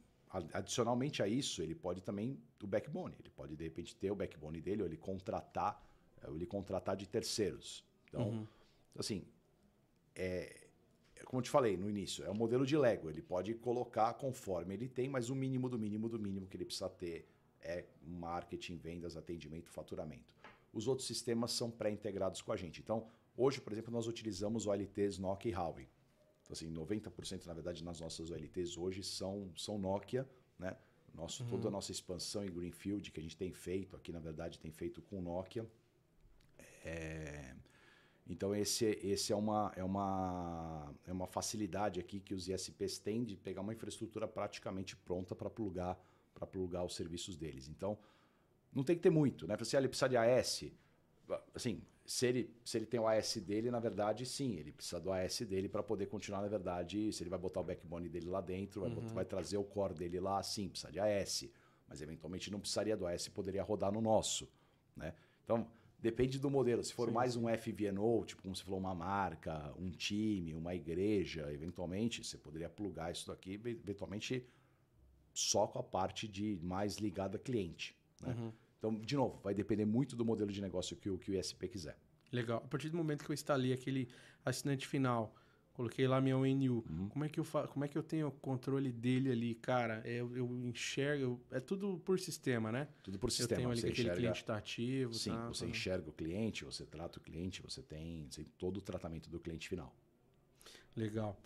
[0.54, 4.62] adicionalmente a isso, ele pode também o backbone, ele pode de repente ter o backbone
[4.62, 5.84] dele ou ele contratar,
[6.28, 7.84] ou ele contratar de terceiros.
[8.08, 8.48] Então, Uhum.
[8.98, 9.26] assim,
[10.16, 10.68] é,
[11.16, 14.14] é como eu te falei no início, é um modelo de Lego, ele pode colocar
[14.16, 17.28] conforme ele tem, mas o mínimo do mínimo do mínimo que ele precisa ter
[17.62, 20.34] é marketing, vendas, atendimento, faturamento.
[20.78, 22.82] Os outros sistemas são pré-integrados com a gente.
[22.82, 25.90] Então, hoje, por exemplo, nós utilizamos OLTs Nokia e Huawei.
[26.44, 30.78] Então, assim, 90% na verdade nas nossas OLTs hoje são, são Nokia, né?
[31.16, 34.60] Nosso, Toda a nossa expansão em Greenfield que a gente tem feito aqui, na verdade,
[34.60, 35.68] tem feito com Nokia.
[36.86, 37.56] É,
[38.30, 43.24] Então, esse, esse é, uma, é, uma, é uma facilidade aqui que os ISPs têm
[43.24, 46.00] de pegar uma infraestrutura praticamente pronta para plugar,
[46.36, 47.68] para plugar os serviços deles.
[47.68, 47.98] Então,
[48.78, 49.58] não tem que ter muito, né?
[49.64, 50.66] Se ele precisa de AS,
[51.56, 55.12] assim, se ele, se ele tem o AS dele, na verdade, sim, ele precisa do
[55.12, 58.40] AS dele para poder continuar, na verdade, se ele vai botar o backbone dele lá
[58.40, 61.50] dentro, vai, botar- vai trazer o core dele lá, sim, precisa de AS,
[61.88, 64.48] mas eventualmente não precisaria do AS, poderia rodar no nosso,
[64.96, 65.16] né?
[65.44, 65.68] Então,
[66.00, 66.84] depende do modelo.
[66.84, 70.76] Se for Sim, mais um FVNO, tipo como você falou, uma marca, um time, uma
[70.76, 74.46] igreja, eventualmente, você poderia plugar isso daqui, eventualmente,
[75.34, 78.36] só com a parte de mais ligada a cliente, né?
[78.38, 78.52] Uhum.
[78.78, 81.68] Então, de novo, vai depender muito do modelo de negócio que o, que o ISP
[81.68, 81.98] quiser.
[82.32, 82.58] Legal.
[82.64, 84.08] A partir do momento que eu instalei aquele
[84.46, 85.34] assinante final,
[85.74, 87.10] coloquei lá minha ONU, Uhum.
[87.10, 87.68] como, é que eu fa...
[87.68, 90.02] como é que eu tenho o controle dele ali, cara?
[90.06, 92.88] É, Eu, eu enxergo, eu- é tudo por sistema, né?
[93.04, 93.58] Tudo por eu sistema.
[93.60, 95.14] tenho ali você que aquele enxerga, cliente está ativo.
[95.14, 95.72] sim, tá, você tá.
[95.72, 99.40] enxerga o cliente, você trata o cliente, você tem, você tem todo o tratamento do
[99.40, 99.96] cliente final.
[100.96, 101.38] Legal.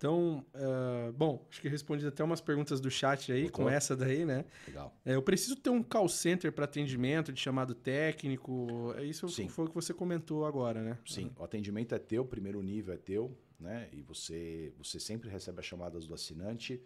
[0.00, 3.66] Então, ah, bom, acho que respondi até umas perguntas do chat aí, Botou?
[3.66, 4.46] com essa daí, né?
[4.66, 4.98] Legal.
[5.04, 8.94] É, eu preciso ter um call center para atendimento, de chamado técnico.
[8.96, 9.46] É Isso Sim.
[9.46, 10.98] foi o que você comentou agora, né?
[11.04, 13.90] Sim, o atendimento é teu, o primeiro nível é teu, né?
[13.92, 16.82] E você, você sempre recebe as chamadas do assinante.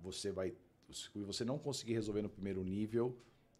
[0.00, 0.52] Você vai,
[0.90, 3.16] se você não conseguir resolver no primeiro nível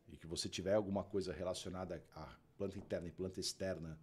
[0.08, 3.96] e que você tiver alguma coisa relacionada à planta interna e planta externa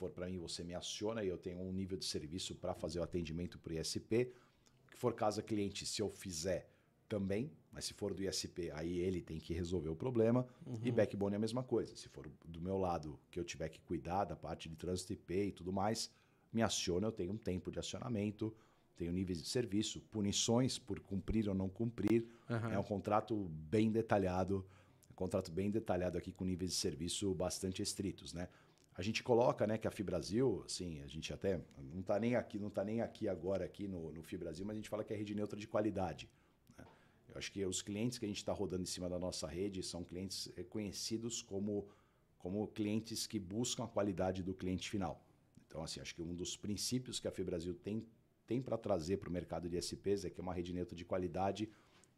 [0.00, 2.98] for para mim, você me aciona e eu tenho um nível de serviço para fazer
[3.00, 4.32] o atendimento para o ISP.
[4.86, 6.70] O que for casa cliente, se eu fizer
[7.06, 10.46] também, mas se for do ISP, aí ele tem que resolver o problema.
[10.82, 11.94] E backbone é a mesma coisa.
[11.96, 15.34] Se for do meu lado que eu tiver que cuidar da parte de trânsito IP
[15.34, 16.10] e tudo mais,
[16.50, 18.54] me aciona, eu tenho um tempo de acionamento,
[18.96, 22.26] tenho níveis de serviço, punições por cumprir ou não cumprir.
[22.48, 22.72] Aham.
[22.72, 23.34] É um contrato
[23.74, 24.64] bem detalhado,
[25.10, 28.48] um contrato bem detalhado aqui com níveis de serviço bastante estritos, né?
[29.00, 32.58] A gente coloca, né, que a Fibrasil, assim, a gente até não está nem aqui,
[32.58, 35.16] não tá nem aqui agora aqui no, no Fibrasil, mas a gente fala que é
[35.16, 36.28] rede neutra de qualidade.
[36.76, 36.84] né?
[37.30, 39.82] Eu acho que os clientes que a gente está rodando em cima da nossa rede
[39.82, 41.88] são clientes reconhecidos como
[42.36, 45.24] como clientes que buscam a qualidade do cliente final.
[45.66, 48.06] Então, assim, acho que um dos princípios que a Fibrasil tem
[48.46, 51.06] tem para trazer para o mercado de SPs é que é uma rede neutra de
[51.06, 51.70] qualidade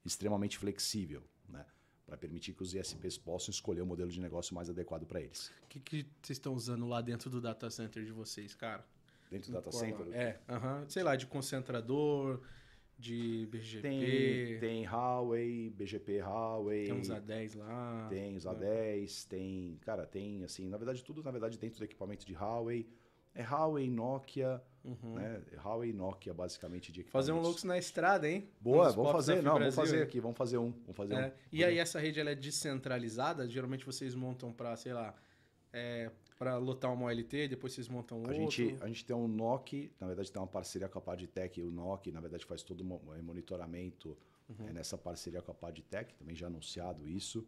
[0.05, 1.65] extremamente flexível, né?
[2.07, 5.51] Para permitir que os ISPs possam escolher o modelo de negócio mais adequado para eles.
[5.65, 8.85] O que, que vocês estão usando lá dentro do data center de vocês, cara?
[9.33, 10.09] dentro do data Core center?
[10.09, 10.17] lá.
[10.17, 10.85] É, aham.
[10.89, 12.41] sei lá, de concentrador,
[12.99, 13.81] de BGP.
[13.81, 16.85] Tem, tem Huawei, BGP Huawei.
[16.85, 18.07] Tem uns A10 lá.
[18.09, 19.79] Tem os A10, tem.
[19.81, 22.87] Cara, tem assim, na verdade, tudo na verdade dentro do equipamento de Huawei.
[23.35, 25.43] É Huawei, Nokia, né?
[25.53, 27.07] É Huawei Nokia, basicamente, de Uhum.
[27.09, 27.41] Fazer um.
[27.41, 28.49] Lux na estrada, hein?
[28.61, 29.43] Boa, Uns vamos fazer.
[29.43, 30.71] Não, vamos fazer aqui, vamos fazer um.
[30.71, 31.33] Vamos fazer É, um.
[31.51, 33.49] E aí essa rede ela é descentralizada?
[33.49, 35.15] Geralmente vocês montam para, sei lá,
[35.73, 38.35] é, para lotar uma OLT, depois vocês montam A outro.
[38.35, 41.71] gente, a gente tem um NOC, na verdade tem uma parceria com a Padtech, o
[41.71, 44.19] NOC, na verdade faz todo o eh, monitoramento
[44.49, 44.69] Uhum.
[44.69, 47.47] eh, nessa parceria com a Padtech, também já anunciado isso.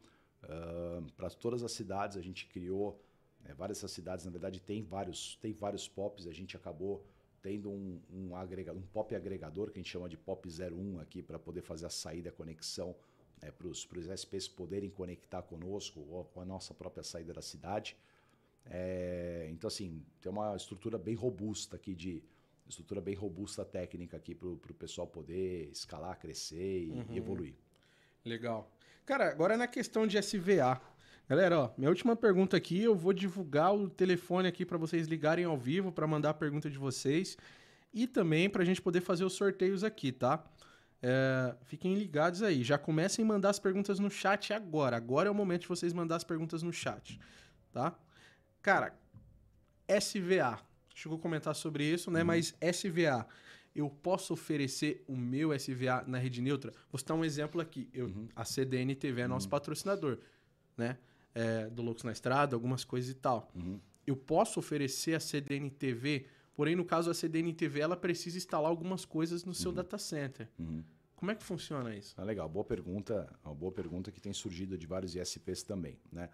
[1.17, 3.01] Para todas as cidades a gente criou,
[3.45, 7.05] né, várias dessas cidades na verdade tem vários, tem vários POPs, a gente acabou
[7.43, 11.23] tendo um, um, agrega, um POP agregador que a gente chama de POP 01 aqui
[11.23, 12.97] para poder fazer a saída, a conexão
[13.43, 17.97] né, para os SPs poderem conectar conosco ou com a nossa própria saída da cidade.
[18.67, 22.23] É, então, assim, tem uma estrutura bem robusta aqui de.
[22.67, 27.55] Estrutura bem robusta técnica aqui para o pessoal poder escalar, crescer e, e evoluir.
[28.25, 28.73] Legal.
[29.05, 30.81] Cara, agora na questão de SVA.
[31.27, 35.47] Galera, ó, minha última pergunta aqui, eu vou divulgar o telefone aqui para vocês ligarem
[35.47, 37.39] ao vivo para mandar a pergunta de vocês
[37.95, 40.45] e também para a gente poder fazer os sorteios aqui, tá?
[41.03, 42.63] É, fiquem ligados aí.
[42.63, 44.99] Já comecem a mandar as perguntas no chat agora.
[44.99, 47.19] Agora é o momento de vocês mandar as perguntas no chat,
[47.73, 47.99] tá?
[48.61, 48.95] Cara,
[49.89, 50.61] SVA.
[50.95, 52.23] Chegou a comentar sobre isso, né?
[52.23, 53.27] Mas SVA,
[53.75, 56.71] eu posso oferecer o meu SVA na rede neutra?
[56.93, 57.89] Vou citar um exemplo aqui.
[57.95, 60.19] Eu, A CDN TV é nosso patrocinador,
[60.77, 60.99] né?
[61.35, 63.51] É, do Loucos na Estrada, algumas coisas e tal.
[64.07, 68.71] Eu posso oferecer a CDN TV, porém, no caso, a CDN TV, ela precisa instalar
[68.71, 70.49] algumas coisas no seu data center.
[71.17, 72.15] Como é que funciona isso?
[72.19, 73.29] Ah, legal, boa pergunta.
[73.45, 76.29] Uma boa pergunta que tem surgido de vários ISPs também, né?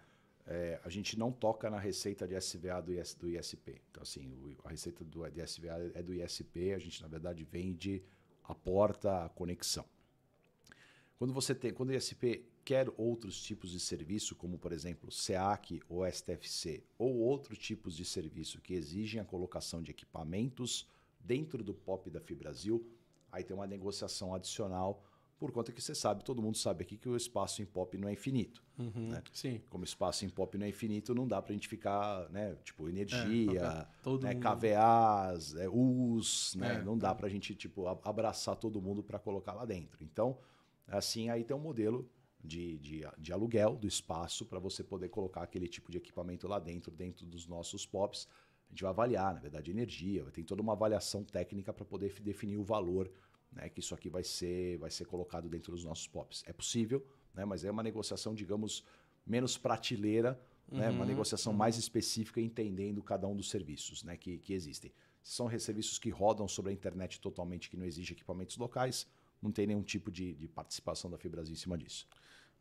[0.45, 3.79] É, a gente não toca na receita de SVA do, IS, do ISP.
[3.89, 7.43] Então, assim, o- a receita do, de SVA é do ISP, a gente, na verdade,
[7.43, 8.03] vende
[8.43, 9.85] a porta, a conexão.
[11.17, 15.81] Quando você tem, quando o ISP quer outros tipos de serviço, como por exemplo SEAC
[15.89, 20.87] ou STFC, ou outros tipos de serviço que exigem a colocação de equipamentos
[21.19, 22.85] dentro do POP da Fibrasil,
[23.31, 25.03] aí tem uma negociação adicional,
[25.37, 28.07] por conta que você sabe, todo mundo sabe aqui que o espaço em POP não
[28.07, 28.63] é infinito.
[28.77, 29.23] né?
[29.33, 29.59] Sim.
[29.71, 32.87] Como espaço em POP não é infinito, não dá para a gente ficar, né, tipo,
[32.87, 34.35] energia, todo né.
[34.35, 39.17] KVAs, é, US, né, É, não dá para a gente, tipo, abraçar todo mundo para
[39.17, 40.03] colocar lá dentro.
[40.03, 40.37] Então,
[40.87, 42.07] assim, aí tem um modelo
[42.43, 46.59] de, de, de aluguel do espaço para você poder colocar aquele tipo de equipamento lá
[46.59, 48.27] dentro, dentro dos nossos POPs.
[48.67, 52.57] A gente vai avaliar, na verdade, energia, ter toda uma avaliação técnica para poder definir
[52.57, 53.11] o valor
[53.51, 56.43] né, que isso aqui vai ser, vai ser colocado dentro dos nossos POPs.
[56.47, 58.83] É possível, né, mas é uma negociação, digamos,
[59.25, 60.39] menos prateleira,
[60.71, 64.93] né, uma negociação mais específica, entendendo cada um dos serviços né, que, que existem.
[65.21, 69.05] São serviços que rodam sobre a internet totalmente, que não exige equipamentos locais,
[69.41, 72.07] não tem nenhum tipo de, de participação da Fibrasil em cima disso.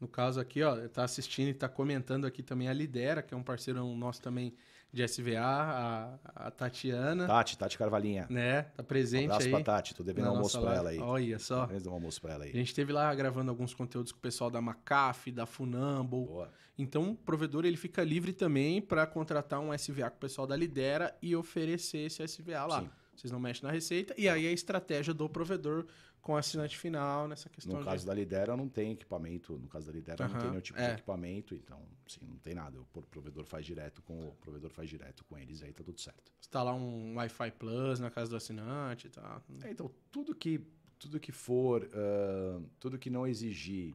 [0.01, 3.37] No caso aqui, ó, tá assistindo e tá comentando aqui também a Lidera, que é
[3.37, 4.55] um parceiro nosso também
[4.93, 8.27] de SVA, a, a Tatiana, Tati, Tati Carvalhinha.
[8.29, 8.63] né?
[8.63, 9.51] Tá Um presente abraço aí.
[9.53, 10.99] pra Tati, tô devendo um almoço pra ela aí.
[10.99, 11.67] Olha só.
[11.67, 12.53] Devendo um almoço pra ela A aí.
[12.53, 16.25] gente esteve lá gravando alguns conteúdos com o pessoal da Macaf, da Funamble.
[16.27, 16.51] Boa.
[16.79, 20.57] Então, o provedor ele fica livre também para contratar um SVA com o pessoal da
[20.57, 22.81] Lidera e oferecer esse SVA lá.
[22.81, 22.91] Sim.
[23.15, 24.15] Vocês não mexem na receita.
[24.17, 25.85] E aí a estratégia do provedor
[26.23, 27.85] com o assinante final nessa questão No de...
[27.85, 30.79] caso da Lidera não tem equipamento, no caso da Lidera não Aham, tem nenhum tipo
[30.79, 30.83] é.
[30.83, 32.81] de equipamento, então, sim, não tem nada.
[32.81, 36.01] O pro- provedor faz direto com o provedor faz direto com eles, aí tá tudo
[36.01, 36.33] certo.
[36.41, 39.43] instalar um Wi-Fi Plus na casa do assinante e tal.
[39.63, 40.61] É, então, tudo que
[40.99, 43.95] tudo que for, ah, tudo que não exigir,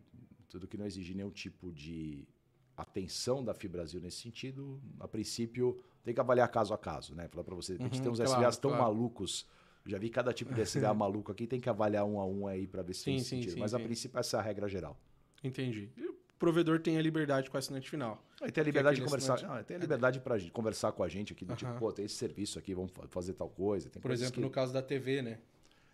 [0.49, 2.27] tudo que não exigir nenhum tipo de
[2.75, 7.27] atenção da Fibrasil nesse sentido, a princípio tem que avaliar caso a caso, né?
[7.27, 8.73] Falar para você, a gente Uhum, tem uns claro, SVAs tão claro.
[8.73, 9.47] malucos,
[9.85, 12.65] já vi cada tipo de SVA maluco aqui, tem que avaliar um a um aí
[12.67, 13.53] para ver se tem Sim, esse sim, sentido.
[13.53, 13.83] sim, Mas a sim.
[13.83, 14.97] princípio essa é a regra geral.
[15.43, 15.89] Entendi.
[15.95, 18.23] E o provedor tem a liberdade com o assinante final.
[18.41, 21.07] Aí tem a liberdade de conversar, assinante- não, tem a liberdade para conversar com a
[21.07, 23.89] gente aqui, do tipo, pô, tem esse serviço aqui, vamos fa- fazer tal coisa.
[23.89, 25.39] Tem Por exemplo, que- no caso da TV, né?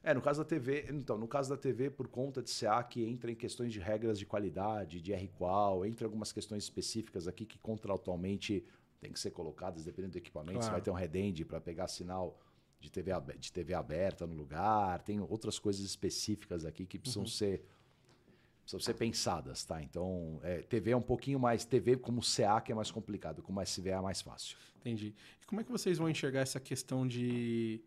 [0.03, 3.29] É, no caso da TV, então, no caso da TV, por conta de SEAC, entra
[3.31, 8.65] em questões de regras de qualidade, de RQual, entra algumas questões específicas aqui que contratualmente
[8.99, 10.57] tem que ser colocadas, dependendo do equipamento.
[10.59, 10.71] Claro.
[10.73, 12.39] vai ter um redend para pegar sinal
[12.81, 17.01] de TV, de TV aberta no lugar, tem outras coisas específicas aqui que Uhum.
[17.01, 17.63] precisam ser
[18.63, 19.81] precisam ser pensadas, tá?
[19.81, 23.89] Então, é, TV é um pouquinho mais, TV como SEAC é mais complicado, como SVA
[23.89, 24.55] é mais fácil.
[24.79, 25.13] Entendi.
[25.41, 27.81] E como é que vocês vão enxergar essa questão de,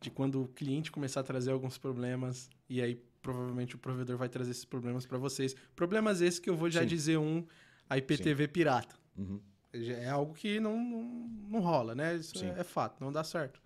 [0.00, 4.28] de quando o cliente começar a trazer alguns problemas e aí provavelmente o provedor vai
[4.28, 5.54] trazer esses problemas para vocês?
[5.76, 6.86] Problemas esses que eu vou já Sim.
[6.86, 7.44] dizer um,
[7.90, 8.96] a IPTV pirata.
[9.18, 9.40] Uhum.
[9.72, 11.02] É algo que não, não,
[11.50, 12.14] não rola, né?
[12.16, 12.50] Isso Sim.
[12.56, 13.60] é fato, não dá certo.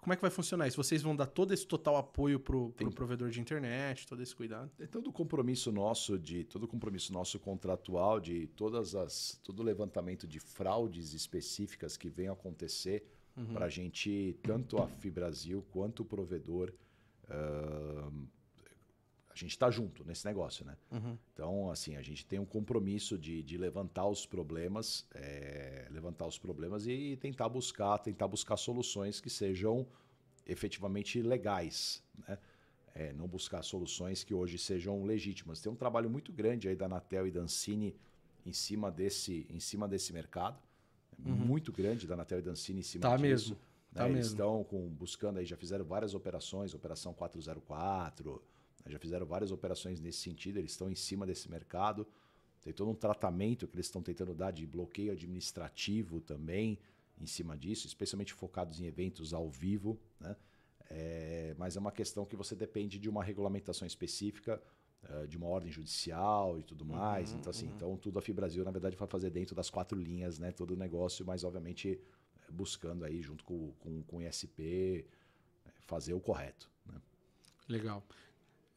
[0.00, 0.76] Como é que vai funcionar isso?
[0.76, 4.70] Vocês vão dar todo esse total apoio pro, pro provedor de internet, todo esse cuidado?
[4.76, 9.60] Tem todo o compromisso nosso de todo o compromisso nosso contratual de todas as todo
[9.60, 13.04] o levantamento de fraudes específicas que venham acontecer
[13.36, 13.52] uhum.
[13.52, 16.72] para a gente tanto a Fibrasil quanto o provedor
[17.24, 18.28] uh,
[19.40, 20.76] gente está junto nesse negócio, né?
[20.90, 21.16] Uhum.
[21.32, 26.38] Então, assim, a gente tem um compromisso de, de levantar os problemas, é, levantar os
[26.38, 29.86] problemas e tentar buscar, tentar buscar soluções que sejam
[30.46, 32.38] efetivamente legais, né?
[32.92, 35.60] É, não buscar soluções que hoje sejam legítimas.
[35.60, 37.94] Tem um trabalho muito grande aí da Anatel e da Ancine
[38.44, 40.58] em cima desse, em cima desse mercado,
[41.24, 41.32] uhum.
[41.32, 43.22] muito grande da Anatel e da Ancine em cima tá disso.
[43.22, 43.54] Mesmo.
[43.54, 43.60] Né?
[43.94, 44.32] Tá Eles mesmo.
[44.32, 48.42] estão com, buscando aí, já fizeram várias operações, operação 404,
[48.86, 52.06] já fizeram várias operações nesse sentido, eles estão em cima desse mercado.
[52.62, 56.78] Tem todo um tratamento que eles estão tentando dar de bloqueio administrativo também
[57.18, 59.98] em cima disso, especialmente focados em eventos ao vivo.
[60.18, 60.36] Né?
[60.90, 64.60] É, mas é uma questão que você depende de uma regulamentação específica,
[65.08, 67.32] uh, de uma ordem judicial e tudo mais.
[67.32, 67.74] Uhum, então, assim, uhum.
[67.76, 70.50] então tudo a Fibrasil, na verdade, vai fazer dentro das quatro linhas, né?
[70.50, 72.00] Todo o negócio, mas obviamente
[72.50, 75.06] buscando aí, junto com, com, com o ISP,
[75.86, 76.68] fazer o correto.
[76.86, 77.00] Né?
[77.68, 78.04] Legal.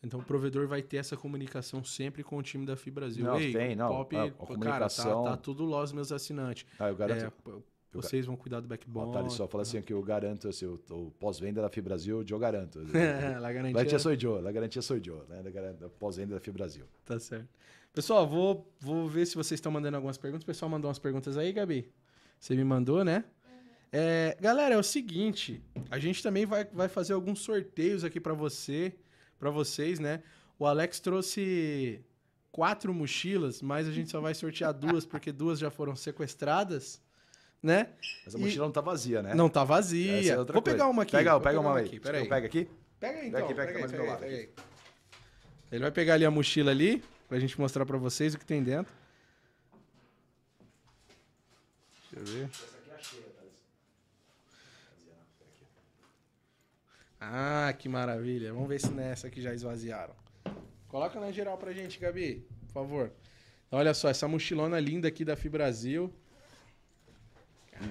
[0.03, 3.23] Então o provedor vai ter essa comunicação sempre com o time da Fibrasil.
[3.23, 3.88] Não, Ei, tem, não.
[3.88, 5.05] Pop, a, a comunicação...
[5.05, 6.65] Cara, tá, tá, tudo lá os meus assinantes.
[6.77, 7.34] Ah, eu garanto.
[7.47, 7.51] É,
[7.93, 9.09] vocês vão cuidar do backbone.
[9.09, 12.39] O Thales só fala assim que eu garanto, assim, o, o pós-venda da Fibrasil, eu
[12.39, 12.80] garanto.
[12.93, 13.73] É, garantia...
[13.73, 15.43] garantia sou eu, la garantia sou eu, né?
[15.80, 16.85] Da pós-venda da Fibrasil.
[17.05, 17.47] Tá certo.
[17.93, 20.43] Pessoal, vou, vou ver se vocês estão mandando algumas perguntas.
[20.43, 21.91] O pessoal mandou umas perguntas aí, Gabi.
[22.39, 23.23] Você me mandou, né?
[23.91, 25.61] É, galera, é o seguinte,
[25.91, 28.95] a gente também vai, vai fazer alguns sorteios aqui para você,
[29.44, 30.24] para vocês, né?
[30.57, 31.99] O Alex trouxe
[32.49, 37.02] quatro mochilas, mas a gente só vai sortear duas, porque duas já foram sequestradas,
[37.61, 37.90] né?
[38.24, 38.68] Mas a mochila e...
[38.68, 39.36] não tá vazia, né?
[39.36, 40.32] Não tá vazia.
[40.32, 40.61] É Vou coisa.
[40.61, 41.11] pegar uma aqui.
[41.11, 41.86] Pega, pega uma aí.
[41.86, 41.99] Aqui.
[41.99, 42.30] Pera aí.
[42.30, 42.70] Pega aqui?
[43.02, 43.41] Pega aí, então.
[43.41, 44.49] Pega aqui, pega, pega, pega, aí, pega, aí, pega aí.
[45.74, 48.64] Ele vai pegar ali a mochila ali, pra gente mostrar pra vocês o que tem
[48.64, 48.94] dentro.
[52.14, 52.49] Deixa eu ver.
[52.49, 53.44] Essa aqui é a cheia, tá?
[57.25, 58.51] Ah, que maravilha.
[58.51, 60.13] Vamos ver se nessa aqui já esvaziaram.
[60.89, 63.11] Coloca na geral pra gente, Gabi, por favor.
[63.71, 66.13] Olha só, essa mochilona linda aqui da Fibrasil.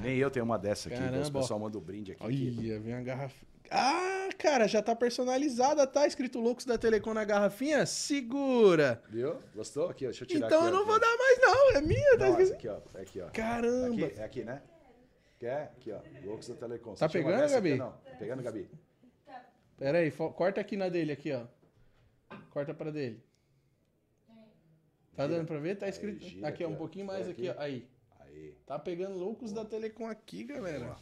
[0.02, 0.98] Nem eu tenho uma dessa aqui.
[0.98, 1.26] Caramba.
[1.26, 2.22] O pessoal manda o um brinde aqui.
[2.22, 3.44] Olha, vem a garrafa.
[3.70, 6.06] Ah, cara, já tá personalizada, tá?
[6.06, 7.86] Escrito Loucos da Telecom na garrafinha.
[7.86, 9.02] Segura.
[9.08, 9.38] Viu?
[9.54, 9.88] Gostou?
[9.88, 11.70] Aqui, deixa eu tirar Então aqui, eu não ó, vou dar mais, não.
[11.76, 12.18] É minha.
[12.18, 12.80] Tá tá aqui, ó.
[12.94, 13.26] É aqui, ó.
[13.30, 14.06] Caramba.
[14.06, 14.62] Aqui, é aqui, né?
[15.40, 15.72] Quer?
[15.76, 16.00] Aqui, ó.
[16.24, 16.94] Loucos da Telecom.
[16.94, 17.70] Tá pegando, Gabi?
[17.70, 17.90] Aqui, não.
[17.90, 18.68] Tá pegando, Gabi?
[19.82, 21.42] Pera aí, corta aqui na dele, aqui, ó.
[22.50, 23.20] Corta pra dele.
[25.16, 25.74] Tá dando pra ver?
[25.74, 26.24] Tá escrito.
[26.24, 27.60] Aí, aqui, ó, um pouquinho mais aqui, ó.
[27.60, 27.84] Aí.
[28.20, 28.54] Aí.
[28.64, 30.94] Tá pegando loucos da Telecom aqui, galera.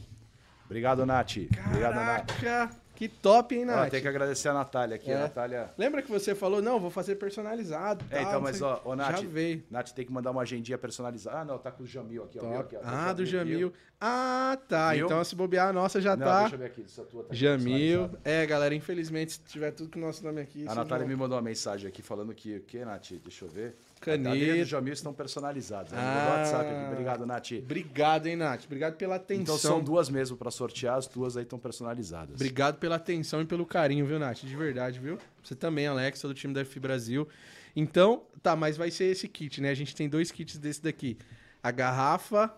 [0.65, 1.35] Obrigado, Nath.
[1.55, 2.77] Caraca, Obrigado, Nath.
[2.95, 3.91] Que top, hein, Nath?
[3.91, 5.11] Tem que agradecer a Natália aqui.
[5.11, 5.17] É.
[5.17, 5.75] A Natália...
[5.77, 8.03] Lembra que você falou, não, vou fazer personalizado.
[8.11, 9.63] É, então, mas, ó, ó, Nath, já veio.
[9.71, 11.41] Nath tem que mandar uma agendinha personalizada.
[11.41, 12.61] Ah, não, tá com o Jamil aqui, ó.
[12.61, 13.75] Aqui, ó ah, do Jamil.
[14.01, 14.95] Ah, tá.
[14.95, 15.05] Viu?
[15.05, 16.41] Então, se bobear, a nossa já não, tá.
[16.41, 18.11] Deixa eu ver aqui, essa tua tá Jamil.
[18.25, 20.67] É, galera, infelizmente, se tiver tudo com o nosso nome aqui.
[20.67, 23.11] A Natália me mandou uma mensagem aqui falando que o que, Nath?
[23.23, 23.77] Deixa eu ver.
[24.01, 24.31] Caneta.
[24.31, 25.93] A e o Jamil estão personalizados.
[25.93, 25.99] Né?
[26.01, 26.93] Ah, WhatsApp aqui.
[26.93, 27.53] Obrigado, Nath.
[27.59, 28.65] Obrigado, hein, Nath.
[28.65, 29.43] Obrigado pela atenção.
[29.43, 32.37] Então são duas mesmo para sortear, as duas aí estão personalizadas.
[32.37, 34.41] Obrigado pela atenção e pelo carinho, viu, Nath?
[34.41, 35.19] De verdade, viu?
[35.45, 37.29] Você também, Alexa, do time da F Brasil.
[37.77, 39.69] Então, tá, mas vai ser esse kit, né?
[39.69, 41.19] A gente tem dois kits desse daqui.
[41.63, 42.51] A garrafa,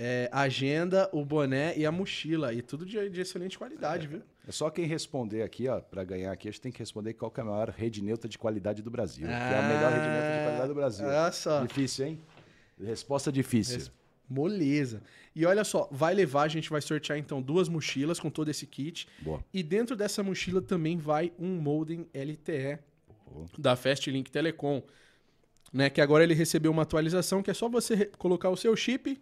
[0.00, 2.54] é, a agenda, o boné e a mochila.
[2.54, 4.22] E tudo de, de excelente qualidade, é, viu?
[4.46, 7.32] É só quem responder aqui, ó, para ganhar aqui, a gente tem que responder qual
[7.32, 9.26] que é a maior rede neutra de qualidade do Brasil.
[9.28, 11.06] Ah, que é a melhor rede neutra de qualidade do Brasil.
[11.06, 11.66] Olha só.
[11.66, 12.20] Difícil, hein?
[12.80, 13.78] Resposta difícil.
[13.78, 13.92] Res...
[14.30, 15.02] Moleza.
[15.34, 18.66] E olha só, vai levar, a gente vai sortear então duas mochilas com todo esse
[18.66, 19.08] kit.
[19.20, 19.42] Boa.
[19.52, 22.78] E dentro dessa mochila também vai um modem LTE
[23.26, 23.46] Boa.
[23.58, 24.80] da Fastlink Telecom.
[25.70, 29.20] Né, que agora ele recebeu uma atualização que é só você colocar o seu chip,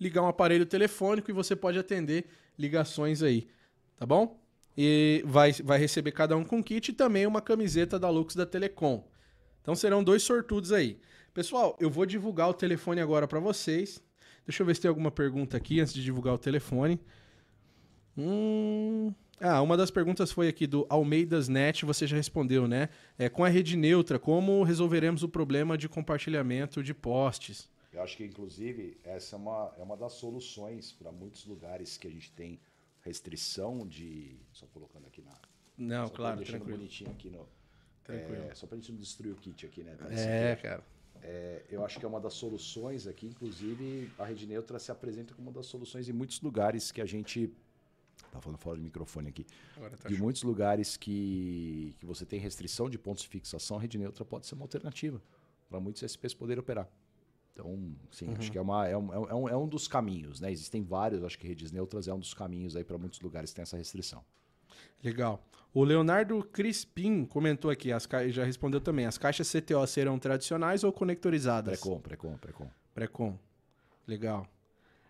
[0.00, 2.26] ligar um aparelho telefônico e você pode atender
[2.58, 3.48] ligações aí,
[3.96, 4.40] tá bom?
[4.76, 8.46] E vai, vai receber cada um com kit e também uma camiseta da Lux da
[8.46, 9.04] Telecom.
[9.60, 10.98] Então serão dois sortudos aí.
[11.34, 14.02] Pessoal, eu vou divulgar o telefone agora para vocês.
[14.46, 17.00] Deixa eu ver se tem alguma pergunta aqui antes de divulgar o telefone.
[18.16, 19.12] Hum...
[19.40, 22.88] Ah, uma das perguntas foi aqui do Almeidas Net, você já respondeu, né?
[23.16, 27.70] É, com a rede neutra, como resolveremos o problema de compartilhamento de postes?
[27.98, 32.06] Eu acho que, inclusive, essa é uma, é uma das soluções para muitos lugares que
[32.06, 32.60] a gente tem
[33.02, 34.38] restrição de.
[34.52, 35.36] Só colocando aqui na.
[35.76, 36.78] Não, claro, deixando tranquilo.
[36.78, 37.48] bonitinho aqui no.
[38.04, 38.44] Tranquilo.
[38.44, 39.96] É, só para a gente não destruir o kit aqui, né?
[40.10, 40.84] É, cara.
[41.22, 45.34] É, eu acho que é uma das soluções aqui, inclusive a rede neutra se apresenta
[45.34, 47.52] como uma das soluções em muitos lugares que a gente
[48.30, 49.44] Tá falando fora do microfone aqui.
[49.74, 50.24] Tá de show.
[50.24, 54.46] muitos lugares que, que você tem restrição de pontos de fixação, a rede neutra pode
[54.46, 55.20] ser uma alternativa
[55.68, 56.88] para muitos SPs poderem operar.
[57.58, 58.36] Então, sim, uhum.
[58.38, 60.52] acho que é, uma, é, um, é, um, é um dos caminhos, né?
[60.52, 63.56] Existem vários, acho que redes neutras é um dos caminhos aí para muitos lugares que
[63.56, 64.24] tem essa restrição.
[65.02, 65.44] Legal.
[65.74, 68.28] O Leonardo Crispim comentou aqui, as ca...
[68.28, 69.06] já respondeu também.
[69.06, 71.80] As caixas CTO serão tradicionais ou conectorizadas?
[71.80, 72.70] Pré-com, pré-com, pré-com.
[72.94, 73.38] Pré-com.
[74.06, 74.46] Legal.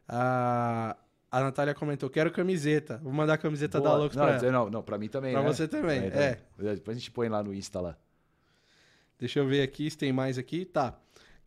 [0.09, 0.97] A,
[1.31, 2.97] a Natália comentou, quero camiseta.
[3.03, 3.91] Vou mandar a camiseta Boa.
[3.91, 4.51] da Lux não, pra ela.
[4.51, 5.49] Não, não, pra mim também, Pra né?
[5.49, 6.41] você também, é.
[6.57, 7.97] Depois a gente põe lá no Insta lá.
[9.19, 10.65] Deixa eu ver aqui se tem mais aqui.
[10.65, 10.99] Tá.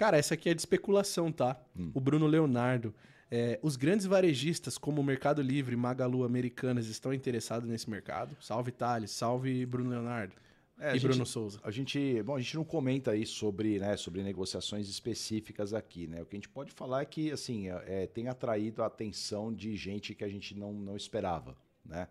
[0.02, 1.64] Cara, essa aqui é de especulação, tá?
[1.78, 1.92] Hum.
[1.94, 2.92] O Bruno Leonardo.
[3.30, 8.36] É, os grandes varejistas, como o Mercado Livre, Magalu, Americanas, estão interessados nesse mercado?
[8.42, 9.12] Salve, Thales.
[9.12, 10.34] Salve, Bruno Leonardo.
[10.80, 11.60] É, e gente, Bruno Souza.
[11.64, 16.24] A gente, bom, a gente não comenta aí sobre, né, sobre negociações específicas aqui, né?
[16.24, 19.54] O que a gente pode falar é que, assim, é, é tem atraído a atenção
[19.54, 21.56] de gente que a gente não, não esperava,
[21.86, 22.08] né?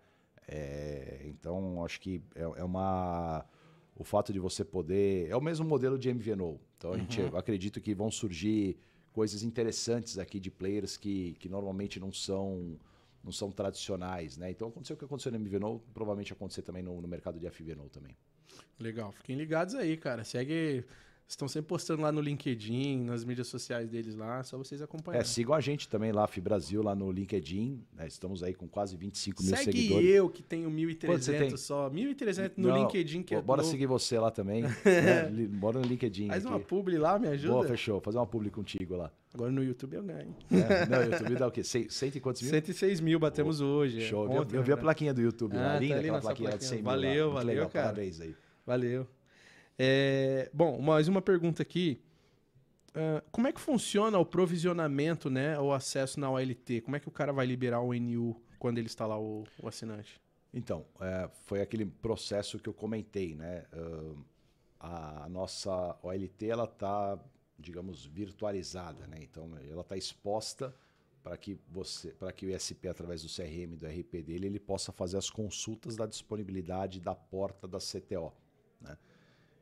[0.47, 3.45] É, então, acho que é, é, uma...
[3.97, 5.29] O fato de você poder...
[5.29, 6.61] É o mesmo modelo de MVNO.
[6.81, 7.01] Então, a uhum.
[7.01, 8.78] gente acredita que vão surgir
[9.12, 12.78] coisas interessantes aqui de players que, que normalmente não são
[13.23, 14.51] não são tradicionais, né?
[14.51, 17.90] Então aconteceu o que aconteceu no MVNO, provavelmente acontecer também no, no mercado de FVNO
[17.90, 18.16] também.
[18.78, 20.24] Legal, fiquem ligados aí, cara.
[20.24, 20.86] Segue
[21.31, 25.20] Estão sempre postando lá no LinkedIn, nas mídias sociais deles lá, só vocês acompanharem.
[25.20, 27.81] É, sigam a gente também lá, Fibrasil, lá no LinkedIn.
[27.94, 28.09] Né?
[28.09, 30.05] Estamos aí com quase 25 mil Segue seguidores.
[30.05, 31.89] Segue eu, que tenho 1.300 só.
[31.89, 33.23] 1.300 no Não, LinkedIn.
[33.23, 34.65] que é Bora seguir você lá também.
[34.85, 35.31] né?
[35.48, 36.27] Bora no LinkedIn.
[36.27, 36.52] Faz aqui.
[36.52, 37.55] uma publi lá, me ajuda.
[37.55, 38.01] Boa, fechou.
[38.01, 39.12] Fazer uma publi contigo lá.
[39.32, 40.35] Agora no YouTube eu ganho.
[40.51, 41.62] É, não, o YouTube dá o quê?
[41.62, 42.51] Cento e quantos mil?
[42.51, 44.01] 106 mil, batemos oh, hoje.
[44.01, 44.28] Show.
[44.32, 46.59] É, eu, eu vi a plaquinha do YouTube ah, lá, linda tá aquela plaquinha, plaquinha
[46.59, 46.85] de 100 mil.
[46.85, 47.35] Valeu, lá.
[47.35, 47.70] valeu, legal.
[47.70, 47.85] cara.
[47.86, 48.35] Parabéns aí.
[48.66, 49.07] Valeu.
[49.82, 52.02] É, bom, mais uma pergunta aqui.
[52.90, 56.82] Uh, como é que funciona o provisionamento, né, o acesso na OLT?
[56.82, 59.66] Como é que o cara vai liberar o NU quando ele está lá o, o
[59.66, 60.20] assinante?
[60.52, 63.65] Então, é, foi aquele processo que eu comentei, né?
[63.73, 64.23] Uh,
[64.78, 67.19] a nossa OLT ela está,
[67.59, 69.16] digamos, virtualizada, né?
[69.23, 70.77] Então, ela está exposta
[71.23, 74.93] para que você, para que o ISP através do CRM do RP dele, ele possa
[74.93, 78.31] fazer as consultas da disponibilidade da porta da CTO,
[78.78, 78.98] né?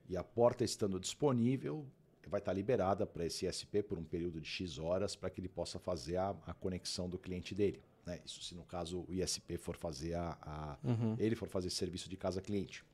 [0.09, 1.87] E a porta estando disponível,
[2.29, 5.49] vai estar liberada para esse ISP por um período de X horas para que ele
[5.49, 7.83] possa fazer a, a conexão do cliente dele.
[8.07, 8.21] Né?
[8.25, 11.17] Isso se no caso o ISP for fazer a, a uhum.
[11.19, 12.85] ele for fazer serviço de casa cliente.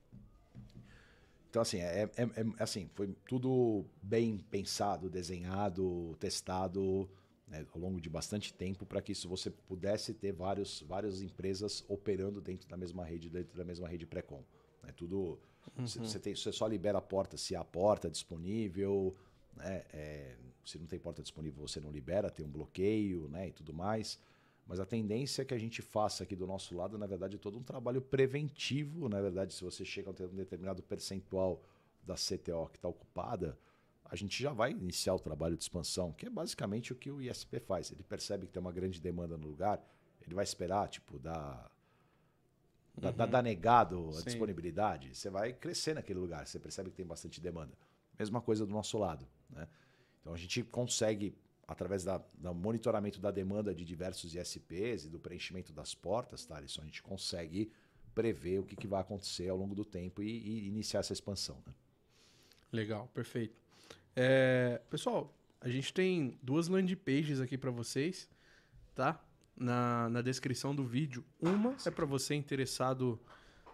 [1.51, 7.09] Então assim é, é, é, assim foi tudo bem pensado, desenhado, testado
[7.47, 11.85] né, ao longo de bastante tempo para que isso você pudesse ter vários, várias empresas
[11.89, 14.43] operando dentro da mesma rede dentro da mesma rede pré-com.
[14.87, 15.39] É tudo
[15.79, 15.87] Uhum.
[15.87, 19.15] Você, tem, você só libera a porta se há porta disponível.
[19.57, 19.85] Né?
[19.93, 23.49] É, se não tem porta disponível, você não libera, tem um bloqueio né?
[23.49, 24.19] e tudo mais.
[24.67, 27.59] Mas a tendência é que a gente faça aqui do nosso lado, na verdade, todo
[27.59, 29.09] um trabalho preventivo.
[29.09, 31.63] Na verdade, se você chega a ter um determinado percentual
[32.03, 33.59] da CTO que está ocupada,
[34.05, 37.21] a gente já vai iniciar o trabalho de expansão, que é basicamente o que o
[37.21, 37.91] ISP faz.
[37.91, 39.85] Ele percebe que tem uma grande demanda no lugar,
[40.23, 41.71] ele vai esperar, tipo, dar
[42.97, 43.31] dá, uhum.
[43.31, 44.25] dá negado a Sim.
[44.25, 47.77] disponibilidade, você vai crescer naquele lugar, você percebe que tem bastante demanda.
[48.19, 49.27] Mesma coisa do nosso lado.
[49.51, 49.67] Né?
[50.21, 55.19] Então a gente consegue, através da, do monitoramento da demanda de diversos ISPs e do
[55.19, 56.63] preenchimento das portas, tá?
[56.63, 57.71] Isso a gente consegue
[58.15, 61.61] prever o que, que vai acontecer ao longo do tempo e, e iniciar essa expansão.
[61.67, 61.75] Né?
[62.73, 63.57] Legal, perfeito.
[64.15, 68.29] É, pessoal, a gente tem duas landing pages aqui para vocês,
[68.95, 69.23] tá?
[69.57, 71.25] Na, na descrição do vídeo.
[71.41, 73.19] Uma é para você interessado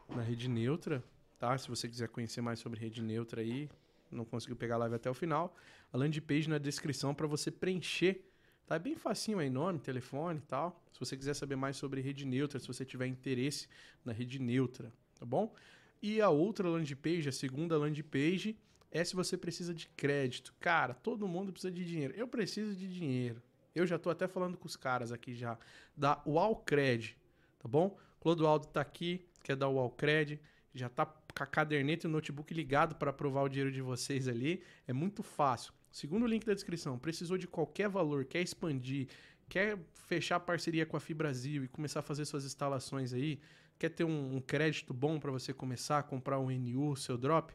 [0.09, 1.03] na rede neutra,
[1.39, 1.57] tá?
[1.57, 3.69] Se você quiser conhecer mais sobre rede neutra aí,
[4.11, 5.55] não conseguiu pegar a live até o final,
[5.93, 8.27] a landing page na descrição para você preencher.
[8.67, 10.81] Tá é bem facinho aí, nome, telefone e tal.
[10.93, 13.69] Se você quiser saber mais sobre rede neutra, se você tiver interesse
[14.05, 15.53] na rede neutra, tá bom?
[16.01, 18.57] E a outra landing page, a segunda landing page,
[18.91, 20.55] é se você precisa de crédito.
[20.61, 22.15] Cara, todo mundo precisa de dinheiro.
[22.17, 23.43] Eu preciso de dinheiro.
[23.75, 25.59] Eu já estou até falando com os caras aqui já
[25.97, 27.17] da Wallcred,
[27.59, 27.97] tá bom?
[28.21, 30.41] Clodoaldo está aqui, quer dar o Wallcred,
[30.75, 34.29] já está com a caderneta e o notebook ligado para aprovar o dinheiro de vocês
[34.29, 34.63] ali.
[34.87, 35.73] É muito fácil.
[35.91, 39.09] Segundo o link da descrição, precisou de qualquer valor, quer expandir,
[39.49, 43.41] quer fechar parceria com a Fibrasil e começar a fazer suas instalações aí,
[43.79, 47.53] quer ter um, um crédito bom para você começar a comprar um NU, seu drop,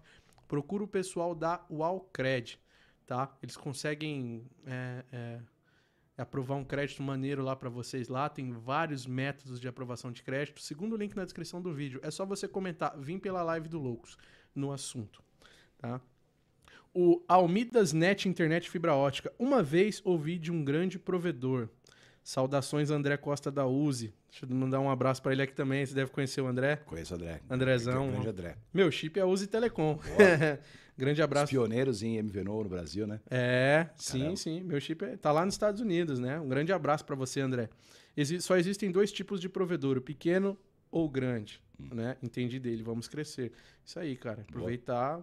[0.48, 2.60] procura o pessoal da Wallcred,
[3.06, 3.36] tá?
[3.42, 5.42] Eles conseguem é, é, é
[6.18, 8.30] aprovar um crédito maneiro lá para vocês lá.
[8.30, 10.62] Tem vários métodos de aprovação de crédito.
[10.62, 12.00] Segundo o link na descrição do vídeo.
[12.04, 14.18] É só você comentar, vim pela live do Loucos
[14.54, 15.22] no assunto,
[15.78, 16.00] tá?
[16.94, 19.34] O Almidas Net Internet Fibra Ótica.
[19.38, 21.68] Uma vez ouvi de um grande provedor.
[22.24, 24.14] Saudações, André Costa da Uzi.
[24.30, 25.86] Deixa eu mandar um abraço para ele aqui também.
[25.86, 26.78] Você deve conhecer o André.
[26.78, 27.42] Conheço o André.
[27.50, 28.10] Andrezão.
[28.10, 28.58] Grande André.
[28.74, 30.00] Meu chip é Uzi Telecom.
[30.98, 31.50] Grande Os abraço.
[31.52, 33.20] pioneiros em MVNO no Brasil, né?
[33.30, 34.36] É, sim, Caramba.
[34.38, 34.62] sim.
[34.64, 36.40] Meu chip é- tá lá nos Estados Unidos, né?
[36.40, 37.70] Um grande abraço para você, André.
[38.16, 40.58] Exi- só existem dois tipos de provedor, o pequeno
[40.90, 41.90] ou grande, Hum.
[41.94, 42.16] né?
[42.24, 43.52] Entendi dele, vamos crescer.
[43.84, 44.42] Isso aí, cara.
[44.48, 45.22] Aproveitar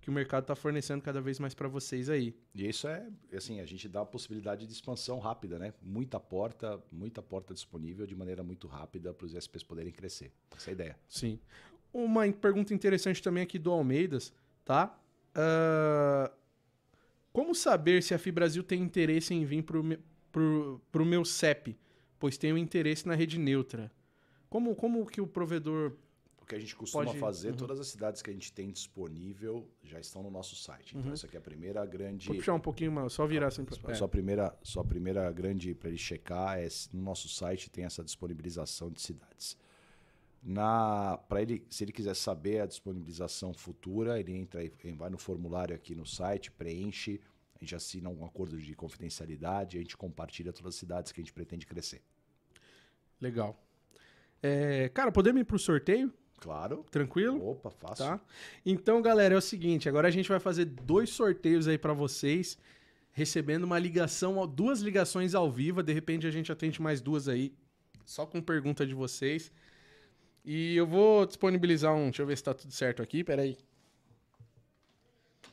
[0.00, 2.34] que o mercado tá fornecendo cada vez mais para vocês aí.
[2.54, 3.06] E isso é,
[3.36, 5.74] assim, a gente dá a possibilidade de expansão rápida, né?
[5.82, 10.32] Muita porta, muita porta disponível de maneira muito rápida para os ISPs poderem crescer.
[10.56, 10.96] Essa é a ideia.
[11.06, 11.38] Sim.
[11.92, 14.32] Uma pergunta interessante também aqui do Almeidas,
[14.64, 14.98] tá?
[15.34, 16.30] Ah,
[17.32, 19.82] como saber se a Fibrasil tem interesse em vir pro,
[20.30, 21.78] pro, pro meu CEP,
[22.18, 23.90] pois tenho interesse na rede neutra?
[24.50, 25.92] Como, como que o provedor...
[26.40, 27.56] O que a gente costuma Pode- fazer, uhum.
[27.56, 30.94] todas as cidades que a gente tem disponível já estão no nosso site.
[30.94, 31.12] Então, Uhum.
[31.14, 32.26] essa aqui é a primeira grande.
[32.26, 33.64] Vou puxar um pouquinho, mais, só virar assim.
[33.64, 34.08] pra- A é.
[34.08, 38.90] primeira, sua primeira grande para ele checar é se no nosso site tem essa disponibilização
[38.90, 39.56] de cidades.
[40.42, 45.18] Na para ele, se ele quiser saber a disponibilização futura, ele entra aí, vai no
[45.18, 47.20] formulário aqui no site, preenche,
[47.54, 51.22] a gente assina um acordo de confidencialidade, a gente compartilha todas as cidades que a
[51.22, 52.02] gente pretende crescer.
[53.20, 53.56] Legal.
[54.42, 56.12] É, cara, podemos ir pro sorteio?
[56.40, 56.84] Claro.
[56.90, 57.50] Tranquilo?
[57.50, 58.04] Opa, fácil.
[58.04, 58.20] Tá?
[58.66, 62.58] Então, galera, é o seguinte, agora a gente vai fazer dois sorteios aí pra vocês,
[63.12, 67.54] recebendo uma ligação, duas ligações ao vivo, de repente a gente atende mais duas aí,
[68.04, 69.52] só com pergunta de vocês.
[70.44, 73.56] E eu vou disponibilizar um, deixa eu ver se tá tudo certo aqui, peraí.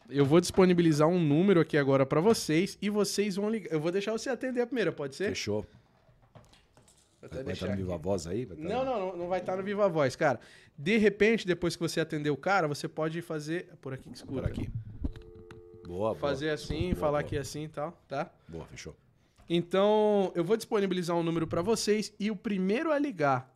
[0.09, 3.71] Eu vou disponibilizar um número aqui agora pra vocês e vocês vão ligar.
[3.71, 5.29] Eu vou deixar você atender a primeira, pode ser?
[5.29, 5.63] Fechou.
[7.21, 7.81] Vai estar no aqui.
[7.83, 8.45] Viva Voz aí?
[8.47, 10.39] Tá Não, no- não, não, não vai estar no Viva Voz, cara.
[10.75, 13.67] De repente, depois que você atender o cara, você pode fazer.
[13.81, 14.41] Por aqui que escuta.
[14.41, 14.69] Por aqui.
[15.85, 16.15] Boa, boa.
[16.15, 17.19] Fazer assim, Boa, falar boa.
[17.21, 18.31] aqui assim e tal, tá?
[18.47, 18.95] Boa, fechou.
[19.47, 23.53] Então, eu vou disponibilizar um número pra vocês e o primeiro a ligar.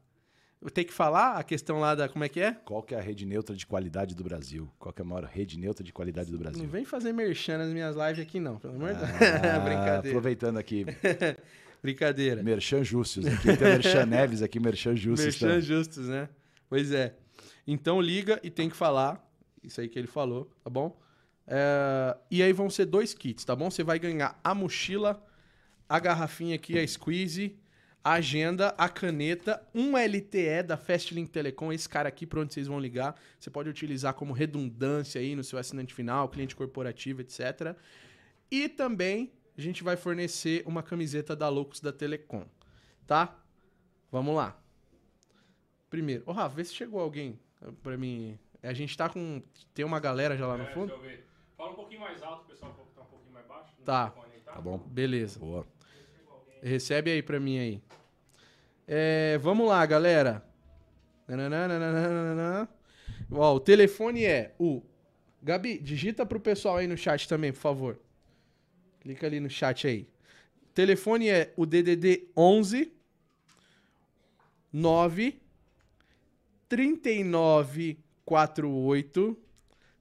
[0.63, 2.07] Eu tenho que falar a questão lá da.
[2.07, 2.53] Como é que é?
[2.63, 4.71] Qual que é a rede neutra de qualidade do Brasil?
[4.79, 6.63] Qual que é a maior rede neutra de qualidade do Brasil?
[6.63, 9.09] Não vem fazer merchan nas minhas lives aqui, não, pelo amor de Deus.
[9.11, 10.07] Ah, Brincadeira.
[10.07, 10.85] Aproveitando aqui,
[11.83, 12.41] Brincadeira.
[12.41, 13.25] Merchan Justus.
[13.25, 15.25] Aqui tem Merchan Neves, aqui Merchan Justus.
[15.25, 15.59] Merchan tá?
[15.59, 16.29] justos, né?
[16.69, 17.13] Pois é.
[17.67, 19.21] Então liga e tem que falar.
[19.61, 20.97] Isso aí que ele falou, tá bom?
[21.45, 23.69] É, E aí vão ser dois kits, tá bom?
[23.69, 25.21] Você vai ganhar a mochila,
[25.89, 27.57] a garrafinha aqui, a squeeze,
[28.03, 32.67] a agenda, a caneta, um LTE da Fastlink Telecom, esse cara aqui para onde vocês
[32.67, 33.15] vão ligar.
[33.39, 37.75] Você pode utilizar como redundância aí no seu assinante final, cliente corporativo, etc.
[38.51, 42.45] E também a gente vai fornecer uma camiseta da Loucos da Telecom,
[43.07, 43.39] tá?
[44.11, 44.59] Vamos lá.
[45.89, 47.39] Primeiro, ô Rafa, vê se chegou alguém
[47.81, 48.37] pra mim.
[48.61, 49.41] A gente tá com.
[49.73, 50.87] Tem uma galera já lá no É, fundo?
[50.87, 51.25] Deixa eu ver.
[51.55, 53.73] Fala um pouquinho mais alto, pessoal, tá um pouquinho mais baixo.
[53.77, 54.13] no Tá.
[54.33, 54.77] aí, Tá bom?
[54.77, 55.39] Beleza.
[55.39, 55.65] Boa.
[56.63, 57.81] Recebe aí pra mim aí.
[58.87, 60.41] É, vamos lá, galera.
[63.29, 64.81] Ó, o telefone é o.
[65.41, 67.99] Gabi, digita pro pessoal aí no chat também, por favor.
[69.01, 70.07] Clica ali no chat aí.
[70.63, 72.93] O telefone é o DDD 11
[74.71, 75.41] 9
[76.69, 79.37] 3948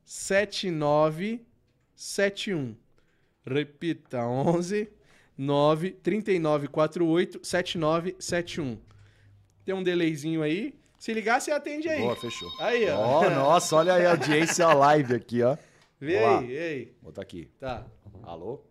[0.05, 2.77] 7971.
[3.45, 5.02] Repita, 11
[5.37, 8.79] 9 3948 7971.
[9.65, 10.79] Tem um delayzinho aí.
[10.99, 12.01] Se ligar, você atende aí.
[12.01, 12.51] Boa, fechou.
[12.61, 12.99] Aí, ó.
[12.99, 15.57] Ó, nossa, olha aí a audiência live aqui, ó.
[15.99, 16.39] Vê Olá.
[16.39, 16.85] aí, vê aí.
[17.01, 17.51] Vou botar aqui.
[17.59, 17.87] Tá.
[18.23, 18.65] Alô?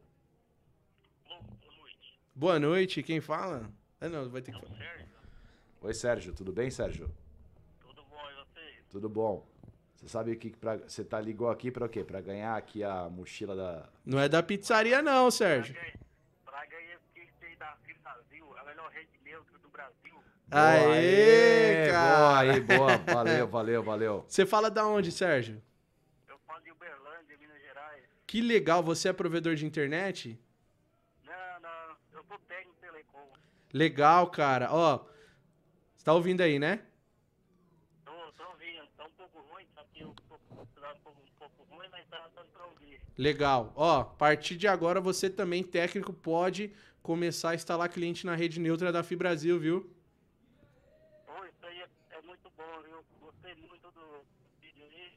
[2.34, 3.70] Boa noite, quem fala?
[4.00, 4.78] Ah, não, vai ter que falar.
[5.82, 6.34] Oi, Sérgio.
[6.34, 7.12] Tudo bem, Sérgio?
[7.80, 8.86] Tudo bom, e vocês?
[8.90, 9.46] Tudo bom.
[9.96, 10.78] Você sabe o que pra...
[10.78, 12.04] você tá ligou aqui pra o quê?
[12.04, 15.76] Pra ganhar aqui a mochila da Não é da pizzaria, não, Sérgio
[16.78, 17.76] aí esse kit aí da
[18.30, 18.42] Fim
[18.82, 20.24] Brasil, a melhor rede neutra do Brasil.
[20.50, 22.18] Aê, aí, cara.
[22.18, 22.98] Boa aí, boa.
[22.98, 24.26] Valeu, valeu, valeu.
[24.28, 25.62] Você fala da onde, Sérgio?
[26.28, 28.04] Eu falo de Uberlândia, Minas Gerais.
[28.28, 30.40] Que legal, você é provedor de internet?
[31.24, 33.32] Não, não, eu sou técnico telecom.
[33.74, 34.70] Legal, cara.
[34.72, 35.06] Ó,
[35.96, 36.82] você tá ouvindo aí, né?
[38.04, 41.76] Tô, tô ouvindo, tá um pouco ruim, tá aqui um pouco, um pouco, um pouco
[41.76, 43.02] ruim, mas tá dando pra ouvir.
[43.18, 43.72] Legal.
[43.76, 48.60] Ó, a partir de agora você também, técnico, pode começar a instalar cliente na rede
[48.60, 49.90] neutra da Fibrasil, viu?
[51.26, 53.04] Pô, isso aí é, é muito bom, viu?
[53.20, 54.26] Gostei muito do
[54.62, 55.12] vídeo aí.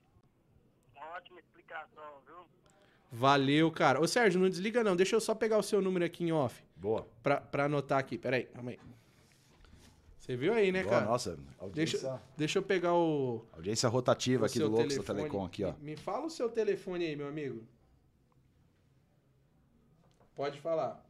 [0.97, 2.37] Uma ótima explicação, viu?
[3.13, 4.01] Valeu, cara.
[4.01, 4.97] Ô, Sérgio, não desliga não.
[4.97, 7.07] Deixa eu só pegar o seu número aqui em off Boa.
[7.23, 8.19] pra, pra anotar aqui.
[8.19, 8.81] Pera aí, calma aí.
[10.19, 11.05] Você viu aí, né, Boa, cara?
[11.07, 11.39] nossa.
[11.59, 13.45] Audiência, Deixa, deixa eu pegar o.
[13.53, 15.03] audiência rotativa o aqui do Loucos da.
[15.03, 15.73] Telecom aqui, ó.
[15.75, 17.63] Me, me fala o seu telefone aí, meu amigo.
[20.35, 21.04] Pode falar.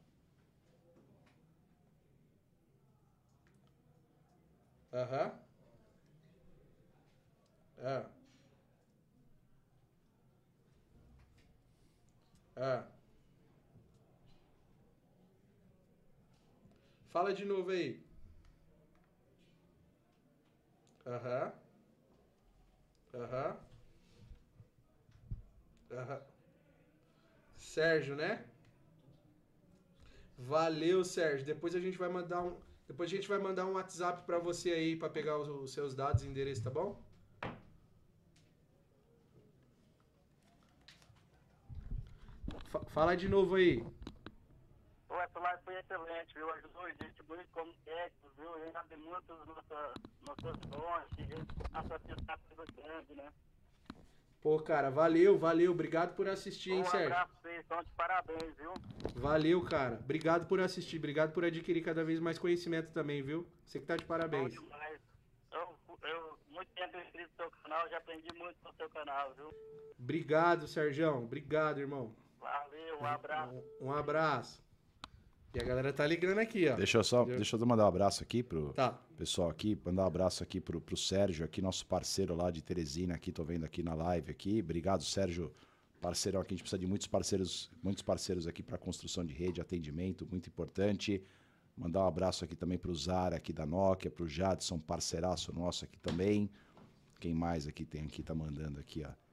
[4.94, 5.32] Aham.
[7.78, 8.04] É.
[12.56, 12.84] É.
[17.10, 17.98] Fala de novo aí.
[21.06, 21.52] Aham.
[23.14, 23.56] Aham.
[25.90, 26.20] Aham.
[27.56, 28.44] Sérgio, né?
[30.38, 31.44] Valeu, Sérgio.
[31.46, 34.70] Depois a gente vai mandar um, depois a gente vai mandar um WhatsApp para você
[34.72, 37.02] aí para pegar os, os, seus dados e endereço, tá bom?
[42.88, 43.80] Fala de novo aí.
[45.08, 46.50] O Essa foi excelente, viu?
[46.52, 48.56] Ajudou a gente muito como técnico, viu?
[48.58, 49.94] Ele abre muito as nossas,
[50.26, 51.26] nossas fontes,
[51.72, 52.42] a sociedade
[52.76, 53.32] grande, né?
[54.44, 55.72] Pô, cara, valeu, valeu.
[55.72, 57.08] Obrigado por assistir, hein, um Sérgio?
[57.08, 58.74] Um abraço pra vocês, então, de parabéns, viu?
[59.14, 59.94] Valeu, cara.
[59.94, 60.98] Obrigado por assistir.
[60.98, 63.48] Obrigado por adquirir cada vez mais conhecimento também, viu?
[63.64, 64.54] Você que tá de parabéns.
[64.54, 65.00] Bom demais.
[65.50, 69.48] Eu, eu muito tempo inscrito no seu canal, já aprendi muito no seu canal, viu?
[69.98, 71.16] Obrigado, Sérgio.
[71.16, 72.14] Obrigado, irmão.
[72.38, 73.54] Valeu, um abraço.
[73.80, 74.62] Um, um abraço.
[75.54, 76.74] E a galera tá ligando aqui, ó.
[76.74, 78.98] Deixa eu só, deixa eu mandar um abraço aqui pro tá.
[79.16, 83.14] pessoal aqui, mandar um abraço aqui pro, pro Sérgio, aqui nosso parceiro lá de Teresina,
[83.14, 84.60] aqui tô vendo aqui na live aqui.
[84.60, 85.54] Obrigado, Sérgio,
[86.00, 89.60] parceirão aqui, a gente precisa de muitos parceiros, muitos parceiros aqui para construção de rede,
[89.60, 91.22] atendimento, muito importante.
[91.76, 96.00] Mandar um abraço aqui também pro Zara aqui da Nokia, pro Jadson, parceiraço nosso aqui
[96.00, 96.50] também.
[97.20, 99.23] Quem mais aqui tem aqui tá mandando aqui, ó.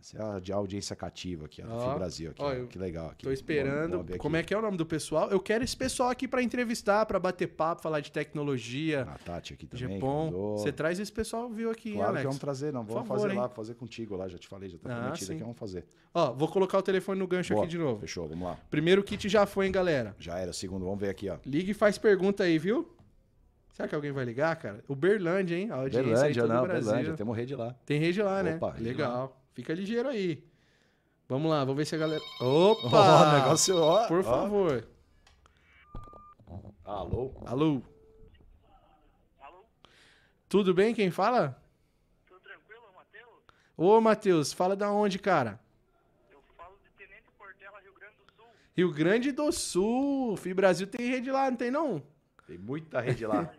[0.00, 2.42] Essa é a de audiência cativa aqui, ó, oh, Brasil aqui.
[2.42, 3.24] Ó, que legal aqui.
[3.24, 4.04] Tô esperando.
[4.16, 5.30] Como é que é o nome do pessoal?
[5.30, 9.02] Eu quero esse pessoal aqui para entrevistar, para bater papo, falar de tecnologia.
[9.02, 10.00] A Tati aqui também.
[10.00, 10.56] Japão.
[10.56, 12.20] Você traz esse pessoal, viu aqui, claro Alex?
[12.22, 12.82] que vamos trazer, não.
[12.82, 13.36] Vamos fazer hein?
[13.36, 15.84] lá, fazer contigo lá, já te falei, já tá ah, prometido aqui, vamos fazer.
[16.14, 18.00] Ó, vou colocar o telefone no gancho Boa, aqui de novo.
[18.00, 18.58] Fechou, vamos lá.
[18.70, 20.16] Primeiro kit já foi, hein, galera?
[20.18, 21.36] Já era, segundo, vamos ver aqui, ó.
[21.44, 22.88] Liga e faz pergunta aí, viu?
[23.72, 24.82] Será que alguém vai ligar, cara?
[24.88, 25.70] O Berlândia, hein?
[25.70, 26.92] A audiência Berlândia, aí, não, Brasil.
[26.92, 27.74] Berlândia, temos rede lá.
[27.86, 28.56] Tem rede lá, né?
[28.56, 29.34] Opa, Legal.
[29.34, 29.39] Lá.
[29.60, 30.42] Fica ligeiro aí.
[31.28, 32.22] Vamos lá, vamos ver se a galera.
[32.40, 32.88] Opa!
[32.88, 34.08] Oh, negócio, ó.
[34.08, 34.22] Por ó.
[34.22, 34.88] favor.
[36.82, 37.42] Alô?
[37.44, 37.82] Alô?
[39.38, 39.64] Alô?
[40.48, 40.94] Tudo bem?
[40.94, 41.62] Quem fala?
[42.26, 43.34] Tudo tranquilo, Matheus?
[43.76, 45.60] Ô, Matheus, fala da onde, cara?
[46.32, 48.46] Eu falo de Tenente Portela, Rio Grande do Sul.
[48.74, 50.36] Rio Grande do Sul.
[50.38, 52.02] Fih Brasil tem rede lá, não tem não?
[52.46, 53.52] Tem muita rede lá.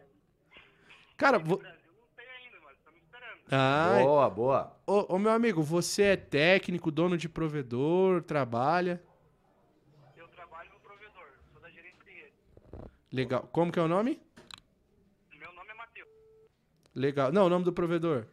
[1.15, 1.61] Cara, vou.
[3.53, 4.77] Ah, boa, boa.
[4.87, 9.03] Ô, ô, meu amigo, você é técnico, dono de provedor, trabalha?
[10.15, 12.33] Eu trabalho no provedor, sou da gerência de rede.
[13.11, 13.41] Legal.
[13.51, 14.21] Como que é o nome?
[15.37, 16.07] Meu nome é Matheus.
[16.95, 17.33] Legal.
[17.33, 18.25] Não, o nome do provedor?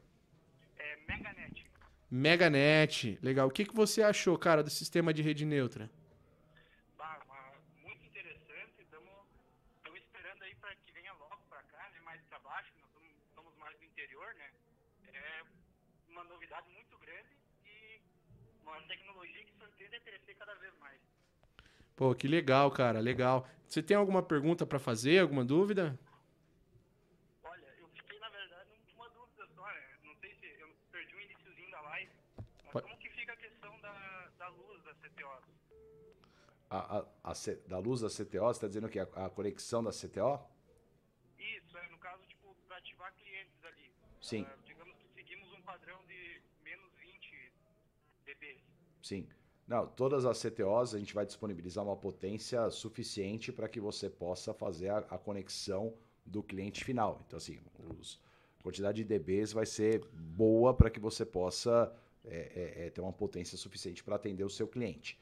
[0.78, 1.66] É Meganet.
[2.08, 3.18] Meganet.
[3.20, 3.48] Legal.
[3.48, 5.90] O que, que você achou, cara, do sistema de rede neutra?
[6.96, 7.18] Bah,
[7.82, 8.82] muito interessante.
[8.82, 12.70] Estamos esperando aí para que venha logo para cá, né, mais para baixo.
[12.78, 14.48] Nós somos mais do interior, né?
[15.18, 15.42] é
[16.08, 18.00] uma novidade muito grande e
[18.62, 21.00] uma tecnologia que certeza é crescer cada vez mais.
[21.98, 23.44] Pô, que legal, cara, legal.
[23.66, 25.98] Você tem alguma pergunta para fazer, alguma dúvida?
[27.42, 29.98] Olha, eu fiquei, na verdade, com uma dúvida só, né?
[30.04, 32.86] Não sei se eu perdi o iníciozinho da live, mas Pode...
[32.86, 35.26] como que fica a questão da, da luz da CTO?
[36.70, 37.32] A, a, a,
[37.66, 40.38] da luz da CTO, você está dizendo que a, a conexão da CTO?
[41.36, 43.90] Isso, é, no caso, tipo, para ativar clientes ali.
[44.22, 44.42] Sim.
[44.42, 47.52] Uh, padrão de menos 20
[48.24, 48.62] dB.
[49.02, 49.28] Sim.
[49.68, 54.54] Não, todas as CTOs a gente vai disponibilizar uma potência suficiente para que você possa
[54.54, 55.92] fazer a, a, conexão
[56.24, 57.22] do cliente final.
[57.26, 57.58] Então, assim,
[58.58, 63.02] a quantidade de dBs vai ser boa para que você possa é, é, é, ter
[63.02, 65.18] uma potência suficiente para atender o seu cliente.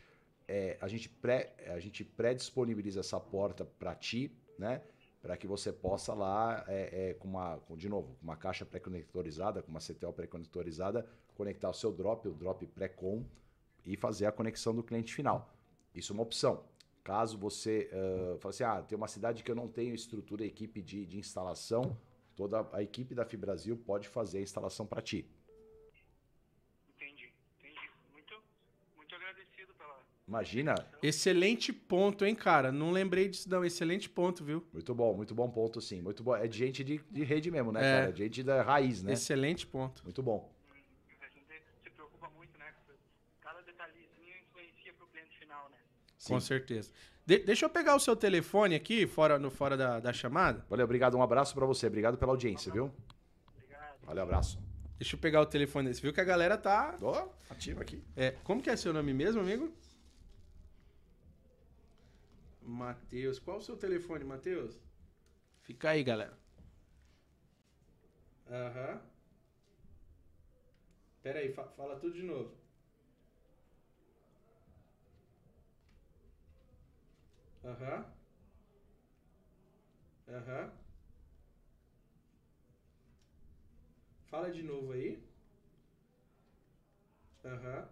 [0.46, 4.80] É, a gente pré, a gente pré-disponibiliza essa porta para ti, né?
[5.20, 8.64] para que você possa lá, é, é, com uma, com, de novo, com uma caixa
[8.64, 11.04] pré-conectorizada, com uma CTO pré-conectorizada,
[11.34, 13.24] conectar o seu drop, o drop pré-com,
[13.86, 15.56] e fazer a conexão do cliente final.
[15.94, 16.64] Isso é uma opção.
[17.04, 20.82] Caso você uh, fale assim, ah, tem uma cidade que eu não tenho estrutura, equipe
[20.82, 21.96] de, de instalação,
[22.34, 25.24] toda a equipe da Fibrasil pode fazer a instalação para ti.
[30.26, 30.74] Imagina.
[31.00, 32.72] Excelente ponto, hein, cara?
[32.72, 33.64] Não lembrei disso, não.
[33.64, 34.66] Excelente ponto, viu?
[34.72, 36.02] Muito bom, muito bom ponto, sim.
[36.02, 36.34] Muito bom.
[36.34, 38.00] É de gente de, de rede mesmo, né, é.
[38.00, 38.12] cara?
[38.12, 39.12] De gente da raiz, né?
[39.12, 40.02] Excelente ponto.
[40.02, 40.52] Muito bom.
[41.20, 41.44] A gente
[41.84, 42.74] se preocupa muito, né?
[43.40, 45.78] Cada detalhezinho influencia pro cliente final, né?
[46.26, 46.34] Sim.
[46.34, 46.90] Com certeza.
[47.24, 50.64] De deixa eu pegar o seu telefone aqui, fora, no, fora da, da chamada.
[50.68, 51.16] Valeu, obrigado.
[51.16, 51.86] Um abraço para você.
[51.86, 52.92] Obrigado pela audiência, viu?
[53.48, 53.98] Obrigado.
[54.02, 54.58] Valeu, abraço.
[54.98, 55.94] Deixa eu pegar o telefone.
[55.94, 56.96] Você viu que a galera tá...
[57.00, 58.02] Ó, oh, ativa aqui.
[58.16, 59.72] É, como que é seu nome mesmo, amigo?
[62.62, 63.38] Matheus.
[63.38, 64.80] Qual o seu telefone, Matheus?
[65.62, 66.36] Fica aí, galera.
[68.50, 69.00] Aham.
[71.22, 72.65] Pera aí, fa fala tudo de novo.
[77.66, 78.04] Aham.
[80.28, 80.70] Aham.
[84.26, 85.20] Fala de novo aí.
[87.44, 87.88] Aham.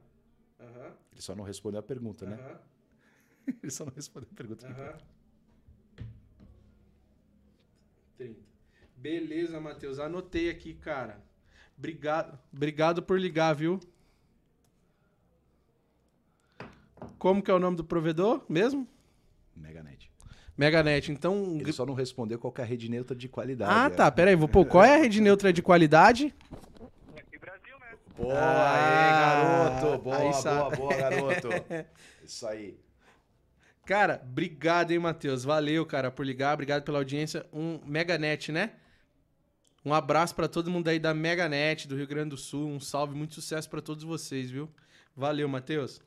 [0.60, 0.96] Aham.
[1.12, 2.36] Ele só não respondeu a pergunta, né?
[2.36, 2.60] Aham.
[3.62, 4.66] Ele só não respondeu a pergunta.
[4.68, 4.98] Aham.
[8.16, 8.40] 30.
[8.96, 9.98] Beleza, Matheus.
[9.98, 11.20] Anotei aqui, cara.
[11.76, 13.80] Obrigado, obrigado por ligar, viu?
[17.18, 18.88] Como que é o nome do provedor mesmo?
[19.56, 20.10] Meganet.
[20.56, 21.10] Meganet.
[21.10, 21.56] Então.
[21.60, 23.72] Ele só não respondeu qual que é a rede neutra de qualidade.
[23.74, 23.90] Ah, é.
[23.90, 24.10] tá.
[24.10, 24.36] Pera aí.
[24.36, 24.64] Vou pôr.
[24.64, 26.34] Qual é a rede neutra de qualidade?
[27.16, 27.96] Aqui Brasil, né?
[28.16, 30.02] Boa, Ah, aí, garoto.
[30.02, 31.48] Boa, aí boa, boa, garoto.
[32.24, 32.78] Isso aí.
[33.84, 35.44] Cara, obrigado, hein, Matheus.
[35.44, 36.54] Valeu, cara, por ligar.
[36.54, 37.44] Obrigado pela audiência.
[37.52, 38.72] Um Meganet, né?
[39.84, 42.66] Um abraço pra todo mundo aí da Meganet do Rio Grande do Sul.
[42.70, 44.70] Um salve, muito sucesso pra todos vocês, viu?
[45.14, 46.00] Valeu, Matheus.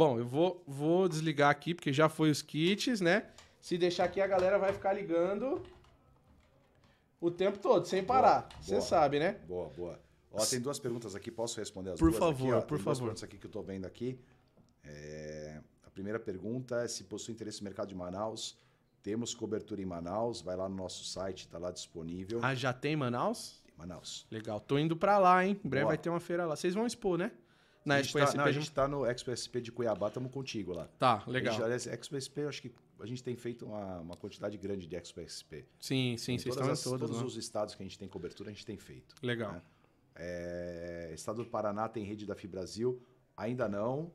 [0.00, 3.26] Bom, eu vou, vou desligar aqui porque já foi os kits, né?
[3.60, 5.62] Se deixar aqui a galera vai ficar ligando
[7.20, 8.48] o tempo todo, sem parar.
[8.62, 9.32] Você sabe, né?
[9.46, 10.00] Boa, boa.
[10.32, 12.66] Ó, tem duas perguntas aqui, posso responder as Por duas favor, aqui?
[12.66, 13.08] por tem duas favor.
[13.08, 14.18] perguntas aqui que eu tô vendo aqui.
[14.84, 18.56] É, A primeira pergunta é se possui interesse no mercado de Manaus.
[19.02, 22.40] Temos cobertura em Manaus, vai lá no nosso site, tá lá disponível.
[22.42, 23.62] Ah, já tem Manaus?
[23.68, 24.26] Em Manaus.
[24.30, 25.60] Legal, tô indo pra lá, hein?
[25.62, 25.90] Em breve Boa.
[25.94, 26.56] vai ter uma feira lá.
[26.56, 27.30] Vocês vão expor, né?
[27.84, 28.36] Na a gente, Expo tá, SP.
[28.36, 30.86] não, a gente tá no Expo SP de Cuiabá, estamos contigo lá.
[30.98, 31.54] Tá, legal.
[31.64, 34.94] A gente, Expo SP, acho que a gente tem feito uma, uma quantidade grande de
[34.96, 35.64] Expo SP.
[35.80, 37.26] Sim, sim, Em vocês estão em as- todos, Todos né?
[37.26, 39.14] os estados que a gente tem cobertura, a gente tem feito.
[39.22, 39.52] Legal.
[39.52, 39.62] né?
[40.16, 43.02] É, estado do Paraná tem rede da Fibrasil?
[43.36, 44.12] Ainda não,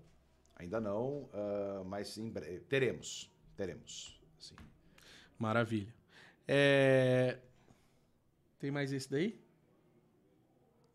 [0.56, 4.22] ainda não, ah, mas em breve, teremos, teremos.
[4.38, 4.56] Sim.
[5.40, 5.92] Maravilha.
[6.48, 7.40] É...
[8.60, 9.42] Tem mais esse daí?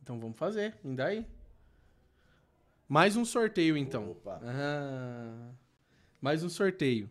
[0.02, 0.76] Então vamos fazer.
[0.84, 1.26] Me dá aí.
[2.90, 4.10] Mais um sorteio, então.
[4.10, 4.40] Opa.
[4.42, 5.50] Ah,
[6.20, 7.08] mais um sorteio.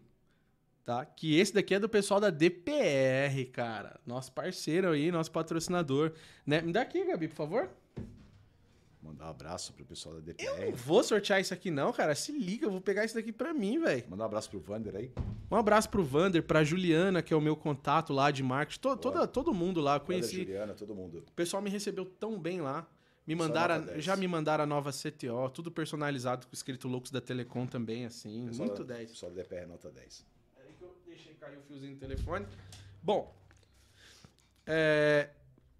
[0.83, 1.05] Tá?
[1.05, 3.97] Que esse daqui é do pessoal da DPR, cara.
[4.05, 6.11] Nosso parceiro aí, nosso patrocinador.
[6.45, 6.61] Né?
[6.61, 7.69] Me dá aqui, Gabi, por favor.
[9.01, 10.65] Mandar um abraço pro pessoal da Eu DPR.
[10.71, 12.13] não vou sortear isso aqui, não, cara.
[12.13, 14.03] Se liga, eu vou pegar isso daqui pra mim, velho.
[14.09, 15.09] Mandar um abraço pro Vander aí.
[15.49, 18.81] Um abraço pro Vander, pra Juliana, que é o meu contato lá de marketing.
[18.81, 20.35] To- toda, todo mundo lá, eu conheci.
[20.39, 21.23] Juliana, todo mundo.
[21.25, 22.85] O pessoal me recebeu tão bem lá.
[23.29, 24.03] Me Só mandaram, nota 10.
[24.03, 28.47] já me mandaram a nova CTO, tudo personalizado com escrito Loucos da Telecom também, assim.
[28.47, 29.11] Pessoal muito da- 10.
[29.11, 30.25] Pessoal da DPR nota 10.
[30.55, 32.47] Peraí que eu deixei cair o fiozinho do telefone.
[33.03, 33.31] Bom,
[34.65, 35.29] é,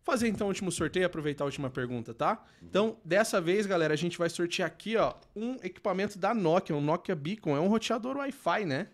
[0.04, 2.46] fazer então o último sorteio, aproveitar a última pergunta, tá?
[2.62, 6.82] Então, dessa vez, galera, a gente vai sortear aqui, ó, um equipamento da Nokia, um
[6.82, 8.90] Nokia Beacon, é um roteador Wi-Fi, né?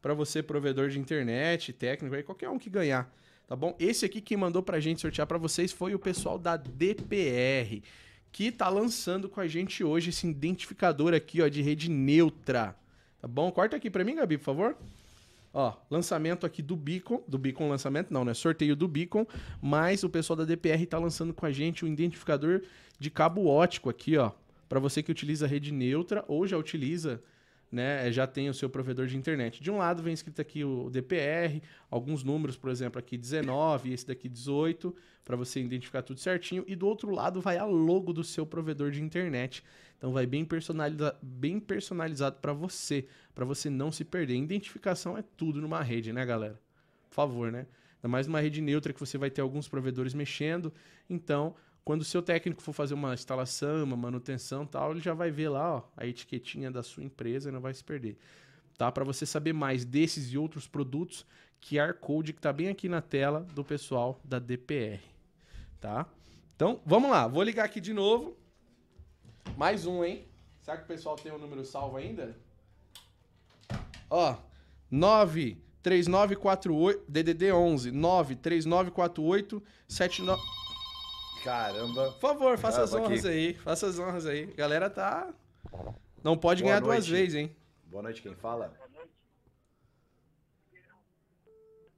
[0.00, 3.14] Pra você, provedor de internet, técnico, aí qualquer um que ganhar,
[3.48, 3.74] tá bom?
[3.80, 7.82] Esse aqui quem mandou pra gente sortear pra vocês foi o pessoal da DPR,
[8.30, 12.76] que tá lançando com a gente hoje esse identificador aqui, ó, de rede neutra,
[13.20, 13.50] tá bom?
[13.50, 14.76] Corta aqui pra mim, Gabi, por favor.
[15.54, 18.34] Ó, lançamento aqui do Beacon, do Beacon lançamento, não, né?
[18.34, 19.26] Sorteio do Beacon,
[19.62, 22.60] mas o pessoal da DPR tá lançando com a gente um identificador
[22.98, 24.30] de cabo ótico aqui, ó,
[24.68, 27.22] para você que utiliza rede neutra ou já utiliza,
[27.70, 29.62] né, já tem o seu provedor de internet.
[29.62, 34.06] De um lado vem escrito aqui o DPR, alguns números, por exemplo, aqui 19, esse
[34.06, 38.24] daqui 18, para você identificar tudo certinho, e do outro lado vai a logo do
[38.24, 39.62] seu provedor de internet.
[39.98, 44.36] Então vai bem, personaliza bem personalizado para você, para você não se perder.
[44.36, 46.58] Identificação é tudo numa rede, né, galera?
[47.10, 47.66] Por favor, né?
[47.96, 50.72] Ainda mais numa rede neutra que você vai ter alguns provedores mexendo.
[51.10, 51.54] Então,
[51.88, 55.48] quando o seu técnico for fazer uma instalação, uma manutenção tal, ele já vai ver
[55.48, 58.18] lá ó, a etiquetinha da sua empresa e não vai se perder.
[58.76, 58.92] Tá?
[58.92, 61.24] Para você saber mais desses e outros produtos,
[61.62, 65.00] QR Code que tá bem aqui na tela do pessoal da DPR.
[65.80, 66.04] Tá?
[66.54, 67.26] Então, vamos lá.
[67.26, 68.36] Vou ligar aqui de novo.
[69.56, 70.26] Mais um, hein?
[70.60, 72.36] Será que o pessoal tem o número salvo ainda?
[74.10, 74.36] Ó,
[74.90, 80.57] 93948 DDD 11 93948 79
[81.48, 82.12] Caramba.
[82.12, 83.28] Por favor, faça Ah, as honras aqui.
[83.34, 83.54] aí.
[83.54, 84.44] Faça as honras aí.
[84.52, 85.32] Galera tá
[86.22, 87.10] não pode Boa ganhar duas noite.
[87.10, 87.56] vezes, hein?
[87.86, 88.76] Boa noite, quem fala?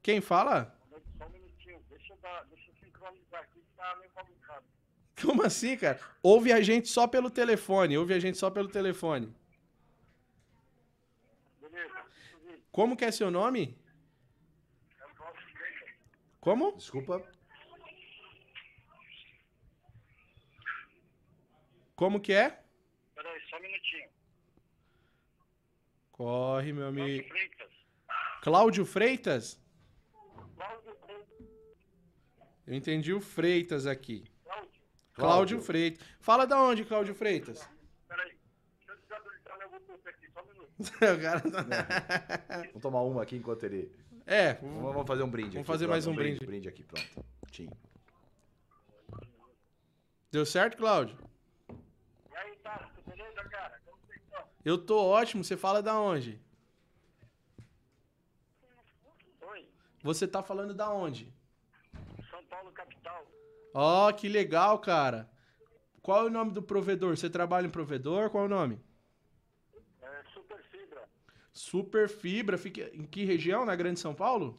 [0.03, 0.73] Quem fala?
[1.19, 4.65] Só um minutinho, deixa eu, dar, deixa eu sincronizar aqui que tá meio complicado.
[5.21, 5.99] Como assim, cara?
[6.23, 7.99] Ouve a gente só pelo telefone.
[7.99, 9.35] Ouve a gente só pelo telefone.
[11.61, 12.05] Beleza.
[12.71, 13.77] Como que é seu nome?
[15.01, 15.05] É.
[16.41, 16.77] Como?
[16.77, 17.21] Desculpa.
[22.01, 22.59] Como que é?
[23.15, 24.09] Peraí, só um minutinho.
[26.13, 27.29] Corre, meu Cláudio amigo.
[27.29, 27.71] Freitas.
[28.41, 29.63] Cláudio Freitas?
[32.67, 34.25] Eu entendi o Freitas aqui.
[34.43, 34.81] Cláudio.
[35.13, 36.07] Cláudio Freitas.
[36.21, 37.69] Fala da onde, Cláudio Freitas?
[38.09, 38.35] Peraí.
[38.79, 40.73] Deixa eu desabilitar, eu vou aqui, só um minuto.
[40.81, 42.65] o cara tá...
[42.65, 43.95] Vamos tomar uma aqui enquanto ele...
[44.27, 44.55] É.
[44.55, 46.47] Vamos fazer um brinde Vamos aqui, fazer pronto, mais um, um brinde.
[46.47, 46.67] brinde.
[46.67, 47.27] aqui, pronto.
[47.51, 47.69] Tim.
[50.33, 51.29] Deu certo, Cláudio?
[52.33, 52.89] E aí, tá?
[53.07, 53.81] Beleza, cara?
[53.85, 54.47] Como você está?
[54.65, 55.43] Eu tô ótimo.
[55.43, 56.41] Você fala da onde?
[59.43, 59.69] Oi.
[60.03, 61.33] Você tá falando da onde?
[62.31, 63.27] São Paulo, capital.
[63.73, 65.31] Ó, oh, que legal, cara.
[66.03, 67.17] Qual é o nome do provedor?
[67.17, 68.31] Você trabalha em provedor?
[68.31, 68.81] Qual é o nome?
[70.03, 71.09] É Super Fibra.
[71.53, 72.59] Super Fibra.
[72.59, 73.65] Fica em que região?
[73.65, 74.59] Na Grande São Paulo?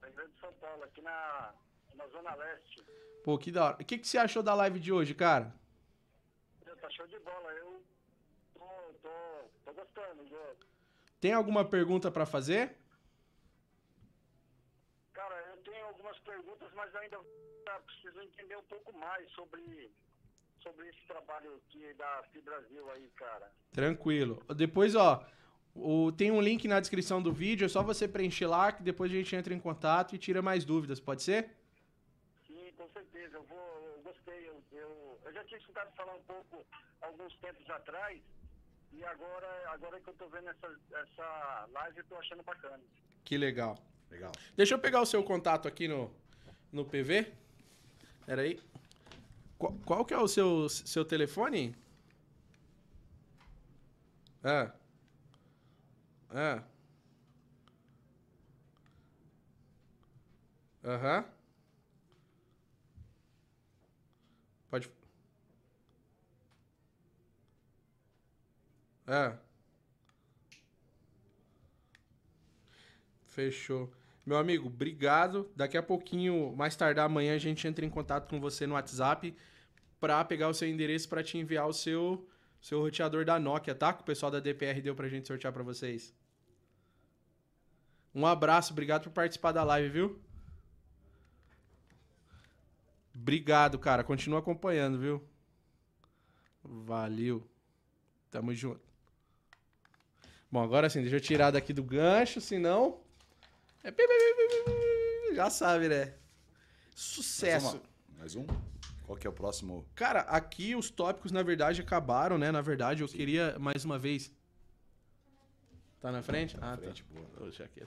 [0.00, 1.54] Na Grande São Paulo, aqui na,
[1.94, 2.84] na Zona Leste.
[3.24, 3.76] Pô, que da hora.
[3.80, 5.54] O que, que você achou da live de hoje, cara?
[6.80, 7.52] Tá show de bola.
[7.52, 7.81] Eu
[9.92, 10.66] gostando.
[11.20, 12.76] Tem alguma pergunta para fazer?
[15.12, 17.18] Cara, eu tenho algumas perguntas, mas ainda
[17.86, 19.90] preciso entender um pouco mais sobre,
[20.62, 23.50] sobre esse trabalho aqui da Fibrasil aí, cara.
[23.70, 24.42] Tranquilo.
[24.56, 25.24] Depois, ó,
[25.74, 29.10] o, tem um link na descrição do vídeo, é só você preencher lá que depois
[29.10, 31.56] a gente entra em contato e tira mais dúvidas, pode ser?
[32.76, 33.36] com certeza.
[33.36, 34.48] Eu, vou, eu gostei.
[34.48, 36.66] Eu, eu, eu, já tinha escutado falar um pouco
[37.00, 38.20] alguns tempos atrás.
[38.92, 42.80] E agora, agora que eu tô vendo essa, essa live, eu tô achando bacana.
[43.24, 43.78] Que legal.
[44.10, 44.32] Legal.
[44.56, 46.10] Deixa eu pegar o seu contato aqui no,
[46.70, 47.32] no PV.
[48.26, 48.60] Pera aí.
[49.58, 51.74] Qual, qual que é o seu, seu telefone?
[54.44, 54.72] Ah.
[56.30, 56.62] Ah.
[60.84, 61.18] Aham.
[61.18, 61.24] Uhum.
[64.70, 64.90] Pode.
[69.12, 69.36] É.
[73.26, 73.92] Fechou.
[74.24, 75.50] Meu amigo, obrigado.
[75.54, 79.36] Daqui a pouquinho, mais tardar amanhã, a gente entra em contato com você no WhatsApp
[80.00, 82.26] para pegar o seu endereço para te enviar o seu
[82.58, 83.92] seu roteador da Nokia, tá?
[83.92, 86.14] Que o pessoal da DPR deu pra gente sortear para vocês.
[88.14, 90.22] Um abraço, obrigado por participar da live, viu?
[93.14, 94.04] Obrigado, cara.
[94.04, 95.22] Continua acompanhando, viu?
[96.62, 97.46] Valeu.
[98.30, 98.91] Tamo junto.
[100.52, 103.00] Bom, agora sim, deixa eu tirar daqui do gancho, senão.
[103.82, 105.34] É...
[105.34, 106.12] Já sabe, né?
[106.94, 107.80] Sucesso.
[108.18, 108.46] Mais, um?
[109.06, 109.86] Qual que é o próximo?
[109.94, 112.52] Cara, aqui os tópicos, na verdade, acabaram, né?
[112.52, 113.16] Na verdade, eu sim.
[113.16, 114.30] queria mais uma vez.
[116.02, 116.54] Tá na frente?
[116.54, 116.82] Tá na ah, tá.
[116.82, 117.14] frente, tá.
[117.14, 117.26] boa.
[117.38, 117.82] Poxa, aqui.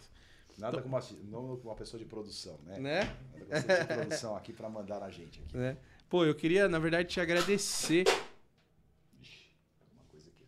[0.57, 2.79] Nada como uma, uma pessoa de produção, né?
[2.79, 2.99] Né?
[3.03, 5.53] Nada uma pessoa de produção aqui para mandar a gente aqui.
[5.55, 5.77] Né?
[6.09, 8.05] Pô, eu queria, na verdade, te agradecer.
[9.21, 9.51] Ixi,
[9.93, 10.47] uma coisa aqui.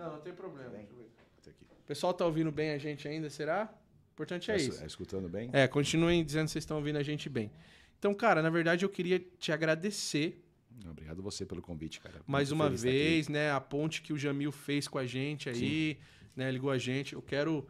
[0.00, 0.72] Não, não tem problema.
[0.72, 3.70] O pessoal tá ouvindo bem a gente ainda, será?
[4.10, 4.82] O importante é, é isso.
[4.82, 5.50] É escutando bem?
[5.52, 7.50] É, continuem dizendo que vocês estão ouvindo a gente bem.
[7.98, 10.42] Então, cara, na verdade, eu queria te agradecer.
[10.88, 12.22] Obrigado você pelo convite, cara.
[12.26, 13.50] Mais Muito uma vez, né?
[13.50, 15.96] A ponte que o Jamil fez com a gente aí, Sim.
[16.34, 16.50] né?
[16.50, 17.12] Ligou a gente.
[17.12, 17.66] Eu quero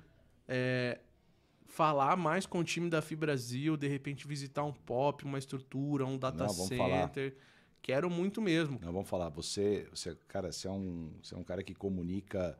[0.46, 1.00] é,
[1.66, 6.16] falar mais com o time da Fibrasil, de repente visitar um pop, uma estrutura, um
[6.16, 6.78] data Não, center.
[6.78, 7.12] Falar.
[7.82, 8.78] Quero muito mesmo.
[8.82, 9.28] Não, vamos falar.
[9.30, 12.56] Você, você, cara, você é um, você é um cara que comunica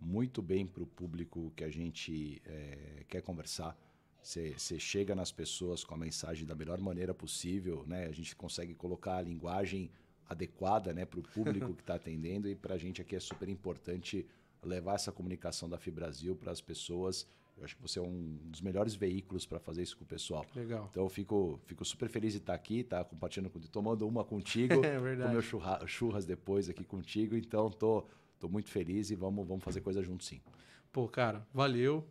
[0.00, 3.76] muito bem para o público que a gente é, quer conversar.
[4.22, 8.06] Você, você, chega nas pessoas com a mensagem da melhor maneira possível, né?
[8.06, 9.90] A gente consegue colocar a linguagem
[10.28, 13.48] adequada, né, para o público que está atendendo e para a gente aqui é super
[13.48, 14.26] importante
[14.62, 17.26] levar essa comunicação da Fibrasil para as pessoas.
[17.56, 20.44] Eu acho que você é um dos melhores veículos para fazer isso com o pessoal.
[20.54, 20.88] Legal.
[20.90, 24.98] Então eu fico, fico super feliz de estar aqui, tá compartilhando, tomando uma contigo, é
[24.98, 25.28] verdade.
[25.28, 27.34] com meu churra, churras depois aqui contigo.
[27.34, 28.04] Então tô,
[28.38, 30.40] tô muito feliz e vamos, vamos fazer coisa junto sim.
[30.92, 32.06] Pô, cara, valeu.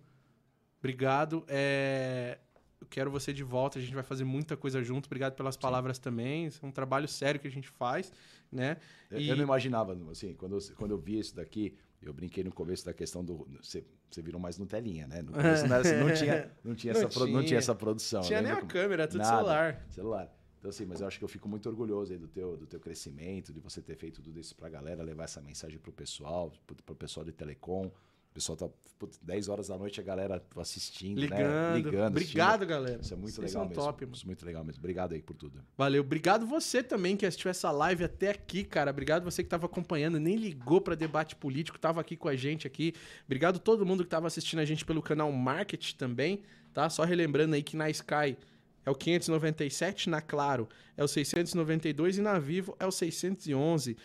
[0.79, 1.43] Obrigado.
[1.47, 2.39] É...
[2.81, 3.79] Eu quero você de volta.
[3.79, 5.05] A gente vai fazer muita coisa junto.
[5.05, 6.03] Obrigado pelas palavras sim.
[6.03, 6.47] também.
[6.47, 8.11] é um trabalho sério que a gente faz,
[8.51, 8.77] né?
[9.11, 9.27] E...
[9.27, 12.85] Eu não imaginava, assim, quando eu, quando eu vi isso daqui, eu brinquei no começo
[12.85, 13.47] da questão do.
[13.61, 15.21] Você, você virou mais Nutelinha, né?
[15.21, 17.27] No começo não, assim, não tinha, não, tinha, não, essa, tinha.
[17.27, 18.21] não tinha essa produção.
[18.21, 19.85] Tinha nem a câmera, tudo Nada, celular.
[19.89, 20.35] Celular.
[20.59, 22.79] Então, assim, mas eu acho que eu fico muito orgulhoso aí do teu, do teu
[22.79, 26.75] crescimento, de você ter feito tudo isso pra galera, levar essa mensagem pro pessoal, pro,
[26.75, 27.91] pro pessoal de telecom
[28.35, 31.39] pessoal tá putz, 10 horas da noite, a galera assistindo, ligando.
[31.39, 31.75] Né?
[31.77, 32.11] Ligando.
[32.11, 32.67] Obrigado, assistindo.
[32.67, 33.01] galera.
[33.01, 33.83] Isso é muito Vocês legal mesmo.
[33.83, 34.79] Top, Isso é muito legal mesmo.
[34.79, 35.63] Obrigado aí por tudo.
[35.77, 36.01] Valeu.
[36.01, 38.91] Obrigado você também que assistiu essa live até aqui, cara.
[38.91, 42.67] Obrigado você que estava acompanhando, nem ligou para debate político, estava aqui com a gente
[42.67, 42.93] aqui.
[43.25, 46.43] Obrigado todo mundo que estava assistindo a gente pelo canal Market também,
[46.73, 46.89] tá?
[46.89, 48.37] Só relembrando aí que na Sky
[48.85, 50.67] é o 597, na Claro
[50.97, 53.97] é o 692 e na Vivo é o 611.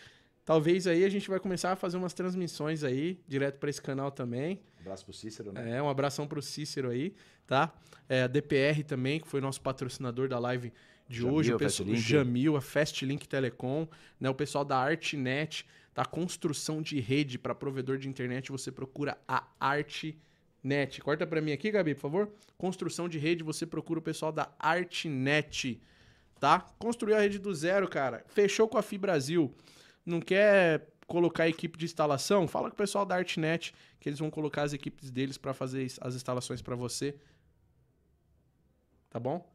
[0.50, 4.10] Talvez aí a gente vai começar a fazer umas transmissões aí, direto para esse canal
[4.10, 4.60] também.
[4.78, 5.76] Um abraço pro Cícero, né?
[5.76, 7.14] É, um abração pro Cícero aí,
[7.46, 7.72] tá?
[8.08, 10.72] É, a DPR também, que foi nosso patrocinador da live
[11.08, 11.54] de Jamil, hoje.
[11.54, 11.94] O pessoal, o.
[11.94, 13.86] Jamil, a Fastlink Telecom,
[14.18, 14.28] né?
[14.28, 15.64] O pessoal da Artnet,
[15.94, 16.04] tá?
[16.04, 21.00] Construção de rede para provedor de internet, você procura a Artnet.
[21.00, 22.32] Corta para mim aqui, Gabi, por favor.
[22.58, 25.80] Construção de rede, você procura o pessoal da Artnet,
[26.40, 26.58] tá?
[26.76, 28.24] Construiu a rede do zero, cara.
[28.26, 29.54] Fechou com a Fibrasil.
[30.04, 32.46] Não quer colocar equipe de instalação?
[32.46, 35.90] Fala com o pessoal da Artnet que eles vão colocar as equipes deles para fazer
[36.00, 37.16] as instalações para você.
[39.10, 39.48] Tá bom?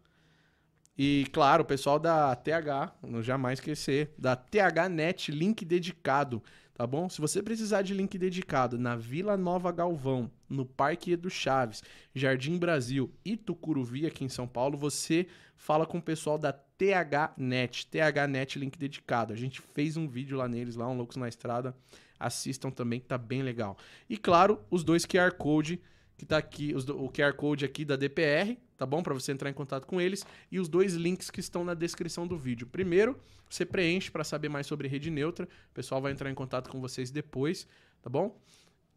[0.98, 6.42] E claro, o pessoal da TH, não jamais esquecer, da THNet, link dedicado,
[6.76, 7.10] tá bom?
[7.10, 11.82] Se você precisar de link dedicado na Vila Nova Galvão, no Parque Edu Chaves,
[12.14, 15.26] Jardim Brasil e Tucuruvi, aqui em São Paulo, você
[15.56, 19.32] fala com o pessoal da THNet, THNet, link dedicado.
[19.32, 21.76] A gente fez um vídeo lá neles, lá, um Loucos na Estrada.
[22.20, 23.78] Assistam também, que tá bem legal.
[24.10, 25.82] E claro, os dois QR Code
[26.18, 29.04] que tá aqui, os o QR Code aqui da DPR, tá bom?
[29.04, 30.26] Para você entrar em contato com eles.
[30.52, 32.68] E os dois links que estão na descrição do vídeo.
[32.68, 33.20] Primeiro,
[33.50, 35.46] você preenche para saber mais sobre rede neutra.
[35.46, 37.68] O pessoal vai entrar em contato com vocês depois,
[38.02, 38.40] tá bom?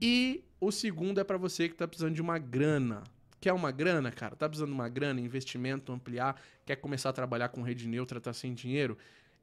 [0.01, 3.03] E o segundo é para você que tá precisando de uma grana.
[3.41, 4.37] Quer uma grana, cara?
[4.37, 8.33] Tá precisando de uma grana, investimento, ampliar, quer começar a trabalhar com rede neutra, tá
[8.33, 8.97] sem dinheiro?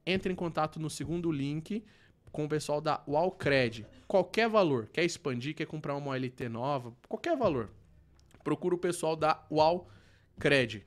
[0.04, 1.82] Entre em contato no segundo link
[2.36, 3.86] com o pessoal da Wallcred.
[4.06, 7.70] Qualquer valor, quer expandir, quer comprar uma OLT nova, qualquer valor.
[8.44, 10.84] Procura o pessoal da Wallcred.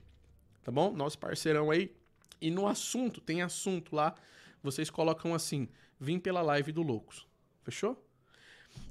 [0.62, 0.92] Tá bom?
[0.92, 1.92] Nosso parceirão aí.
[2.40, 4.14] E no assunto, tem assunto lá,
[4.62, 5.68] vocês colocam assim:
[5.98, 7.26] vim pela live do Loucos.
[7.64, 8.00] Fechou?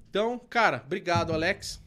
[0.10, 1.82] Então, cara, obrigado, Alex.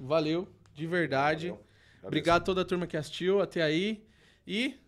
[0.00, 1.50] Valeu, de verdade.
[1.50, 1.64] Valeu.
[2.02, 4.04] Obrigado a toda a turma que assistiu até aí.
[4.44, 4.80] E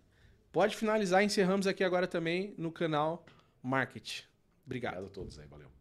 [0.51, 3.25] pode finalizar, encerramos aqui agora também no canal
[3.63, 4.30] Market.
[4.71, 4.99] Obrigado.
[4.99, 5.80] Obrigado a todos aí, valeu.